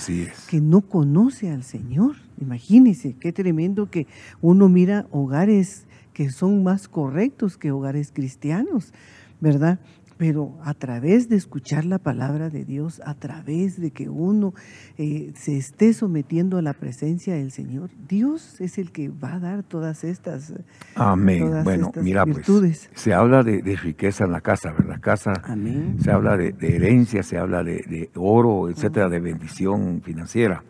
que 0.49 0.59
no 0.59 0.81
conoce 0.81 1.51
al 1.51 1.63
Señor. 1.63 2.17
Imagínense, 2.41 3.15
qué 3.17 3.31
tremendo 3.31 3.89
que 3.89 4.07
uno 4.41 4.67
mira 4.67 5.07
hogares 5.09 5.87
que 6.11 6.31
son 6.31 6.63
más 6.63 6.89
correctos 6.89 7.55
que 7.55 7.71
hogares 7.71 8.11
cristianos, 8.13 8.91
¿verdad? 9.39 9.79
Pero 10.17 10.57
a 10.63 10.73
través 10.73 11.29
de 11.29 11.35
escuchar 11.35 11.85
la 11.85 11.99
palabra 11.99 12.49
de 12.49 12.65
Dios, 12.65 13.01
a 13.05 13.13
través 13.15 13.79
de 13.79 13.91
que 13.91 14.09
uno 14.09 14.53
eh, 14.97 15.31
se 15.35 15.57
esté 15.57 15.93
sometiendo 15.93 16.57
a 16.57 16.61
la 16.61 16.73
presencia 16.73 17.35
del 17.35 17.51
Señor, 17.51 17.89
Dios 18.07 18.61
es 18.61 18.77
el 18.77 18.91
que 18.91 19.09
va 19.09 19.35
a 19.35 19.39
dar 19.39 19.63
todas 19.63 20.03
estas 20.03 20.53
Amén. 20.95 21.63
bueno, 21.63 21.91
mira, 22.01 22.25
pues 22.25 22.89
se 22.93 23.13
habla 23.13 23.43
de, 23.43 23.61
riqueza 23.75 24.25
en 24.25 24.31
la 24.31 24.41
casa, 24.41 24.71
¿verdad? 24.71 24.99
Casa, 25.01 25.33
Amén. 25.43 25.97
se 25.99 26.11
habla 26.11 26.37
de, 26.37 26.55
herencia, 26.61 27.23
se 27.23 27.37
habla 27.37 27.63
de, 27.63 28.09
oro, 28.15 28.69
etcétera, 28.69 29.09
de 29.09 29.19
bendición 29.19 30.01
financiera. 30.01 30.63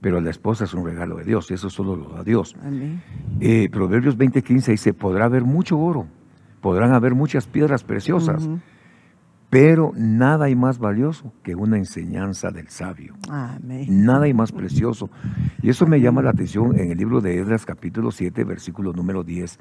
Pero 0.00 0.20
la 0.20 0.30
esposa 0.30 0.64
es 0.64 0.74
un 0.74 0.84
regalo 0.84 1.16
de 1.16 1.24
Dios 1.24 1.50
y 1.50 1.54
eso 1.54 1.70
solo 1.70 1.96
lo 1.96 2.10
da 2.10 2.22
Dios. 2.22 2.54
Amén. 2.62 3.02
Eh, 3.40 3.70
Proverbios 3.70 4.18
20:15 4.18 4.66
dice: 4.66 4.92
podrá 4.92 5.24
haber 5.24 5.44
mucho 5.44 5.78
oro, 5.78 6.06
podrán 6.64 6.94
haber 6.94 7.14
muchas 7.14 7.46
piedras 7.46 7.84
preciosas. 7.84 8.48
Pero 9.50 9.92
nada 9.94 10.46
hay 10.46 10.56
más 10.56 10.78
valioso 10.78 11.30
que 11.42 11.54
una 11.54 11.76
enseñanza 11.76 12.50
del 12.52 12.70
sabio. 12.70 13.16
Nada 13.86 14.24
hay 14.24 14.32
más 14.32 14.50
precioso. 14.50 15.10
Y 15.60 15.68
eso 15.68 15.86
me 15.86 16.00
llama 16.00 16.22
la 16.22 16.30
atención 16.30 16.80
en 16.80 16.90
el 16.90 16.96
libro 16.96 17.20
de 17.20 17.36
Edras 17.36 17.66
capítulo 17.66 18.10
7, 18.10 18.44
versículo 18.44 18.94
número 18.94 19.24
10, 19.24 19.58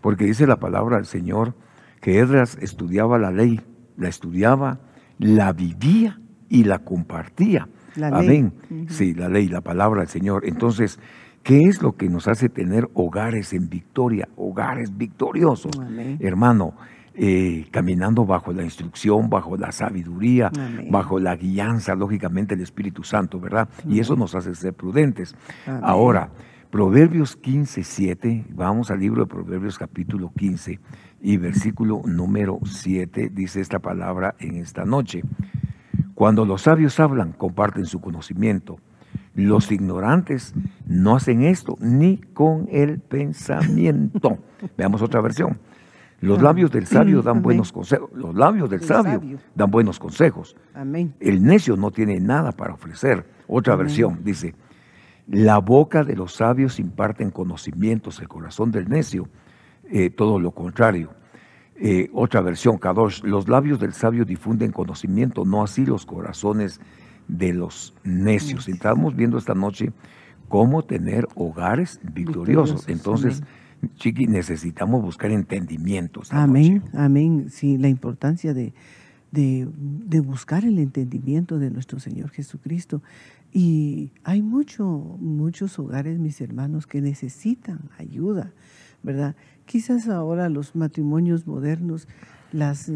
porque 0.00 0.26
dice 0.26 0.46
la 0.46 0.60
palabra 0.60 0.98
del 0.98 1.06
Señor 1.06 1.56
que 2.00 2.20
Edras 2.20 2.56
estudiaba 2.60 3.18
la 3.18 3.32
ley, 3.32 3.60
la 3.96 4.08
estudiaba, 4.08 4.78
la 5.18 5.52
vivía 5.52 6.20
y 6.48 6.62
la 6.62 6.78
compartía. 6.78 7.68
Amén. 8.00 8.52
Sí, 8.90 9.12
la 9.12 9.28
ley, 9.28 9.48
la 9.48 9.60
palabra 9.60 10.02
del 10.02 10.08
Señor. 10.08 10.46
Entonces, 10.46 11.00
¿qué 11.44 11.60
es 11.60 11.80
lo 11.80 11.92
que 11.92 12.08
nos 12.08 12.26
hace 12.26 12.48
tener 12.48 12.88
hogares 12.94 13.52
en 13.52 13.68
victoria, 13.68 14.28
hogares 14.36 14.96
victoriosos? 14.96 15.72
Hermano, 16.18 16.74
eh, 17.14 17.66
caminando 17.70 18.24
bajo 18.24 18.52
la 18.52 18.64
instrucción, 18.64 19.30
bajo 19.30 19.56
la 19.56 19.70
sabiduría, 19.70 20.50
bajo 20.90 21.20
la 21.20 21.36
guianza, 21.36 21.94
lógicamente, 21.94 22.56
del 22.56 22.64
Espíritu 22.64 23.04
Santo, 23.04 23.38
¿verdad? 23.38 23.68
Y 23.86 24.00
eso 24.00 24.16
nos 24.16 24.34
hace 24.34 24.54
ser 24.56 24.72
prudentes. 24.72 25.36
Ahora, 25.82 26.30
Proverbios 26.70 27.36
15, 27.36 27.84
7, 27.84 28.46
vamos 28.50 28.90
al 28.90 28.98
libro 28.98 29.22
de 29.22 29.30
Proverbios 29.30 29.78
capítulo 29.78 30.32
15 30.36 30.80
y 31.22 31.36
versículo 31.36 32.02
número 32.04 32.58
7, 32.64 33.30
dice 33.32 33.60
esta 33.60 33.78
palabra 33.78 34.34
en 34.40 34.56
esta 34.56 34.84
noche. 34.84 35.22
Cuando 36.16 36.44
los 36.44 36.62
sabios 36.62 36.98
hablan, 36.98 37.32
comparten 37.32 37.86
su 37.86 38.00
conocimiento. 38.00 38.78
Los 39.34 39.72
ignorantes 39.72 40.54
no 40.86 41.16
hacen 41.16 41.42
esto 41.42 41.76
ni 41.80 42.18
con 42.18 42.68
el 42.70 43.00
pensamiento. 43.00 44.38
Veamos 44.76 45.02
otra 45.02 45.20
versión. 45.20 45.58
Los 46.20 46.40
labios 46.40 46.70
del 46.70 46.86
sabio 46.86 47.20
dan 47.20 47.42
buenos 47.42 47.72
consejos. 47.72 48.10
Los 48.14 48.34
labios 48.34 48.70
del 48.70 48.82
sabio, 48.82 49.38
dan 49.54 49.70
buenos 49.70 49.98
consejos. 49.98 50.56
Amén. 50.72 51.14
El 51.20 51.42
necio 51.42 51.76
no 51.76 51.90
tiene 51.90 52.18
nada 52.18 52.52
para 52.52 52.72
ofrecer. 52.72 53.26
Otra 53.46 53.76
versión 53.76 54.20
dice, 54.22 54.54
la 55.26 55.58
boca 55.58 56.04
de 56.04 56.16
los 56.16 56.34
sabios 56.34 56.78
imparten 56.78 57.30
conocimientos, 57.30 58.20
el 58.20 58.28
corazón 58.28 58.70
del 58.70 58.88
necio, 58.88 59.28
eh, 59.90 60.10
todo 60.10 60.38
lo 60.38 60.52
contrario. 60.52 61.10
Eh, 61.76 62.08
otra 62.14 62.40
versión, 62.40 62.78
Kadosh, 62.78 63.22
los 63.24 63.48
labios 63.48 63.80
del 63.80 63.92
sabio 63.92 64.24
difunden 64.24 64.70
conocimiento, 64.70 65.44
no 65.44 65.62
así 65.62 65.84
los 65.84 66.06
corazones 66.06 66.80
de 67.28 67.52
los 67.52 67.94
necios. 68.04 68.68
Estamos 68.68 69.16
viendo 69.16 69.38
esta 69.38 69.54
noche 69.54 69.92
cómo 70.48 70.82
tener 70.82 71.26
hogares 71.34 72.00
victoriosos. 72.02 72.88
Entonces, 72.88 73.42
Chiqui, 73.96 74.26
necesitamos 74.26 75.02
buscar 75.02 75.30
entendimientos. 75.30 76.32
Amén, 76.32 76.82
amén. 76.94 77.46
Sí, 77.50 77.76
la 77.76 77.88
importancia 77.88 78.54
de, 78.54 78.72
de, 79.34 80.20
buscar 80.20 80.64
el 80.64 80.78
entendimiento 80.78 81.58
de 81.58 81.70
nuestro 81.70 81.98
Señor 81.98 82.30
Jesucristo. 82.30 83.02
Y 83.52 84.10
hay 84.24 84.42
mucho, 84.42 84.86
muchos 84.86 85.78
hogares, 85.78 86.18
mis 86.18 86.40
hermanos, 86.40 86.86
que 86.86 87.00
necesitan 87.00 87.80
ayuda, 87.98 88.52
¿verdad? 89.02 89.36
Quizás 89.66 90.08
ahora 90.08 90.48
los 90.48 90.74
matrimonios 90.74 91.46
modernos, 91.46 92.08
las, 92.54 92.88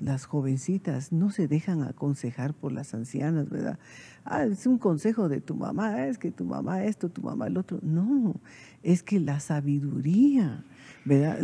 las 0.00 0.26
jovencitas 0.26 1.12
no 1.12 1.30
se 1.30 1.48
dejan 1.48 1.82
aconsejar 1.82 2.52
por 2.52 2.72
las 2.72 2.92
ancianas, 2.92 3.48
¿verdad? 3.48 3.78
Ah, 4.26 4.44
es 4.44 4.66
un 4.66 4.76
consejo 4.76 5.30
de 5.30 5.40
tu 5.40 5.54
mamá, 5.54 6.06
es 6.06 6.18
que 6.18 6.30
tu 6.30 6.44
mamá 6.44 6.84
esto, 6.84 7.08
tu 7.08 7.22
mamá 7.22 7.46
el 7.46 7.56
otro. 7.56 7.78
No, 7.82 8.34
es 8.82 9.02
que 9.02 9.18
la 9.18 9.40
sabiduría, 9.40 10.66
¿verdad? 11.06 11.38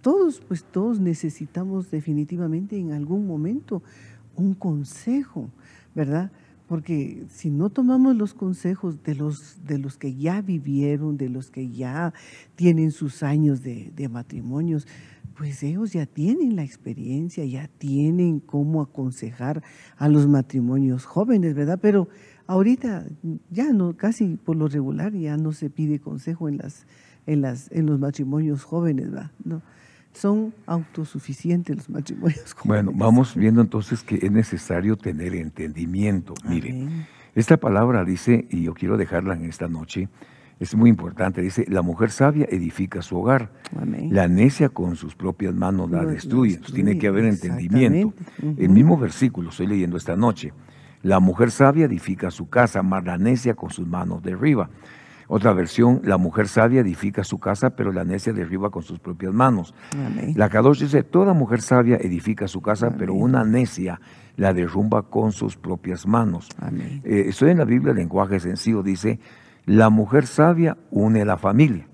Todos, 0.00 0.40
pues 0.40 0.64
todos 0.64 0.98
necesitamos 0.98 1.90
definitivamente 1.90 2.78
en 2.78 2.92
algún 2.92 3.26
momento 3.26 3.82
un 4.34 4.54
consejo, 4.54 5.50
¿verdad? 5.94 6.32
Porque 6.68 7.26
si 7.28 7.50
no 7.50 7.68
tomamos 7.68 8.16
los 8.16 8.32
consejos 8.32 9.02
de 9.02 9.14
los, 9.14 9.62
de 9.66 9.76
los 9.76 9.98
que 9.98 10.14
ya 10.14 10.40
vivieron, 10.40 11.18
de 11.18 11.28
los 11.28 11.50
que 11.50 11.68
ya 11.68 12.14
tienen 12.54 12.92
sus 12.92 13.22
años 13.22 13.62
de, 13.62 13.92
de 13.94 14.08
matrimonios, 14.08 14.86
pues 15.32 15.62
ellos 15.62 15.92
ya 15.92 16.06
tienen 16.06 16.56
la 16.56 16.62
experiencia, 16.62 17.44
ya 17.44 17.68
tienen 17.78 18.40
cómo 18.40 18.82
aconsejar 18.82 19.62
a 19.96 20.08
los 20.08 20.28
matrimonios 20.28 21.04
jóvenes, 21.04 21.54
¿verdad? 21.54 21.78
Pero 21.80 22.08
Ahorita 22.46 23.06
ya 23.50 23.72
no, 23.72 23.96
casi 23.96 24.36
por 24.36 24.56
lo 24.56 24.68
regular 24.68 25.12
ya 25.12 25.36
no 25.36 25.52
se 25.52 25.70
pide 25.70 26.00
consejo 26.00 26.48
en 26.48 26.58
las, 26.58 26.86
en 27.26 27.40
las, 27.40 27.70
en 27.72 27.86
los 27.86 27.98
matrimonios 27.98 28.64
jóvenes, 28.64 29.14
¿va? 29.14 29.32
No, 29.44 29.62
son 30.12 30.52
autosuficientes 30.66 31.76
los 31.76 31.88
matrimonios 31.88 32.52
jóvenes. 32.54 32.84
Bueno, 32.84 32.92
vamos 32.94 33.34
viendo 33.34 33.60
entonces 33.60 34.02
que 34.02 34.16
es 34.16 34.30
necesario 34.30 34.96
tener 34.96 35.34
entendimiento. 35.34 36.34
Mire, 36.46 36.88
esta 37.34 37.56
palabra 37.56 38.04
dice, 38.04 38.46
y 38.50 38.64
yo 38.64 38.74
quiero 38.74 38.96
dejarla 38.96 39.34
en 39.34 39.44
esta 39.44 39.68
noche, 39.68 40.08
es 40.62 40.76
muy 40.76 40.90
importante, 40.90 41.42
dice, 41.42 41.66
la 41.68 41.82
mujer 41.82 42.12
sabia 42.12 42.46
edifica 42.48 43.02
su 43.02 43.18
hogar, 43.18 43.50
la 44.10 44.28
necia 44.28 44.68
con 44.68 44.94
sus 44.94 45.16
propias 45.16 45.52
manos 45.54 45.90
la 45.90 46.04
destruye. 46.04 46.58
tiene 46.72 46.98
que 46.98 47.08
haber 47.08 47.24
entendimiento. 47.24 48.14
El 48.40 48.68
mismo 48.68 48.96
versículo 48.96 49.50
estoy 49.50 49.66
leyendo 49.66 49.96
esta 49.96 50.14
noche. 50.14 50.52
La 51.02 51.18
mujer 51.18 51.50
sabia 51.50 51.86
edifica 51.86 52.30
su 52.30 52.48
casa, 52.48 52.84
mas 52.84 53.04
la 53.04 53.18
necia 53.18 53.54
con 53.54 53.70
sus 53.70 53.88
manos 53.88 54.22
derriba. 54.22 54.70
Otra 55.26 55.52
versión, 55.52 56.00
la 56.04 56.16
mujer 56.16 56.46
sabia 56.46 56.80
edifica 56.80 57.24
su 57.24 57.40
casa, 57.40 57.70
pero 57.70 57.90
la 57.90 58.04
necia 58.04 58.32
derriba 58.32 58.70
con 58.70 58.84
sus 58.84 59.00
propias 59.00 59.32
manos. 59.32 59.74
La 60.36 60.48
Kadosh 60.48 60.82
dice, 60.82 61.02
toda 61.02 61.32
mujer 61.32 61.60
sabia 61.60 61.96
edifica 61.96 62.46
su 62.46 62.60
casa, 62.60 62.94
pero 62.96 63.14
una 63.14 63.42
necia 63.42 64.00
la 64.36 64.54
derrumba 64.54 65.02
con 65.02 65.32
sus 65.32 65.56
propias 65.56 66.06
manos. 66.06 66.48
Eh, 67.02 67.24
estoy 67.26 67.50
en 67.50 67.58
la 67.58 67.64
Biblia, 67.64 67.90
el 67.90 67.96
lenguaje 67.96 68.38
sencillo, 68.38 68.84
dice, 68.84 69.18
la 69.66 69.90
mujer 69.90 70.26
sabia 70.26 70.76
une 70.90 71.24
la 71.24 71.36
familia. 71.36 71.86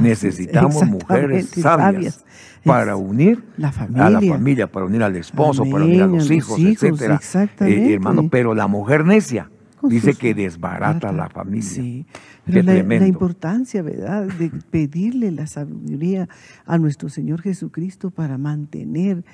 Necesitamos 0.00 0.86
mujeres 0.86 1.50
sabias, 1.50 2.24
para 2.64 2.96
unir 2.96 3.44
a 3.58 4.10
la 4.10 4.20
familia, 4.20 4.66
para 4.66 4.86
unir 4.86 5.02
al 5.02 5.14
esposo, 5.16 5.64
para 5.70 5.84
unir 5.84 6.02
a 6.02 6.06
los 6.06 6.30
hijos, 6.30 6.58
etcétera. 6.58 7.20
Eh, 7.60 7.92
hermano, 7.92 8.28
pero 8.30 8.54
la 8.54 8.66
mujer 8.66 9.04
necia, 9.04 9.50
Dice 9.88 10.14
que 10.18 10.34
desbarata 10.34 11.12
la 11.12 11.28
familia. 11.28 11.62
Sí, 11.62 12.06
pero 12.44 12.62
la, 12.62 13.06
importancia, 13.06 13.82
¿verdad?, 13.82 14.26
de 14.26 14.50
pedirle 14.70 15.30
la 15.30 15.46
sabiduría 15.46 16.28
a 16.66 16.78
nuestro 16.78 17.08
Señor 17.08 17.40
Jesucristo 17.40 18.10
para 18.10 18.38
mantener 18.38 19.24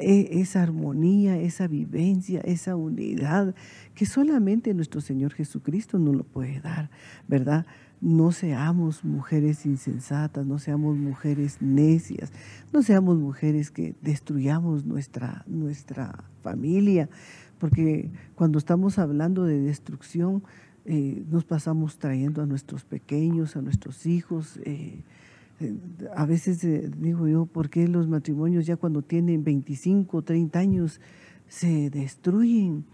e, 0.00 0.40
esa 0.40 0.62
armonía, 0.62 1.38
esa 1.38 1.68
vivencia, 1.68 2.40
esa 2.40 2.76
unidad 2.76 3.54
que 3.94 4.06
solamente 4.06 4.74
nuestro 4.74 5.00
Señor 5.00 5.32
Jesucristo 5.32 5.98
nos 5.98 6.16
lo 6.16 6.24
puede 6.24 6.60
dar, 6.60 6.90
¿verdad? 7.28 7.66
No 8.00 8.30
seamos 8.30 9.04
mujeres 9.04 9.64
insensatas, 9.64 10.46
no 10.46 10.58
seamos 10.58 10.98
mujeres 10.98 11.58
necias, 11.60 12.30
no 12.72 12.82
seamos 12.82 13.16
mujeres 13.18 13.70
que 13.70 13.94
destruyamos 14.02 14.84
nuestra, 14.84 15.44
nuestra 15.46 16.24
familia, 16.42 17.08
porque 17.58 18.10
cuando 18.34 18.58
estamos 18.58 18.98
hablando 18.98 19.44
de 19.44 19.60
destrucción, 19.60 20.42
eh, 20.84 21.24
nos 21.30 21.44
pasamos 21.44 21.98
trayendo 21.98 22.42
a 22.42 22.46
nuestros 22.46 22.84
pequeños, 22.84 23.56
a 23.56 23.62
nuestros 23.62 24.06
hijos. 24.06 24.58
Eh, 24.64 25.02
eh, 25.60 25.74
a 26.14 26.26
veces 26.26 26.60
digo 27.00 27.26
yo, 27.26 27.46
¿por 27.46 27.70
qué 27.70 27.88
los 27.88 28.08
matrimonios 28.08 28.66
ya 28.66 28.76
cuando 28.76 29.02
tienen 29.02 29.42
25, 29.42 30.22
30 30.22 30.58
años 30.58 31.00
se 31.48 31.90
destruyen? 31.90 32.84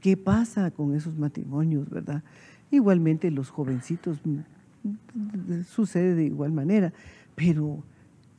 ¿Qué 0.00 0.16
pasa 0.16 0.70
con 0.70 0.94
esos 0.94 1.18
matrimonios, 1.18 1.90
verdad? 1.90 2.22
Igualmente 2.70 3.30
los 3.30 3.50
jovencitos 3.50 4.20
mm, 4.24 5.62
sucede 5.66 6.14
de 6.14 6.24
igual 6.24 6.52
manera, 6.52 6.92
pero 7.34 7.82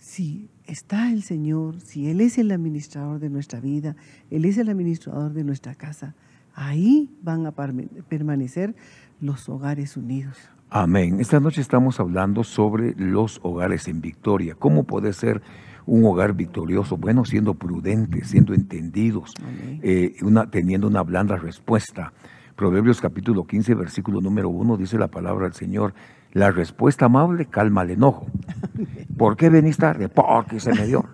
si 0.05 0.51
está 0.67 1.11
el 1.11 1.23
Señor, 1.23 1.81
si 1.81 2.11
Él 2.11 2.21
es 2.21 2.37
el 2.37 2.51
administrador 2.51 3.19
de 3.19 3.31
nuestra 3.31 3.59
vida, 3.59 3.95
Él 4.29 4.45
es 4.45 4.59
el 4.59 4.69
administrador 4.69 5.33
de 5.33 5.43
nuestra 5.43 5.73
casa, 5.73 6.13
ahí 6.53 7.09
van 7.23 7.47
a 7.47 7.51
permanecer 7.51 8.75
los 9.19 9.49
hogares 9.49 9.97
unidos. 9.97 10.37
Amén. 10.69 11.19
Esta 11.19 11.39
noche 11.39 11.59
estamos 11.59 11.99
hablando 11.99 12.43
sobre 12.43 12.93
los 12.97 13.39
hogares 13.41 13.87
en 13.87 13.99
victoria. 13.99 14.53
¿Cómo 14.53 14.83
puede 14.83 15.11
ser 15.11 15.41
un 15.87 16.05
hogar 16.05 16.33
victorioso? 16.33 16.97
Bueno, 16.97 17.25
siendo 17.25 17.55
prudentes, 17.55 18.27
siendo 18.27 18.53
entendidos, 18.53 19.33
eh, 19.81 20.15
una, 20.21 20.51
teniendo 20.51 20.87
una 20.87 21.01
blanda 21.01 21.35
respuesta. 21.35 22.13
Proverbios 22.55 23.01
capítulo 23.01 23.45
15, 23.45 23.73
versículo 23.73 24.21
número 24.21 24.49
1 24.49 24.77
dice 24.77 24.99
la 24.99 25.07
palabra 25.07 25.45
del 25.45 25.53
Señor, 25.53 25.95
la 26.35 26.51
respuesta 26.51 27.05
amable 27.05 27.45
calma 27.45 27.83
el 27.83 27.91
enojo. 27.91 28.27
¿Por 29.17 29.37
qué 29.37 29.49
venís 29.49 29.77
tarde? 29.77 30.09
Porque 30.09 30.59
se 30.59 30.73
me 30.73 30.85
dio. 30.85 31.05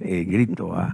Eh, 0.00 0.24
grito. 0.24 0.74
¿ah? 0.74 0.92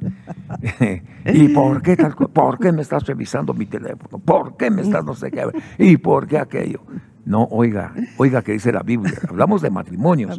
¿Y 1.33 1.49
por 1.49 1.81
qué, 1.81 1.97
tal, 1.97 2.15
por 2.15 2.59
qué 2.59 2.73
me 2.73 2.83
estás 2.83 3.07
revisando 3.07 3.55
mi 3.55 3.65
teléfono? 3.65 4.19
¿Por 4.19 4.59
qué 4.59 4.71
me 4.71 4.83
estás 4.83 5.03
no 5.03 5.15
sé 5.15 5.31
qué? 5.31 5.45
¿Y 5.79 5.97
por 5.97 6.27
qué 6.27 6.39
aquello? 6.39 6.83
No, 7.25 7.45
oiga, 7.45 7.95
oiga 8.19 8.43
que 8.43 8.53
dice 8.53 8.71
la 8.71 8.83
Biblia. 8.83 9.15
Hablamos 9.31 9.63
de 9.63 9.71
matrimonios. 9.71 10.39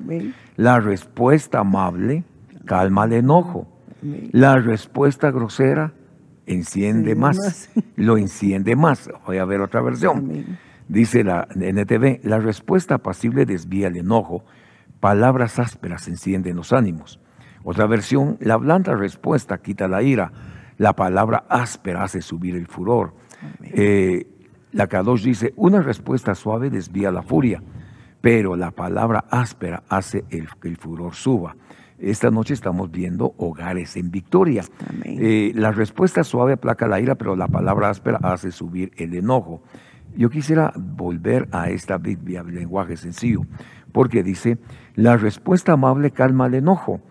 La 0.56 0.80
respuesta 0.80 1.60
amable 1.60 2.24
calma 2.66 3.06
el 3.06 3.14
enojo. 3.14 3.68
La 4.34 4.60
respuesta 4.60 5.32
grosera 5.32 5.94
enciende 6.46 7.16
más. 7.16 7.72
Lo 7.96 8.20
enciende 8.20 8.76
más. 8.76 9.10
Voy 9.26 9.40
a 9.40 9.46
ver 9.46 9.62
otra 9.62 9.82
versión. 9.82 10.60
Dice 10.88 11.24
la 11.24 11.48
NTV, 11.56 12.20
la 12.24 12.40
respuesta 12.40 13.00
pasible 13.00 13.46
desvía 13.46 13.88
el 13.88 13.98
enojo, 13.98 14.44
palabras 15.00 15.60
ásperas 15.60 16.08
encienden 16.08 16.56
los 16.56 16.74
ánimos. 16.74 17.20
Otra 17.64 17.88
versión, 17.88 18.38
la 18.40 18.58
blanda 18.58 18.96
respuesta 18.96 19.58
quita 19.58 19.88
la 19.88 20.04
ira, 20.04 20.32
la 20.78 20.94
palabra 20.94 21.46
áspera 21.50 22.04
hace 22.04 22.22
subir 22.22 22.56
el 22.56 22.68
furor. 22.68 23.14
Eh, 23.64 24.28
la 24.72 24.88
Kadosh 24.88 25.24
dice, 25.24 25.54
una 25.56 25.82
respuesta 25.82 26.36
suave 26.36 26.70
desvía 26.70 27.12
la 27.12 27.24
furia, 27.24 27.64
pero 28.22 28.56
la 28.56 28.72
palabra 28.72 29.26
áspera 29.32 29.84
hace 29.90 30.26
el, 30.30 30.48
que 30.62 30.68
el 30.68 30.78
furor 30.78 31.16
suba. 31.16 31.56
Esta 31.98 32.30
noche 32.30 32.54
estamos 32.54 32.92
viendo 32.92 33.34
hogares 33.38 33.96
en 33.96 34.12
victoria. 34.12 34.64
Eh, 35.04 35.54
la 35.56 35.72
respuesta 35.72 36.24
suave 36.24 36.54
aplaca 36.54 36.88
la 36.88 37.00
ira, 37.00 37.16
pero 37.16 37.36
la 37.36 37.48
palabra 37.48 37.90
áspera 37.90 38.20
hace 38.22 38.52
subir 38.52 38.92
el 38.98 39.14
enojo. 39.14 39.62
Yo 40.16 40.30
quisiera 40.30 40.72
volver 40.76 41.50
a 41.52 41.70
esta 41.70 41.98
Biblia, 41.98 42.42
lenguaje 42.44 42.96
sencillo, 42.96 43.42
porque 43.92 44.24
dice, 44.24 44.58
la 44.96 45.18
respuesta 45.18 45.74
amable 45.74 46.12
calma 46.12 46.48
el 46.48 46.56
enojo, 46.56 47.02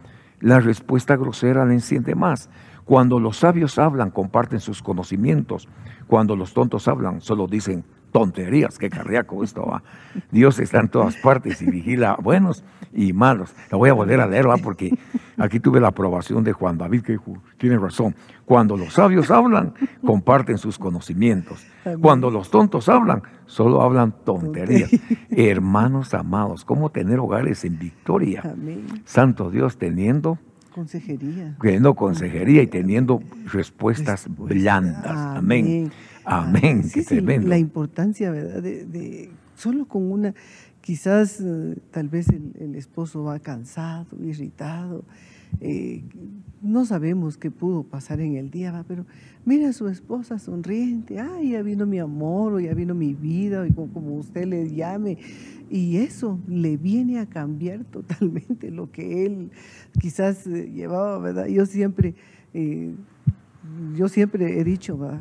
la 0.41 0.61
respuesta 0.61 1.17
grosera 1.17 1.67
la 1.67 1.75
enciende 1.75 2.15
más. 2.15 2.49
Cuando 2.85 3.21
los 3.21 3.39
sabios 3.39 3.79
hablan, 3.79 4.11
comparten 4.11 4.61
sus 4.61 4.83
conocimientos. 4.83 5.69
Cuando 6.07 6.37
los 6.37 6.55
tontos 6.55 6.89
hablan, 6.89 7.21
solo 7.21 7.47
dicen 7.47 7.85
tonterías, 8.15 8.79
qué 8.79 8.89
cardíaco 8.89 9.43
esto 9.43 9.67
va. 9.67 9.83
Dios 10.31 10.61
está 10.61 10.79
en 10.79 10.89
todas 10.89 11.17
partes 11.17 11.61
y 11.61 11.67
vigila 11.69 12.13
a 12.13 12.17
buenos 12.17 12.63
y 12.93 13.13
malos. 13.13 13.53
La 13.73 13.77
voy 13.77 13.91
a 13.91 13.93
volver 13.93 14.21
a 14.21 14.29
leer, 14.29 14.49
¿va? 14.49 14.57
porque 14.57 14.97
aquí 15.37 15.59
tuve 15.59 15.81
la 15.81 15.89
aprobación 15.89 16.45
de 16.45 16.53
Juan 16.53 16.79
David, 16.79 17.03
que 17.03 17.19
tiene 17.59 17.77
razón. 17.77 18.15
Cuando 18.45 18.77
los 18.77 18.93
sabios 18.93 19.33
hablan, 19.33 19.75
comparten 20.07 20.59
sus 20.59 20.79
conocimientos. 20.79 21.67
Cuando 22.01 22.31
los 22.31 22.51
tontos 22.51 22.89
hablan, 22.89 23.25
solo 23.47 23.83
hablan 23.83 24.15
tonterías. 24.25 24.93
Hermanos 25.31 26.15
amados, 26.15 26.65
¿cómo 26.65 26.91
tener 26.91 27.19
hogares 27.19 27.65
en 27.65 27.81
victoria? 27.81 28.55
Santo 29.05 29.51
Dios, 29.51 29.77
teniendo 29.77 30.39
consejería. 30.73 31.57
Teniendo 31.61 31.95
consejería 31.95 32.63
y 32.63 32.69
teniendo 32.69 33.21
respuestas 33.47 34.29
blandas. 34.29 35.17
Amén. 35.37 35.91
Amén. 36.25 36.83
La 37.49 37.59
importancia, 37.59 38.31
¿verdad? 38.31 38.63
De, 38.63 39.31
solo 39.57 39.87
con 39.87 40.11
una, 40.11 40.35
quizás 40.81 41.41
eh, 41.41 41.77
tal 41.91 42.09
vez 42.09 42.29
el, 42.29 42.75
esposo 42.75 43.25
va 43.25 43.39
cansado, 43.39 44.07
irritado, 44.23 45.05
eh, 45.61 46.03
no 46.63 46.85
sabemos 46.85 47.37
qué 47.37 47.51
pudo 47.51 47.85
pasar 47.85 48.21
en 48.21 48.37
el 48.37 48.51
día, 48.51 48.85
pero 48.89 49.07
mira 49.45 49.69
a 49.69 49.73
su 49.73 49.89
esposa 49.89 50.39
sonriente, 50.39 51.21
ay, 51.21 51.51
ya 51.51 51.63
vino 51.63 51.87
mi 51.87 51.99
amor, 51.99 52.55
o 52.55 52.61
ya 52.61 52.75
vino 52.75 52.95
mi 52.95 53.15
vida, 53.15 53.67
o 53.77 53.87
como, 53.87 54.17
usted 54.17 54.47
le 54.47 54.71
llame, 54.75 55.19
y 55.71 55.99
eso 55.99 56.39
le 56.49 56.77
viene 56.77 57.19
a 57.19 57.27
cambiar 57.27 57.85
totalmente 57.91 58.71
lo 58.71 58.91
que 58.91 59.27
él 59.27 59.51
quizás 60.01 60.47
eh, 60.47 60.71
llevaba, 60.71 61.19
¿verdad? 61.19 61.47
Yo 61.47 61.67
siempre, 61.67 62.15
yo 63.97 64.09
siempre 64.09 64.59
he 64.59 64.65
dicho, 64.65 64.99
¿verdad? 64.99 65.21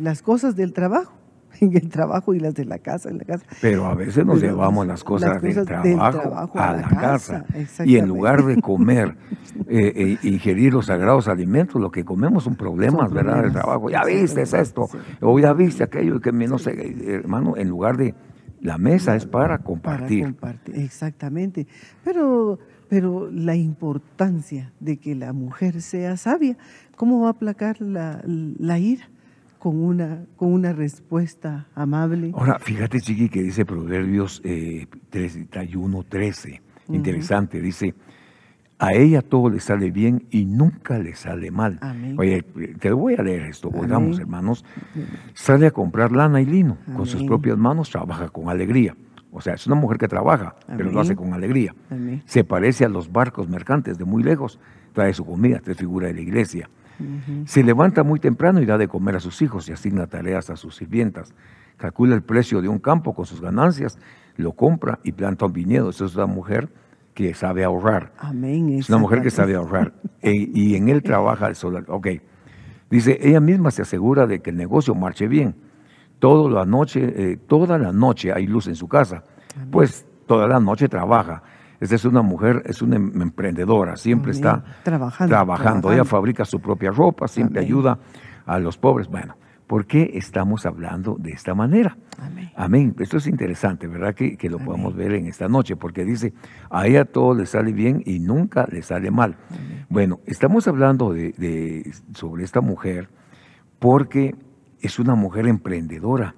Las 0.00 0.22
cosas 0.22 0.56
del 0.56 0.72
trabajo 0.72 1.20
en 1.60 1.76
el 1.76 1.88
trabajo 1.88 2.34
y 2.34 2.40
las 2.40 2.54
de 2.54 2.64
la 2.64 2.78
casa 2.78 3.10
en 3.10 3.18
la 3.18 3.24
casa. 3.24 3.44
Pero 3.60 3.86
a 3.86 3.94
veces 3.94 4.24
nos 4.24 4.40
llevamos 4.40 4.86
las 4.86 5.04
cosas, 5.04 5.40
del, 5.42 5.64
trabajo 5.64 6.58
a, 6.58 6.76
la, 6.76 6.88
casa. 6.88 7.44
y 7.84 7.96
en 7.96 8.08
lugar 8.08 8.44
de 8.44 8.60
comer, 8.60 9.16
eh, 9.68 10.18
e 10.22 10.28
ingerir 10.28 10.72
los 10.72 10.86
sagrados 10.86 11.28
alimentos, 11.28 11.80
lo 11.80 11.90
que 11.90 12.04
comemos 12.04 12.44
son 12.44 12.56
problemas, 12.56 13.12
¿verdad? 13.12 13.42
Del 13.42 13.52
trabajo. 13.52 13.90
Ya 13.90 14.04
viste 14.04 14.42
esto, 14.42 14.88
o 15.20 15.38
ya 15.38 15.52
viste 15.52 15.84
aquello 15.84 16.20
que 16.20 16.32
no 16.32 16.58
sé, 16.58 16.72
hermano, 17.06 17.56
en 17.56 17.68
lugar 17.68 17.96
de 17.96 18.14
la 18.60 18.78
mesa 18.78 19.16
es 19.16 19.26
para 19.26 19.58
compartir. 19.58 20.34
Para 20.34 20.52
compartir, 20.54 20.76
exactamente. 20.76 21.66
Pero, 22.04 22.58
pero 22.88 23.30
la 23.30 23.56
importancia 23.56 24.72
de 24.80 24.98
que 24.98 25.14
la 25.14 25.32
mujer 25.32 25.80
sea 25.82 26.16
sabia, 26.16 26.56
¿cómo 26.96 27.22
va 27.22 27.28
a 27.28 27.30
aplacar 27.32 27.80
la, 27.80 28.22
la 28.24 28.78
ira? 28.78 29.08
Con 29.60 29.76
una, 29.76 30.24
con 30.36 30.52
una 30.52 30.72
respuesta 30.72 31.68
amable. 31.74 32.32
Ahora, 32.34 32.58
fíjate, 32.58 32.98
Chiqui, 32.98 33.28
que 33.28 33.42
dice 33.42 33.66
Proverbios 33.66 34.40
eh, 34.42 34.86
31, 35.10 36.02
13. 36.08 36.62
Interesante, 36.88 37.60
dice, 37.60 37.94
a 38.78 38.94
ella 38.94 39.20
todo 39.20 39.50
le 39.50 39.60
sale 39.60 39.90
bien 39.90 40.24
y 40.30 40.46
nunca 40.46 40.98
le 40.98 41.14
sale 41.14 41.50
mal. 41.50 41.78
Oye, 42.16 42.42
te 42.80 42.90
voy 42.90 43.14
a 43.16 43.22
leer 43.22 43.42
esto, 43.42 43.68
oigamos, 43.68 44.18
hermanos. 44.18 44.64
Sale 45.34 45.66
a 45.66 45.70
comprar 45.70 46.10
lana 46.10 46.40
y 46.40 46.46
lino 46.46 46.78
con 46.96 47.06
sus 47.06 47.22
propias 47.22 47.58
manos, 47.58 47.90
trabaja 47.90 48.30
con 48.30 48.48
alegría. 48.48 48.96
O 49.30 49.42
sea, 49.42 49.54
es 49.54 49.66
una 49.66 49.76
mujer 49.76 49.98
que 49.98 50.08
trabaja, 50.08 50.56
pero 50.66 50.90
lo 50.90 51.00
hace 51.00 51.14
con 51.14 51.34
alegría. 51.34 51.74
Se 52.24 52.44
parece 52.44 52.86
a 52.86 52.88
los 52.88 53.12
barcos 53.12 53.46
mercantes 53.46 53.98
de 53.98 54.06
muy 54.06 54.22
lejos, 54.22 54.58
trae 54.94 55.12
su 55.12 55.26
comida, 55.26 55.60
trae 55.60 55.74
figura 55.74 56.08
de 56.08 56.14
la 56.14 56.20
iglesia. 56.22 56.70
Se 57.46 57.62
levanta 57.62 58.02
muy 58.02 58.20
temprano 58.20 58.60
y 58.60 58.66
da 58.66 58.78
de 58.78 58.88
comer 58.88 59.16
a 59.16 59.20
sus 59.20 59.42
hijos 59.42 59.68
y 59.68 59.72
asigna 59.72 60.06
tareas 60.06 60.50
a 60.50 60.56
sus 60.56 60.76
sirvientas. 60.76 61.34
Calcula 61.76 62.14
el 62.14 62.22
precio 62.22 62.60
de 62.60 62.68
un 62.68 62.78
campo 62.78 63.14
con 63.14 63.24
sus 63.26 63.40
ganancias, 63.40 63.98
lo 64.36 64.52
compra 64.52 64.98
y 65.02 65.12
planta 65.12 65.46
un 65.46 65.52
viñedo. 65.52 65.90
Esa 65.90 66.04
es 66.04 66.14
una 66.14 66.26
mujer 66.26 66.68
que 67.14 67.34
sabe 67.34 67.64
ahorrar. 67.64 68.12
Amén. 68.18 68.70
Es 68.70 68.88
una 68.88 68.98
mujer 68.98 69.22
que 69.22 69.30
sabe 69.30 69.54
ahorrar. 69.54 69.92
E, 70.22 70.32
y 70.32 70.76
en 70.76 70.88
él 70.88 71.02
trabaja 71.02 71.48
el 71.48 71.54
sol. 71.54 71.84
Ok. 71.88 72.08
Dice, 72.90 73.18
ella 73.22 73.40
misma 73.40 73.70
se 73.70 73.82
asegura 73.82 74.26
de 74.26 74.40
que 74.40 74.50
el 74.50 74.56
negocio 74.56 74.94
marche 74.94 75.28
bien. 75.28 75.54
Toda 76.18 76.50
la 76.50 76.66
noche, 76.66 77.32
eh, 77.32 77.36
toda 77.36 77.78
la 77.78 77.92
noche 77.92 78.32
hay 78.32 78.46
luz 78.46 78.66
en 78.66 78.74
su 78.74 78.88
casa. 78.88 79.24
Pues 79.70 80.06
toda 80.26 80.46
la 80.46 80.60
noche 80.60 80.88
trabaja. 80.88 81.42
Esta 81.80 81.94
es 81.94 82.04
una 82.04 82.22
mujer, 82.22 82.62
es 82.66 82.82
una 82.82 82.96
em, 82.96 83.22
emprendedora, 83.22 83.96
siempre 83.96 84.32
está 84.32 84.62
trabajando, 84.82 85.34
trabajando. 85.34 85.92
Ella 85.92 86.04
fabrica 86.04 86.44
su 86.44 86.60
propia 86.60 86.90
ropa, 86.90 87.26
siempre 87.26 87.60
ayuda 87.60 87.98
a 88.46 88.58
los 88.58 88.76
pobres. 88.76 89.08
Bueno, 89.08 89.36
¿Por 89.70 89.86
qué 89.86 90.10
estamos 90.14 90.66
hablando 90.66 91.14
de 91.16 91.30
esta 91.30 91.54
manera? 91.54 91.96
Amén. 92.56 92.96
Esto 92.98 93.18
es 93.18 93.28
interesante, 93.28 93.86
¿verdad? 93.86 94.16
Que, 94.16 94.50
lo 94.50 94.58
podemos 94.58 94.96
ver 94.96 95.12
en 95.12 95.26
esta 95.26 95.46
noche, 95.46 95.76
porque 95.76 96.04
dice, 96.04 96.32
a 96.70 96.88
ella 96.88 97.04
todo 97.04 97.36
le 97.36 97.46
sale 97.46 97.72
bien 97.72 98.02
y 98.04 98.18
nunca 98.18 98.66
le 98.68 98.82
sale 98.82 99.12
mal. 99.12 99.36
Bueno, 99.88 100.18
estamos 100.26 100.66
hablando 100.66 101.12
de, 101.12 101.88
sobre 102.14 102.42
esta 102.42 102.60
mujer 102.60 103.10
porque 103.78 104.34
es 104.80 104.98
una 104.98 105.14
mujer 105.14 105.46
emprendedora, 105.46 106.34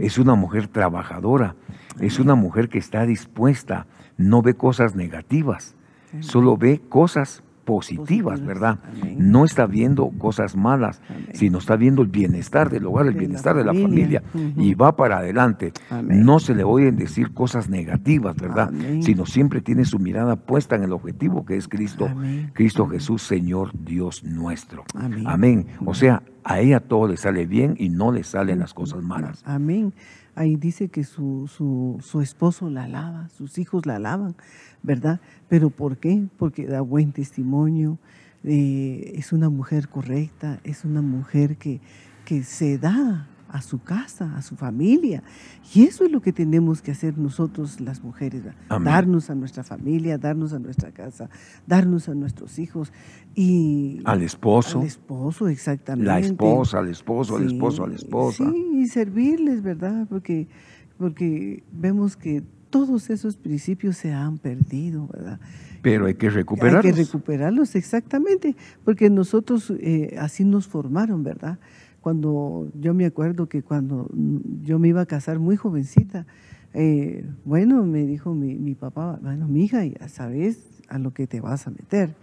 es 0.00 0.18
una 0.18 0.34
mujer 0.34 0.66
trabajadora, 0.66 1.54
es 2.00 2.18
una 2.18 2.34
mujer 2.34 2.68
que 2.68 2.78
está 2.78 3.06
dispuesta, 3.06 3.86
no 4.28 4.42
ve 4.42 4.54
cosas 4.54 4.94
negativas, 4.94 5.74
solo 6.20 6.56
ve 6.56 6.80
cosas 6.88 7.42
positivas, 7.64 8.44
¿verdad? 8.44 8.80
No 9.16 9.44
está 9.44 9.66
viendo 9.66 10.10
cosas 10.18 10.56
malas, 10.56 11.00
sino 11.32 11.58
está 11.58 11.76
viendo 11.76 12.02
el 12.02 12.08
bienestar 12.08 12.70
del 12.70 12.86
hogar, 12.86 13.06
el 13.06 13.14
bienestar 13.14 13.56
de 13.56 13.64
la 13.64 13.72
familia, 13.72 14.22
y 14.56 14.74
va 14.74 14.96
para 14.96 15.18
adelante. 15.18 15.72
No 16.02 16.38
se 16.40 16.54
le 16.54 16.64
oyen 16.64 16.96
decir 16.96 17.32
cosas 17.32 17.68
negativas, 17.68 18.36
¿verdad? 18.36 18.72
Sino 19.00 19.26
siempre 19.26 19.60
tiene 19.60 19.84
su 19.84 19.98
mirada 19.98 20.36
puesta 20.36 20.76
en 20.76 20.82
el 20.82 20.92
objetivo 20.92 21.44
que 21.44 21.56
es 21.56 21.68
Cristo, 21.68 22.08
Cristo 22.52 22.86
Jesús, 22.88 23.22
Señor 23.22 23.70
Dios 23.72 24.24
nuestro. 24.24 24.84
Amén. 25.24 25.66
O 25.84 25.94
sea, 25.94 26.22
a 26.44 26.60
ella 26.60 26.80
todo 26.80 27.08
le 27.08 27.16
sale 27.16 27.46
bien 27.46 27.74
y 27.78 27.88
no 27.88 28.12
le 28.12 28.24
salen 28.24 28.58
las 28.58 28.74
cosas 28.74 29.02
malas. 29.02 29.42
Amén. 29.44 29.92
Ahí 30.34 30.56
dice 30.56 30.88
que 30.88 31.04
su, 31.04 31.48
su, 31.54 31.98
su 32.00 32.20
esposo 32.20 32.70
la 32.70 32.84
alaba, 32.84 33.28
sus 33.28 33.58
hijos 33.58 33.84
la 33.84 33.96
alaban, 33.96 34.34
¿verdad? 34.82 35.20
¿Pero 35.48 35.70
por 35.70 35.98
qué? 35.98 36.24
Porque 36.38 36.66
da 36.66 36.80
buen 36.80 37.12
testimonio, 37.12 37.98
eh, 38.44 39.12
es 39.14 39.32
una 39.32 39.50
mujer 39.50 39.88
correcta, 39.88 40.58
es 40.64 40.84
una 40.84 41.02
mujer 41.02 41.56
que, 41.56 41.80
que 42.24 42.42
se 42.42 42.78
da 42.78 43.28
a 43.52 43.60
su 43.60 43.82
casa, 43.82 44.34
a 44.36 44.42
su 44.42 44.56
familia. 44.56 45.22
Y 45.74 45.84
eso 45.84 46.04
es 46.04 46.10
lo 46.10 46.20
que 46.20 46.32
tenemos 46.32 46.80
que 46.80 46.90
hacer 46.90 47.18
nosotros 47.18 47.80
las 47.80 48.02
mujeres, 48.02 48.42
darnos 48.68 49.28
a 49.28 49.34
nuestra 49.34 49.62
familia, 49.62 50.16
darnos 50.16 50.54
a 50.54 50.58
nuestra 50.58 50.90
casa, 50.90 51.28
darnos 51.66 52.08
a 52.08 52.14
nuestros 52.14 52.58
hijos 52.58 52.92
y 53.34 54.00
al 54.04 54.22
esposo. 54.22 54.80
Al 54.80 54.86
esposo, 54.86 55.48
exactamente. 55.48 56.06
La 56.06 56.18
esposa, 56.18 56.78
al 56.78 56.88
esposo, 56.88 57.36
al 57.36 57.44
esposo, 57.44 57.84
a 57.84 57.88
la 57.88 57.94
esposa. 57.94 58.50
Sí, 58.50 58.70
y 58.74 58.86
servirles, 58.86 59.62
¿verdad? 59.62 60.06
Porque, 60.08 60.48
porque 60.98 61.62
vemos 61.72 62.16
que 62.16 62.42
todos 62.70 63.10
esos 63.10 63.36
principios 63.36 63.98
se 63.98 64.12
han 64.12 64.38
perdido, 64.38 65.06
¿verdad? 65.12 65.38
Pero 65.82 66.06
hay 66.06 66.14
que 66.14 66.30
recuperarlos. 66.30 66.84
Hay 66.86 66.92
que 66.92 67.04
recuperarlos, 67.04 67.74
exactamente, 67.74 68.56
porque 68.82 69.10
nosotros 69.10 69.70
eh, 69.78 70.16
así 70.18 70.44
nos 70.44 70.66
formaron, 70.68 71.22
¿verdad? 71.22 71.58
Cuando 72.02 72.68
yo 72.78 72.92
me 72.94 73.06
acuerdo 73.06 73.48
que 73.48 73.62
cuando 73.62 74.10
yo 74.62 74.78
me 74.78 74.88
iba 74.88 75.00
a 75.00 75.06
casar 75.06 75.38
muy 75.38 75.56
jovencita, 75.56 76.26
eh, 76.74 77.24
bueno, 77.44 77.84
me 77.84 78.04
dijo 78.04 78.34
mi, 78.34 78.74
papá, 78.74 79.18
bueno, 79.22 79.46
mi 79.46 79.64
hija, 79.64 79.84
ya 79.84 80.08
sabes 80.08 80.58
a 80.88 80.98
lo 80.98 81.12
que 81.12 81.26
te 81.26 81.40
vas 81.40 81.66
a 81.66 81.70
meter. 81.70 82.14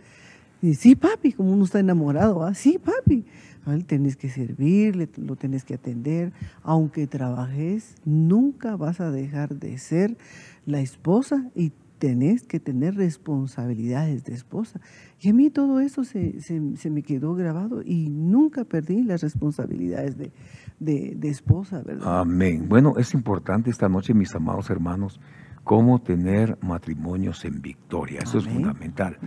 Y 0.61 0.73
sí, 0.73 0.95
papi, 0.95 1.31
como 1.31 1.53
uno 1.53 1.63
está 1.63 1.79
enamorado, 1.79 2.43
¿ah? 2.43 2.53
sí, 2.53 2.77
papi. 2.77 3.25
A 3.65 3.73
él 3.73 3.85
tenés 3.85 4.17
que 4.17 4.29
servir, 4.29 5.09
lo 5.17 5.35
tenés 5.37 5.63
que 5.63 5.75
atender. 5.75 6.33
Aunque 6.61 7.07
trabajes, 7.07 7.95
nunca 8.03 8.75
vas 8.75 8.99
a 8.99 9.11
dejar 9.11 9.55
de 9.55 9.77
ser 9.77 10.17
la 10.65 10.81
esposa 10.81 11.49
y 11.55 11.71
tenés 11.99 12.47
que 12.47 12.59
tener 12.59 12.95
responsabilidades 12.95 14.23
de 14.23 14.33
esposa. 14.33 14.79
Y 15.19 15.29
a 15.29 15.33
mí 15.33 15.49
todo 15.49 15.81
eso 15.81 16.03
se, 16.03 16.39
se, 16.41 16.89
me 16.89 17.03
quedó 17.03 17.35
grabado 17.35 17.81
y 17.83 18.09
nunca 18.09 18.63
perdí 18.63 19.03
las 19.03 19.21
responsabilidades 19.21 20.17
de, 20.17 20.31
de, 20.79 21.29
esposa, 21.29 21.83
¿verdad? 21.83 22.21
Amén. 22.21 22.67
Bueno, 22.67 22.95
es 22.97 23.13
importante 23.13 23.69
esta 23.69 23.89
noche, 23.89 24.13
mis 24.13 24.33
amados 24.33 24.69
hermanos, 24.69 25.19
cómo 25.65 25.99
tener 26.01 26.57
matrimonios 26.61 27.43
en 27.43 27.61
victoria. 27.61 28.21
Eso 28.23 28.39
es 28.39 28.47
fundamental. 28.47 29.17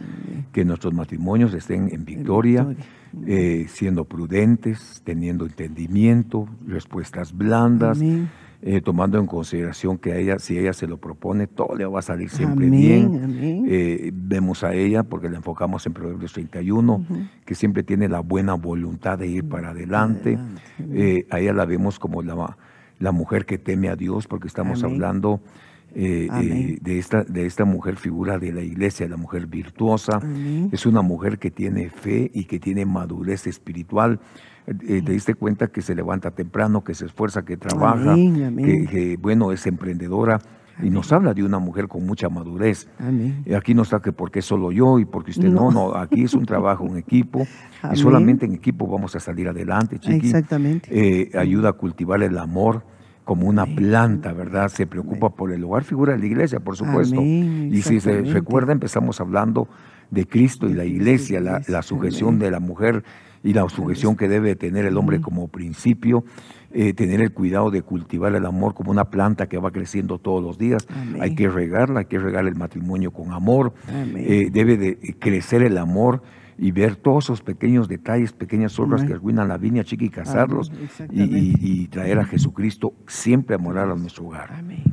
Que 0.51 0.65
nuestros 0.65 0.95
matrimonios 0.95 1.53
estén 1.53 1.93
en 1.93 2.05
victoria, 2.07 2.67
eh, 3.27 3.67
siendo 3.69 4.07
prudentes, 4.07 5.03
teniendo 5.05 5.45
entendimiento, 5.45 6.49
respuestas 6.67 7.37
blandas. 7.37 8.01
Eh, 8.65 8.81
tomando 8.81 9.19
en 9.19 9.27
consideración 9.27 9.99
que 9.99 10.21
ella, 10.21 10.39
si 10.39 10.57
ella 10.57 10.73
se 10.73 10.87
lo 10.87 10.97
propone, 10.97 11.49
todo 11.49 11.75
le 11.75 11.85
va 11.85 11.99
a 11.99 12.03
salir 12.03 12.31
siempre 12.31 12.71
bien. 12.71 13.67
Eh, 13.69 14.13
vemos 14.15 14.63
a 14.63 14.73
ella, 14.73 15.03
porque 15.03 15.29
la 15.29 15.39
enfocamos 15.39 15.85
en 15.87 15.93
Proverbios 15.93 16.33
31, 16.33 17.05
que 17.45 17.57
siempre 17.57 17.83
tiene 17.83 18.09
la 18.09 18.21
buena 18.21 18.55
voluntad 18.55 19.19
de 19.19 19.27
ir 19.27 19.49
para 19.49 19.71
adelante. 19.71 20.39
Eh, 20.79 21.27
a 21.31 21.41
ella 21.41 21.53
la 21.55 21.65
vemos 21.65 21.99
como 21.99 22.23
la, 22.23 22.57
la 23.01 23.11
mujer 23.11 23.47
que 23.47 23.59
teme 23.59 23.89
a 23.89 23.97
Dios, 23.97 24.29
porque 24.29 24.47
estamos 24.47 24.85
hablando 24.85 25.41
de, 25.93 26.81
esta, 26.85 27.25
de 27.25 27.47
esta 27.47 27.65
mujer 27.65 27.97
figura 27.97 28.39
de 28.39 28.53
la 28.53 28.63
iglesia, 28.63 29.09
la 29.09 29.17
mujer 29.17 29.49
virtuosa. 29.49 30.21
Es 30.71 30.87
una 30.87 31.03
mujer 31.03 31.41
que 31.41 31.51
tiene 31.51 31.91
fe 31.91 32.31
y 32.33 32.45
que 32.45 32.61
tiene 32.61 32.87
madurez 32.87 33.49
espiritual 33.49 34.21
eh, 34.67 35.03
te 35.03 35.13
diste 35.13 35.35
cuenta 35.35 35.69
que 35.69 35.83
se 35.83 35.95
levanta 35.95 36.31
temprano, 36.31 36.85
que 36.85 36.95
se 36.95 37.07
esfuerza, 37.07 37.43
que 37.45 37.57
trabaja, 37.57 38.15
Que, 38.15 39.19
bueno, 39.21 39.53
es 39.53 39.67
emprendedora. 39.67 40.41
Y 40.83 40.89
nos 40.89 41.13
habla 41.13 41.35
de 41.35 41.45
una 41.45 41.59
mujer 41.59 41.87
con 41.87 42.07
mucha 42.07 42.29
madurez. 42.29 42.89
Y 43.45 43.55
aquí 43.55 43.75
no 43.75 43.83
está 43.83 44.01
que 44.01 44.13
porque 44.13 44.41
solo 44.41 44.73
yo 44.73 44.99
y 44.99 45.05
porque 45.05 45.33
usted 45.33 45.49
no, 45.49 45.71
no, 45.71 45.95
aquí 45.95 46.25
es 46.25 46.35
un 46.35 46.47
trabajo 46.47 46.87
en 46.87 46.97
equipo. 46.97 47.47
Y 47.93 47.97
solamente 47.97 48.47
en 48.47 48.55
equipo 48.55 48.87
vamos 48.87 49.17
a 49.17 49.21
salir 49.21 49.49
adelante, 49.49 49.99
chiqui. 49.99 50.27
Exactamente. 50.27 50.89
Eh, 50.93 51.37
ayuda 51.37 51.71
a 51.71 51.73
cultivar 51.73 52.23
el 52.23 52.39
amor 52.39 52.85
como 53.25 53.49
una 53.49 53.67
planta, 53.67 54.33
¿verdad? 54.33 54.69
Se 54.69 54.87
preocupa 54.87 55.31
por 55.31 55.53
el 55.53 55.65
hogar, 55.65 55.83
figura 55.83 56.13
de 56.13 56.21
la 56.21 56.27
iglesia, 56.27 56.61
por 56.61 56.77
supuesto. 56.77 57.21
Y 57.21 57.83
si 57.83 57.99
se 57.99 58.23
recuerda, 58.23 58.73
empezamos 58.73 59.21
hablando 59.21 59.67
de 60.13 60.29
Cristo 60.29 60.69
y 60.69 60.75
la 60.75 60.85
iglesia, 60.85 61.41
la, 61.41 61.61
la 61.67 61.83
sujeción 61.83 62.39
de 62.39 62.53
la 62.53 62.61
mujer 62.61 63.03
y 63.43 63.53
la 63.53 63.69
sujeción 63.69 64.17
que 64.17 64.29
debe 64.29 64.55
tener 64.57 64.85
el 64.85 64.97
hombre 64.97 65.21
como 65.21 65.49
principio, 65.49 66.25
eh, 66.73 66.95
tener 66.95 67.21
el 67.21 67.33
cuidado 67.33 67.71
de 67.71 67.83
cultivar 67.83 68.35
el 68.35 68.47
amor 68.47 68.75
como 68.75 68.91
una 68.91 69.11
planta 69.11 69.49
que 69.49 69.59
va 69.59 69.71
creciendo 69.71 70.19
todos 70.19 70.43
los 70.43 70.59
días. 70.59 70.87
Hay 71.21 71.35
que 71.35 71.49
regarla, 71.49 72.01
hay 72.01 72.07
que 72.07 72.19
regar 72.19 72.47
el 72.47 72.55
matrimonio 72.55 73.11
con 73.11 73.33
amor. 73.33 73.75
Eh, 73.89 74.49
debe 74.53 74.77
de 74.77 75.17
crecer 75.19 75.63
el 75.63 75.77
amor 75.79 76.23
y 76.59 76.71
ver 76.71 76.97
todos 76.97 77.25
esos 77.25 77.43
pequeños 77.43 77.89
detalles, 77.89 78.33
pequeñas 78.33 78.79
obras 78.79 79.05
que 79.05 79.15
arruinan 79.15 79.49
la 79.49 79.59
viña 79.59 79.85
chica 79.85 80.05
y 80.05 80.11
casarlos 80.11 80.71
y, 81.11 81.89
traer 81.89 82.19
a 82.21 82.25
Jesucristo 82.25 82.95
siempre 83.07 83.57
a 83.57 83.59
morar 83.59 83.91
a 83.91 83.95
nuestro 83.95 84.27
hogar. 84.27 84.53
Amén. 84.53 84.85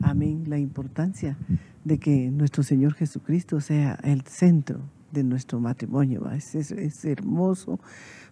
Amén. 0.00 0.44
La 0.46 0.58
importancia 0.58 1.36
de 1.84 1.98
que 1.98 2.30
nuestro 2.30 2.62
Señor 2.62 2.94
Jesucristo 2.94 3.60
sea 3.60 3.98
el 4.02 4.22
centro 4.22 4.82
de 5.16 5.24
nuestro 5.24 5.58
matrimonio. 5.58 6.30
Es, 6.30 7.04
hermoso 7.04 7.80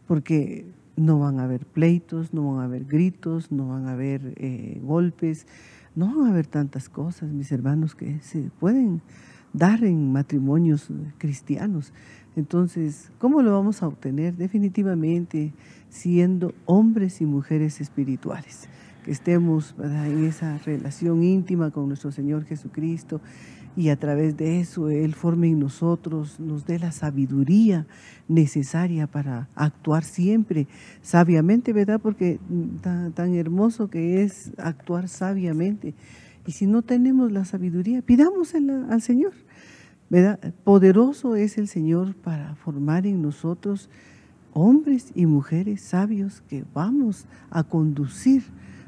porque 0.06 0.66
no 0.96 1.18
van 1.18 1.40
a 1.40 1.44
haber 1.44 1.66
pleitos, 1.66 2.32
no 2.32 2.52
van 2.52 2.60
a 2.60 2.64
haber 2.64 2.84
gritos, 2.84 3.50
no 3.50 3.68
van 3.68 3.86
a 3.86 3.92
haber 3.92 4.34
eh, 4.36 4.80
golpes, 4.82 5.46
no 5.96 6.14
van 6.14 6.26
a 6.26 6.30
haber 6.30 6.46
tantas 6.46 6.88
cosas, 6.88 7.32
mis 7.32 7.50
hermanos, 7.50 7.94
que 7.94 8.20
se 8.20 8.50
pueden 8.60 9.00
dar 9.52 9.82
en 9.82 10.12
matrimonios 10.12 10.88
cristianos. 11.18 11.92
Entonces, 12.36 13.10
¿cómo 13.18 13.42
lo 13.42 13.52
vamos 13.52 13.82
a 13.82 13.88
obtener? 13.88 14.36
Definitivamente 14.36 15.52
siendo 15.88 16.52
hombres 16.66 17.20
y 17.20 17.26
mujeres 17.26 17.80
espirituales, 17.80 18.68
que 19.04 19.12
estemos 19.12 19.74
en 19.78 20.24
esa 20.24 20.58
relación 20.58 21.22
íntima 21.22 21.70
con 21.70 21.88
nuestro 21.88 22.10
Señor 22.10 22.44
Jesucristo 22.44 23.20
y 23.76 23.88
a 23.88 23.96
través 23.96 24.36
de 24.36 24.60
eso 24.60 24.88
Él 24.88 25.14
forme 25.14 25.48
en 25.48 25.58
nosotros, 25.58 26.38
nos 26.38 26.64
dé 26.64 26.78
la 26.78 26.92
sabiduría 26.92 27.86
necesaria 28.28 29.06
para 29.06 29.48
actuar 29.54 30.04
siempre 30.04 30.66
sabiamente, 31.02 31.72
¿verdad? 31.72 32.00
Porque 32.00 32.38
tan, 32.82 33.34
hermoso 33.34 33.88
que 33.88 34.22
es 34.22 34.52
actuar 34.58 35.08
sabiamente. 35.08 35.94
Y 36.46 36.52
si 36.52 36.66
no 36.66 36.82
tenemos 36.82 37.32
la 37.32 37.44
sabiduría, 37.44 38.02
pidámosela 38.02 38.86
al 38.90 39.02
Señor, 39.02 39.32
¿verdad? 40.10 40.38
Poderoso 40.62 41.36
es 41.36 41.58
el 41.58 41.68
Señor 41.68 42.14
para 42.14 42.54
formar 42.54 43.06
en 43.06 43.22
nosotros 43.22 43.88
hombres 44.52 45.10
y 45.14 45.26
mujeres 45.26 45.80
sabios 45.80 46.42
que 46.48 46.64
vamos 46.72 47.26
a 47.50 47.64
conducir 47.64 48.44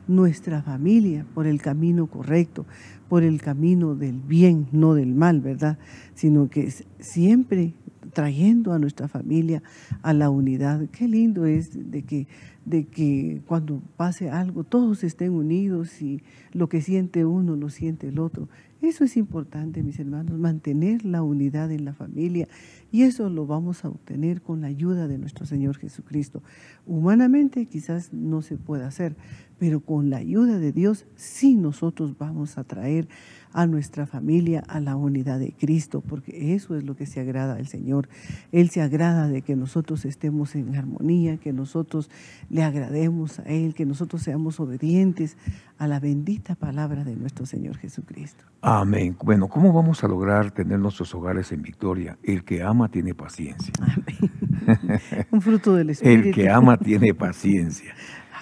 nuestra 0.08 0.62
familia 0.62 1.26
por 1.34 1.46
el 1.46 1.60
camino 1.60 2.06
correcto, 2.06 2.64
por 3.08 3.22
el 3.22 3.40
camino 3.40 3.94
del 3.94 4.20
bien, 4.20 4.66
no 4.72 4.94
del 4.94 5.14
mal, 5.14 5.40
¿verdad? 5.40 5.78
Sino 6.14 6.48
que 6.48 6.72
siempre 6.98 7.74
trayendo 8.12 8.72
a 8.72 8.78
nuestra 8.78 9.08
familia 9.08 9.62
a 10.02 10.14
la 10.14 10.30
unidad. 10.30 10.88
Qué 10.90 11.06
lindo 11.06 11.44
es 11.44 11.90
de 11.90 12.02
que, 12.02 12.26
de 12.64 12.84
que 12.84 13.42
cuando 13.46 13.82
pase 13.98 14.30
algo 14.30 14.64
todos 14.64 15.04
estén 15.04 15.32
unidos 15.32 16.00
y 16.00 16.22
lo 16.52 16.68
que 16.68 16.80
siente 16.80 17.26
uno 17.26 17.56
lo 17.56 17.68
siente 17.68 18.08
el 18.08 18.18
otro. 18.18 18.48
Eso 18.82 19.04
es 19.04 19.16
importante, 19.16 19.82
mis 19.82 19.98
hermanos, 19.98 20.38
mantener 20.38 21.04
la 21.04 21.22
unidad 21.22 21.72
en 21.72 21.84
la 21.84 21.94
familia 21.94 22.46
y 22.92 23.02
eso 23.02 23.30
lo 23.30 23.46
vamos 23.46 23.84
a 23.84 23.88
obtener 23.88 24.42
con 24.42 24.60
la 24.60 24.66
ayuda 24.66 25.08
de 25.08 25.16
nuestro 25.16 25.46
Señor 25.46 25.78
Jesucristo. 25.78 26.42
Humanamente 26.86 27.66
quizás 27.66 28.12
no 28.12 28.42
se 28.42 28.58
pueda 28.58 28.86
hacer, 28.86 29.16
pero 29.58 29.80
con 29.80 30.10
la 30.10 30.18
ayuda 30.18 30.58
de 30.58 30.72
Dios 30.72 31.06
sí 31.16 31.54
nosotros 31.54 32.18
vamos 32.18 32.58
a 32.58 32.64
traer 32.64 33.08
a 33.56 33.66
nuestra 33.66 34.06
familia 34.06 34.62
a 34.68 34.80
la 34.80 34.96
unidad 34.96 35.38
de 35.38 35.54
Cristo, 35.58 36.02
porque 36.06 36.54
eso 36.54 36.76
es 36.76 36.84
lo 36.84 36.94
que 36.94 37.06
se 37.06 37.20
agrada 37.20 37.54
al 37.54 37.66
Señor. 37.66 38.06
Él 38.52 38.68
se 38.68 38.82
agrada 38.82 39.28
de 39.28 39.40
que 39.40 39.56
nosotros 39.56 40.04
estemos 40.04 40.54
en 40.54 40.76
armonía, 40.76 41.38
que 41.38 41.54
nosotros 41.54 42.10
le 42.50 42.62
agrademos 42.62 43.38
a 43.38 43.44
Él, 43.44 43.72
que 43.74 43.86
nosotros 43.86 44.20
seamos 44.20 44.60
obedientes 44.60 45.38
a 45.78 45.88
la 45.88 46.00
bendita 46.00 46.54
palabra 46.54 47.02
de 47.02 47.16
nuestro 47.16 47.46
Señor 47.46 47.78
Jesucristo. 47.78 48.44
Amén. 48.60 49.16
Bueno, 49.24 49.48
¿cómo 49.48 49.72
vamos 49.72 50.04
a 50.04 50.08
lograr 50.08 50.50
tener 50.50 50.78
nuestros 50.78 51.14
hogares 51.14 51.50
en 51.50 51.62
victoria? 51.62 52.18
El 52.22 52.44
que 52.44 52.62
ama 52.62 52.90
tiene 52.90 53.14
paciencia. 53.14 53.72
Amén. 53.80 55.26
Un 55.30 55.40
fruto 55.40 55.74
del 55.74 55.90
Espíritu. 55.90 56.28
El 56.28 56.34
que 56.34 56.50
ama 56.50 56.76
tiene 56.76 57.14
paciencia. 57.14 57.94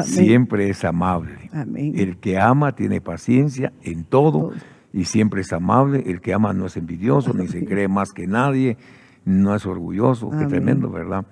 Siempre 0.03 0.71
es 0.71 0.85
amable. 0.85 1.51
Amén. 1.53 1.93
El 1.95 2.17
que 2.17 2.37
ama 2.37 2.75
tiene 2.75 3.01
paciencia 3.01 3.73
en 3.83 4.03
todo 4.03 4.51
y 4.95 5.07
siempre 5.07 5.41
es 5.41 5.53
amable. 5.53 6.05
El 6.07 6.21
que 6.21 6.33
ama 6.33 6.53
no 6.53 6.67
es 6.67 6.77
envidioso, 6.77 7.35
ni 7.35 7.49
se 7.49 7.65
cree 7.67 7.89
más 7.89 8.13
que 8.13 8.27
nadie, 8.27 8.79
no 9.25 9.55
es 9.55 9.67
orgulloso, 9.67 10.31
qué 10.31 10.47
tremendo, 10.47 10.89
¿verdad? 10.91 11.27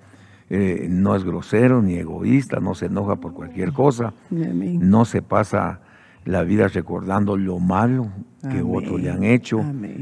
Eh, 0.49 0.87
no 0.89 1.15
es 1.15 1.23
grosero 1.23 1.81
ni 1.81 1.95
egoísta, 1.95 2.59
no 2.59 2.75
se 2.75 2.87
enoja 2.87 3.15
por 3.15 3.33
cualquier 3.33 3.71
cosa, 3.71 4.13
no 4.29 5.05
se 5.05 5.21
pasa 5.21 5.79
la 6.25 6.43
vida 6.43 6.67
recordando 6.67 7.37
lo 7.37 7.59
malo 7.59 8.09
que 8.41 8.61
otros 8.61 9.01
le 9.01 9.09
han 9.09 9.23
hecho. 9.23 9.61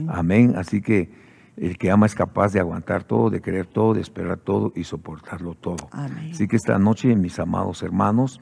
Amén. 0.09 0.55
Así 0.57 0.81
que 0.81 1.11
el 1.55 1.77
que 1.77 1.91
ama 1.91 2.07
es 2.07 2.15
capaz 2.15 2.53
de 2.53 2.59
aguantar 2.59 3.03
todo, 3.03 3.29
de 3.29 3.41
querer 3.41 3.67
todo, 3.67 3.93
de 3.93 4.01
esperar 4.01 4.39
todo 4.39 4.73
y 4.75 4.83
soportarlo 4.83 5.53
todo. 5.53 5.89
Así 5.91 6.47
que 6.47 6.55
esta 6.55 6.79
noche, 6.79 7.15
mis 7.15 7.37
amados 7.39 7.83
hermanos, 7.83 8.41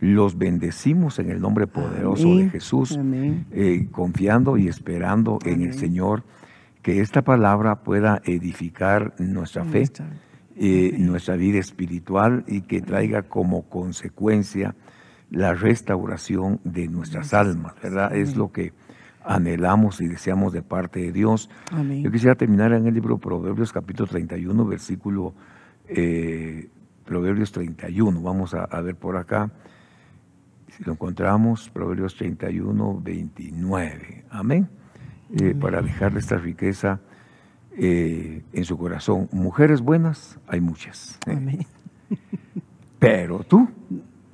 los 0.00 0.38
bendecimos 0.38 1.18
en 1.18 1.30
el 1.30 1.40
nombre 1.40 1.66
poderoso 1.66 2.36
de 2.36 2.50
Jesús, 2.50 2.98
eh, 3.52 3.88
confiando 3.90 4.56
y 4.56 4.68
esperando 4.68 5.38
en 5.44 5.62
el 5.62 5.74
Señor, 5.74 6.24
que 6.82 7.00
esta 7.00 7.22
palabra 7.22 7.76
pueda 7.76 8.20
edificar 8.24 9.14
nuestra 9.18 9.64
fe, 9.64 9.88
eh, 10.56 10.94
nuestra 10.98 11.36
vida 11.36 11.58
espiritual 11.58 12.44
y 12.46 12.62
que 12.62 12.82
traiga 12.82 13.22
como 13.22 13.62
consecuencia 13.62 14.74
la 15.30 15.54
restauración 15.54 16.60
de 16.64 16.88
nuestras 16.88 17.32
almas, 17.32 17.74
¿verdad? 17.82 18.14
Es 18.14 18.36
lo 18.36 18.52
que 18.52 18.72
anhelamos 19.24 20.02
y 20.02 20.06
deseamos 20.06 20.52
de 20.52 20.60
parte 20.60 21.00
de 21.00 21.12
Dios. 21.12 21.48
Yo 22.02 22.12
quisiera 22.12 22.34
terminar 22.34 22.72
en 22.74 22.86
el 22.86 22.92
libro 22.92 23.16
Proverbios 23.16 23.72
capítulo 23.72 24.06
31, 24.06 24.66
versículo 24.66 25.32
eh, 25.88 26.68
Proverbios 27.06 27.50
31. 27.52 28.20
Vamos 28.20 28.52
a 28.52 28.80
ver 28.82 28.96
por 28.96 29.16
acá. 29.16 29.50
Si 30.76 30.82
lo 30.82 30.92
encontramos, 30.92 31.70
Proverbios 31.70 32.16
31, 32.16 33.00
29. 33.00 34.24
Amén. 34.30 34.68
Eh, 35.40 35.54
para 35.54 35.80
dejarle 35.80 36.18
esta 36.18 36.36
riqueza 36.36 37.00
eh, 37.76 38.42
en 38.52 38.64
su 38.64 38.76
corazón. 38.76 39.28
Mujeres 39.30 39.80
buenas, 39.80 40.38
hay 40.48 40.60
muchas. 40.60 41.18
¿eh? 41.26 41.32
Amén. 41.32 41.66
Pero 42.98 43.44
tú 43.44 43.68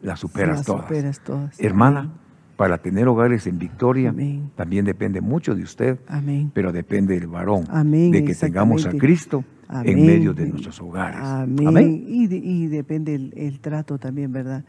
las 0.00 0.20
superas, 0.20 0.64
todas. 0.64 1.60
Hermana, 1.60 2.10
para 2.56 2.78
tener 2.78 3.06
hogares 3.08 3.46
en 3.46 3.58
victoria, 3.58 4.14
también 4.54 4.86
depende 4.86 5.20
mucho 5.20 5.54
de 5.54 5.62
usted, 5.62 5.98
Amén. 6.06 6.50
pero 6.54 6.72
depende 6.72 7.18
del 7.18 7.28
varón, 7.28 7.64
de 7.64 8.24
que 8.24 8.34
tengamos 8.34 8.86
a 8.86 8.92
Cristo 8.92 9.44
en 9.84 10.06
medio 10.06 10.32
de 10.32 10.46
nuestros 10.46 10.80
hogares. 10.80 11.20
Amén. 11.20 12.04
Y, 12.06 12.66
depende 12.68 13.14
el 13.14 13.60
trato 13.60 13.98
también, 13.98 14.32
¿verdad? 14.32 14.64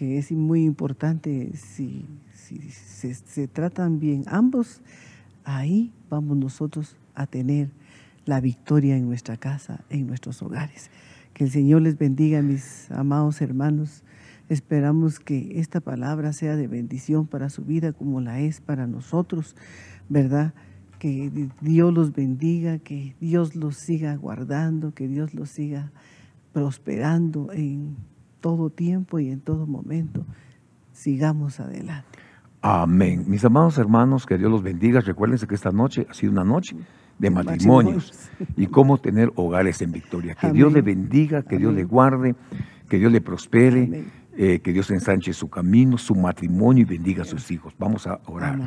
Que 0.00 0.16
es 0.16 0.32
muy 0.32 0.64
importante, 0.64 1.52
si, 1.56 2.06
se, 2.32 3.48
tratan 3.48 4.00
bien 4.00 4.24
ambos, 4.28 4.80
ahí 5.44 5.92
vamos 6.08 6.38
nosotros 6.38 6.96
a 7.14 7.26
tener 7.26 7.68
la 8.24 8.40
victoria 8.40 8.96
en 8.96 9.04
nuestra 9.06 9.36
casa, 9.36 9.84
en 9.90 10.06
nuestros 10.06 10.40
hogares. 10.40 10.90
Que 11.34 11.44
el 11.44 11.50
Señor 11.50 11.82
les 11.82 11.98
bendiga, 11.98 12.40
mis 12.40 12.90
amados 12.90 13.42
hermanos. 13.42 14.02
Esperamos 14.48 15.20
que 15.20 15.60
esta 15.60 15.80
palabra 15.80 16.32
sea 16.32 16.56
de 16.56 16.66
bendición 16.66 17.26
para 17.26 17.50
su 17.50 17.62
vida 17.66 17.92
como 17.92 18.22
la 18.22 18.40
es 18.40 18.62
para 18.62 18.86
nosotros, 18.86 19.54
¿verdad? 20.08 20.54
Que 20.98 21.30
Dios 21.60 21.92
los 21.92 22.14
bendiga, 22.14 22.78
que 22.78 23.16
Dios 23.20 23.54
los 23.54 23.76
siga 23.76 24.16
guardando, 24.16 24.94
que 24.94 25.08
Dios 25.08 25.34
los 25.34 25.50
siga 25.50 25.92
prosperando 26.54 27.52
en 27.52 27.96
todo 28.40 28.70
tiempo 28.70 29.18
y 29.18 29.30
en 29.30 29.40
todo 29.40 29.66
momento. 29.66 30.24
Sigamos 30.92 31.60
adelante. 31.60 32.18
Amén. 32.62 33.24
Mis 33.26 33.44
amados 33.44 33.78
hermanos, 33.78 34.26
que 34.26 34.36
Dios 34.36 34.50
los 34.50 34.62
bendiga. 34.62 35.00
Recuérdense 35.00 35.46
que 35.46 35.54
esta 35.54 35.70
noche 35.70 36.06
ha 36.10 36.14
sido 36.14 36.32
una 36.32 36.44
noche 36.44 36.76
de 37.18 37.30
matrimonios 37.30 38.30
y 38.56 38.66
cómo 38.66 38.98
tener 38.98 39.30
hogares 39.36 39.80
en 39.82 39.92
victoria. 39.92 40.34
Que 40.34 40.52
Dios 40.52 40.72
le 40.72 40.82
bendiga, 40.82 41.42
que 41.42 41.58
Dios 41.58 41.74
le 41.74 41.84
guarde, 41.84 42.34
que 42.88 42.98
Dios 42.98 43.12
le 43.12 43.20
prospere, 43.20 44.04
eh, 44.36 44.60
que 44.60 44.72
Dios 44.72 44.90
ensanche 44.90 45.32
su 45.32 45.48
camino, 45.48 45.98
su 45.98 46.14
matrimonio 46.14 46.82
y 46.82 46.86
bendiga 46.86 47.22
a 47.22 47.26
sus 47.26 47.50
hijos. 47.50 47.74
Vamos 47.78 48.06
a 48.06 48.20
orar. 48.26 48.58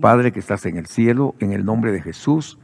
Padre 0.00 0.32
que 0.32 0.40
estás 0.40 0.66
en 0.66 0.76
el 0.76 0.86
cielo, 0.86 1.34
en 1.38 1.52
el 1.52 1.64
nombre 1.64 1.92
de 1.92 2.00
Jesús, 2.00 2.58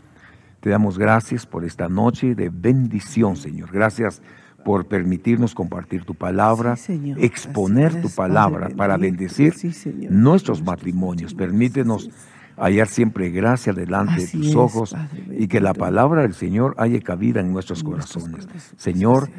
te 0.61 0.71
damos 0.71 0.99
gracias 0.99 1.47
por 1.47 1.65
esta 1.65 1.89
noche 1.89 2.35
de 2.35 2.51
bendición, 2.51 3.37
Señor. 3.37 3.71
Gracias 3.73 4.23
por 4.65 4.87
permitirnos 4.87 5.55
compartir 5.55 6.05
tu 6.05 6.15
palabra, 6.15 6.77
exponer 7.17 8.01
tu 8.01 8.11
palabra 8.11 8.69
para 8.71 8.97
bendecir 8.97 9.55
nuestros 10.11 10.63
matrimonios. 10.63 11.35
Permítenos 11.35 12.11
hallar 12.57 12.89
siempre 12.89 13.31
gracia 13.31 13.73
delante 13.73 14.21
de 14.23 14.27
tus 14.27 14.55
ojos 14.55 14.95
y 15.31 15.49
que 15.49 15.61
la 15.61 15.75
palabra 15.75 16.23
del 16.23 16.35
Señor 16.35 16.75
haya 16.79 17.01
cabida 17.01 17.41
en 17.41 17.53
nuestros 17.53 17.83
corazones. 17.85 18.49
Señor, 18.77 19.31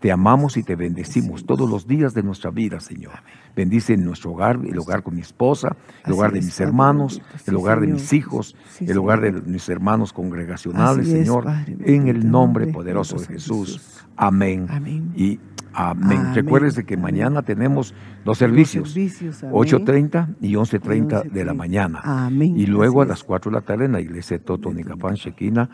te 0.00 0.12
amamos 0.12 0.56
y 0.56 0.62
te 0.62 0.76
bendecimos 0.76 1.44
todos 1.44 1.68
los 1.68 1.86
días 1.86 2.14
de 2.14 2.22
nuestra 2.22 2.50
vida, 2.50 2.80
Señor. 2.80 3.14
Bendice 3.56 3.94
en 3.94 4.04
nuestro 4.04 4.32
hogar, 4.32 4.58
el 4.64 4.78
hogar 4.78 5.02
con 5.02 5.14
mi 5.14 5.20
esposa, 5.20 5.76
el 6.04 6.12
hogar 6.12 6.32
de 6.32 6.40
mis 6.40 6.60
hermanos, 6.60 7.20
el 7.46 7.56
hogar 7.56 7.80
de 7.80 7.88
mis 7.88 8.12
hijos, 8.12 8.54
el 8.80 8.96
hogar 8.98 9.20
de 9.20 9.32
mis 9.32 9.68
hermanos 9.68 10.12
congregacionales, 10.12 11.08
Señor, 11.08 11.46
en 11.84 12.08
el 12.08 12.30
nombre 12.30 12.68
poderoso 12.68 13.16
de 13.16 13.26
Jesús. 13.26 14.04
Amén. 14.16 15.12
Y 15.16 15.40
amén. 15.72 16.34
Recuérdese 16.34 16.84
que 16.84 16.96
mañana 16.96 17.42
tenemos 17.42 17.94
dos 18.24 18.38
servicios, 18.38 18.96
8.30 18.96 20.36
y 20.40 20.54
11.30 20.54 21.30
de 21.30 21.44
la 21.44 21.54
mañana. 21.54 22.30
Y 22.38 22.66
luego 22.66 23.02
a 23.02 23.06
las 23.06 23.24
4 23.24 23.50
de 23.50 23.54
la 23.56 23.62
tarde 23.62 23.86
en 23.86 23.92
la 23.92 24.00
iglesia 24.00 24.38
de 24.38 24.44
Toto 24.44 24.72
Nicapán, 24.72 25.14
Shekina, 25.14 25.68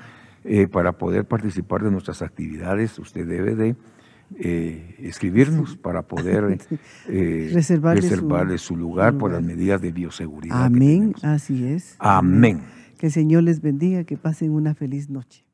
eh, 0.46 0.68
para 0.68 0.92
poder 0.92 1.24
participar 1.24 1.82
de 1.82 1.90
nuestras 1.90 2.20
actividades, 2.20 2.98
usted 2.98 3.26
debe 3.26 3.54
de 3.54 3.76
eh, 4.38 4.96
escribirnos 5.00 5.76
para 5.76 6.02
poder 6.02 6.58
eh, 7.08 7.50
reservarle, 7.54 8.58
su, 8.58 8.76
lugar 8.76 9.16
por 9.16 9.32
las 9.32 9.42
medidas 9.42 9.80
de 9.80 9.92
bioseguridad. 9.92 10.64
Amén, 10.64 11.14
así 11.22 11.66
es. 11.66 11.96
Amén. 11.98 12.62
Que 12.98 13.06
el 13.06 13.12
Señor 13.12 13.42
les 13.42 13.60
bendiga, 13.60 14.04
que 14.04 14.16
pasen 14.16 14.52
una 14.52 14.74
feliz 14.74 15.10
noche. 15.10 15.44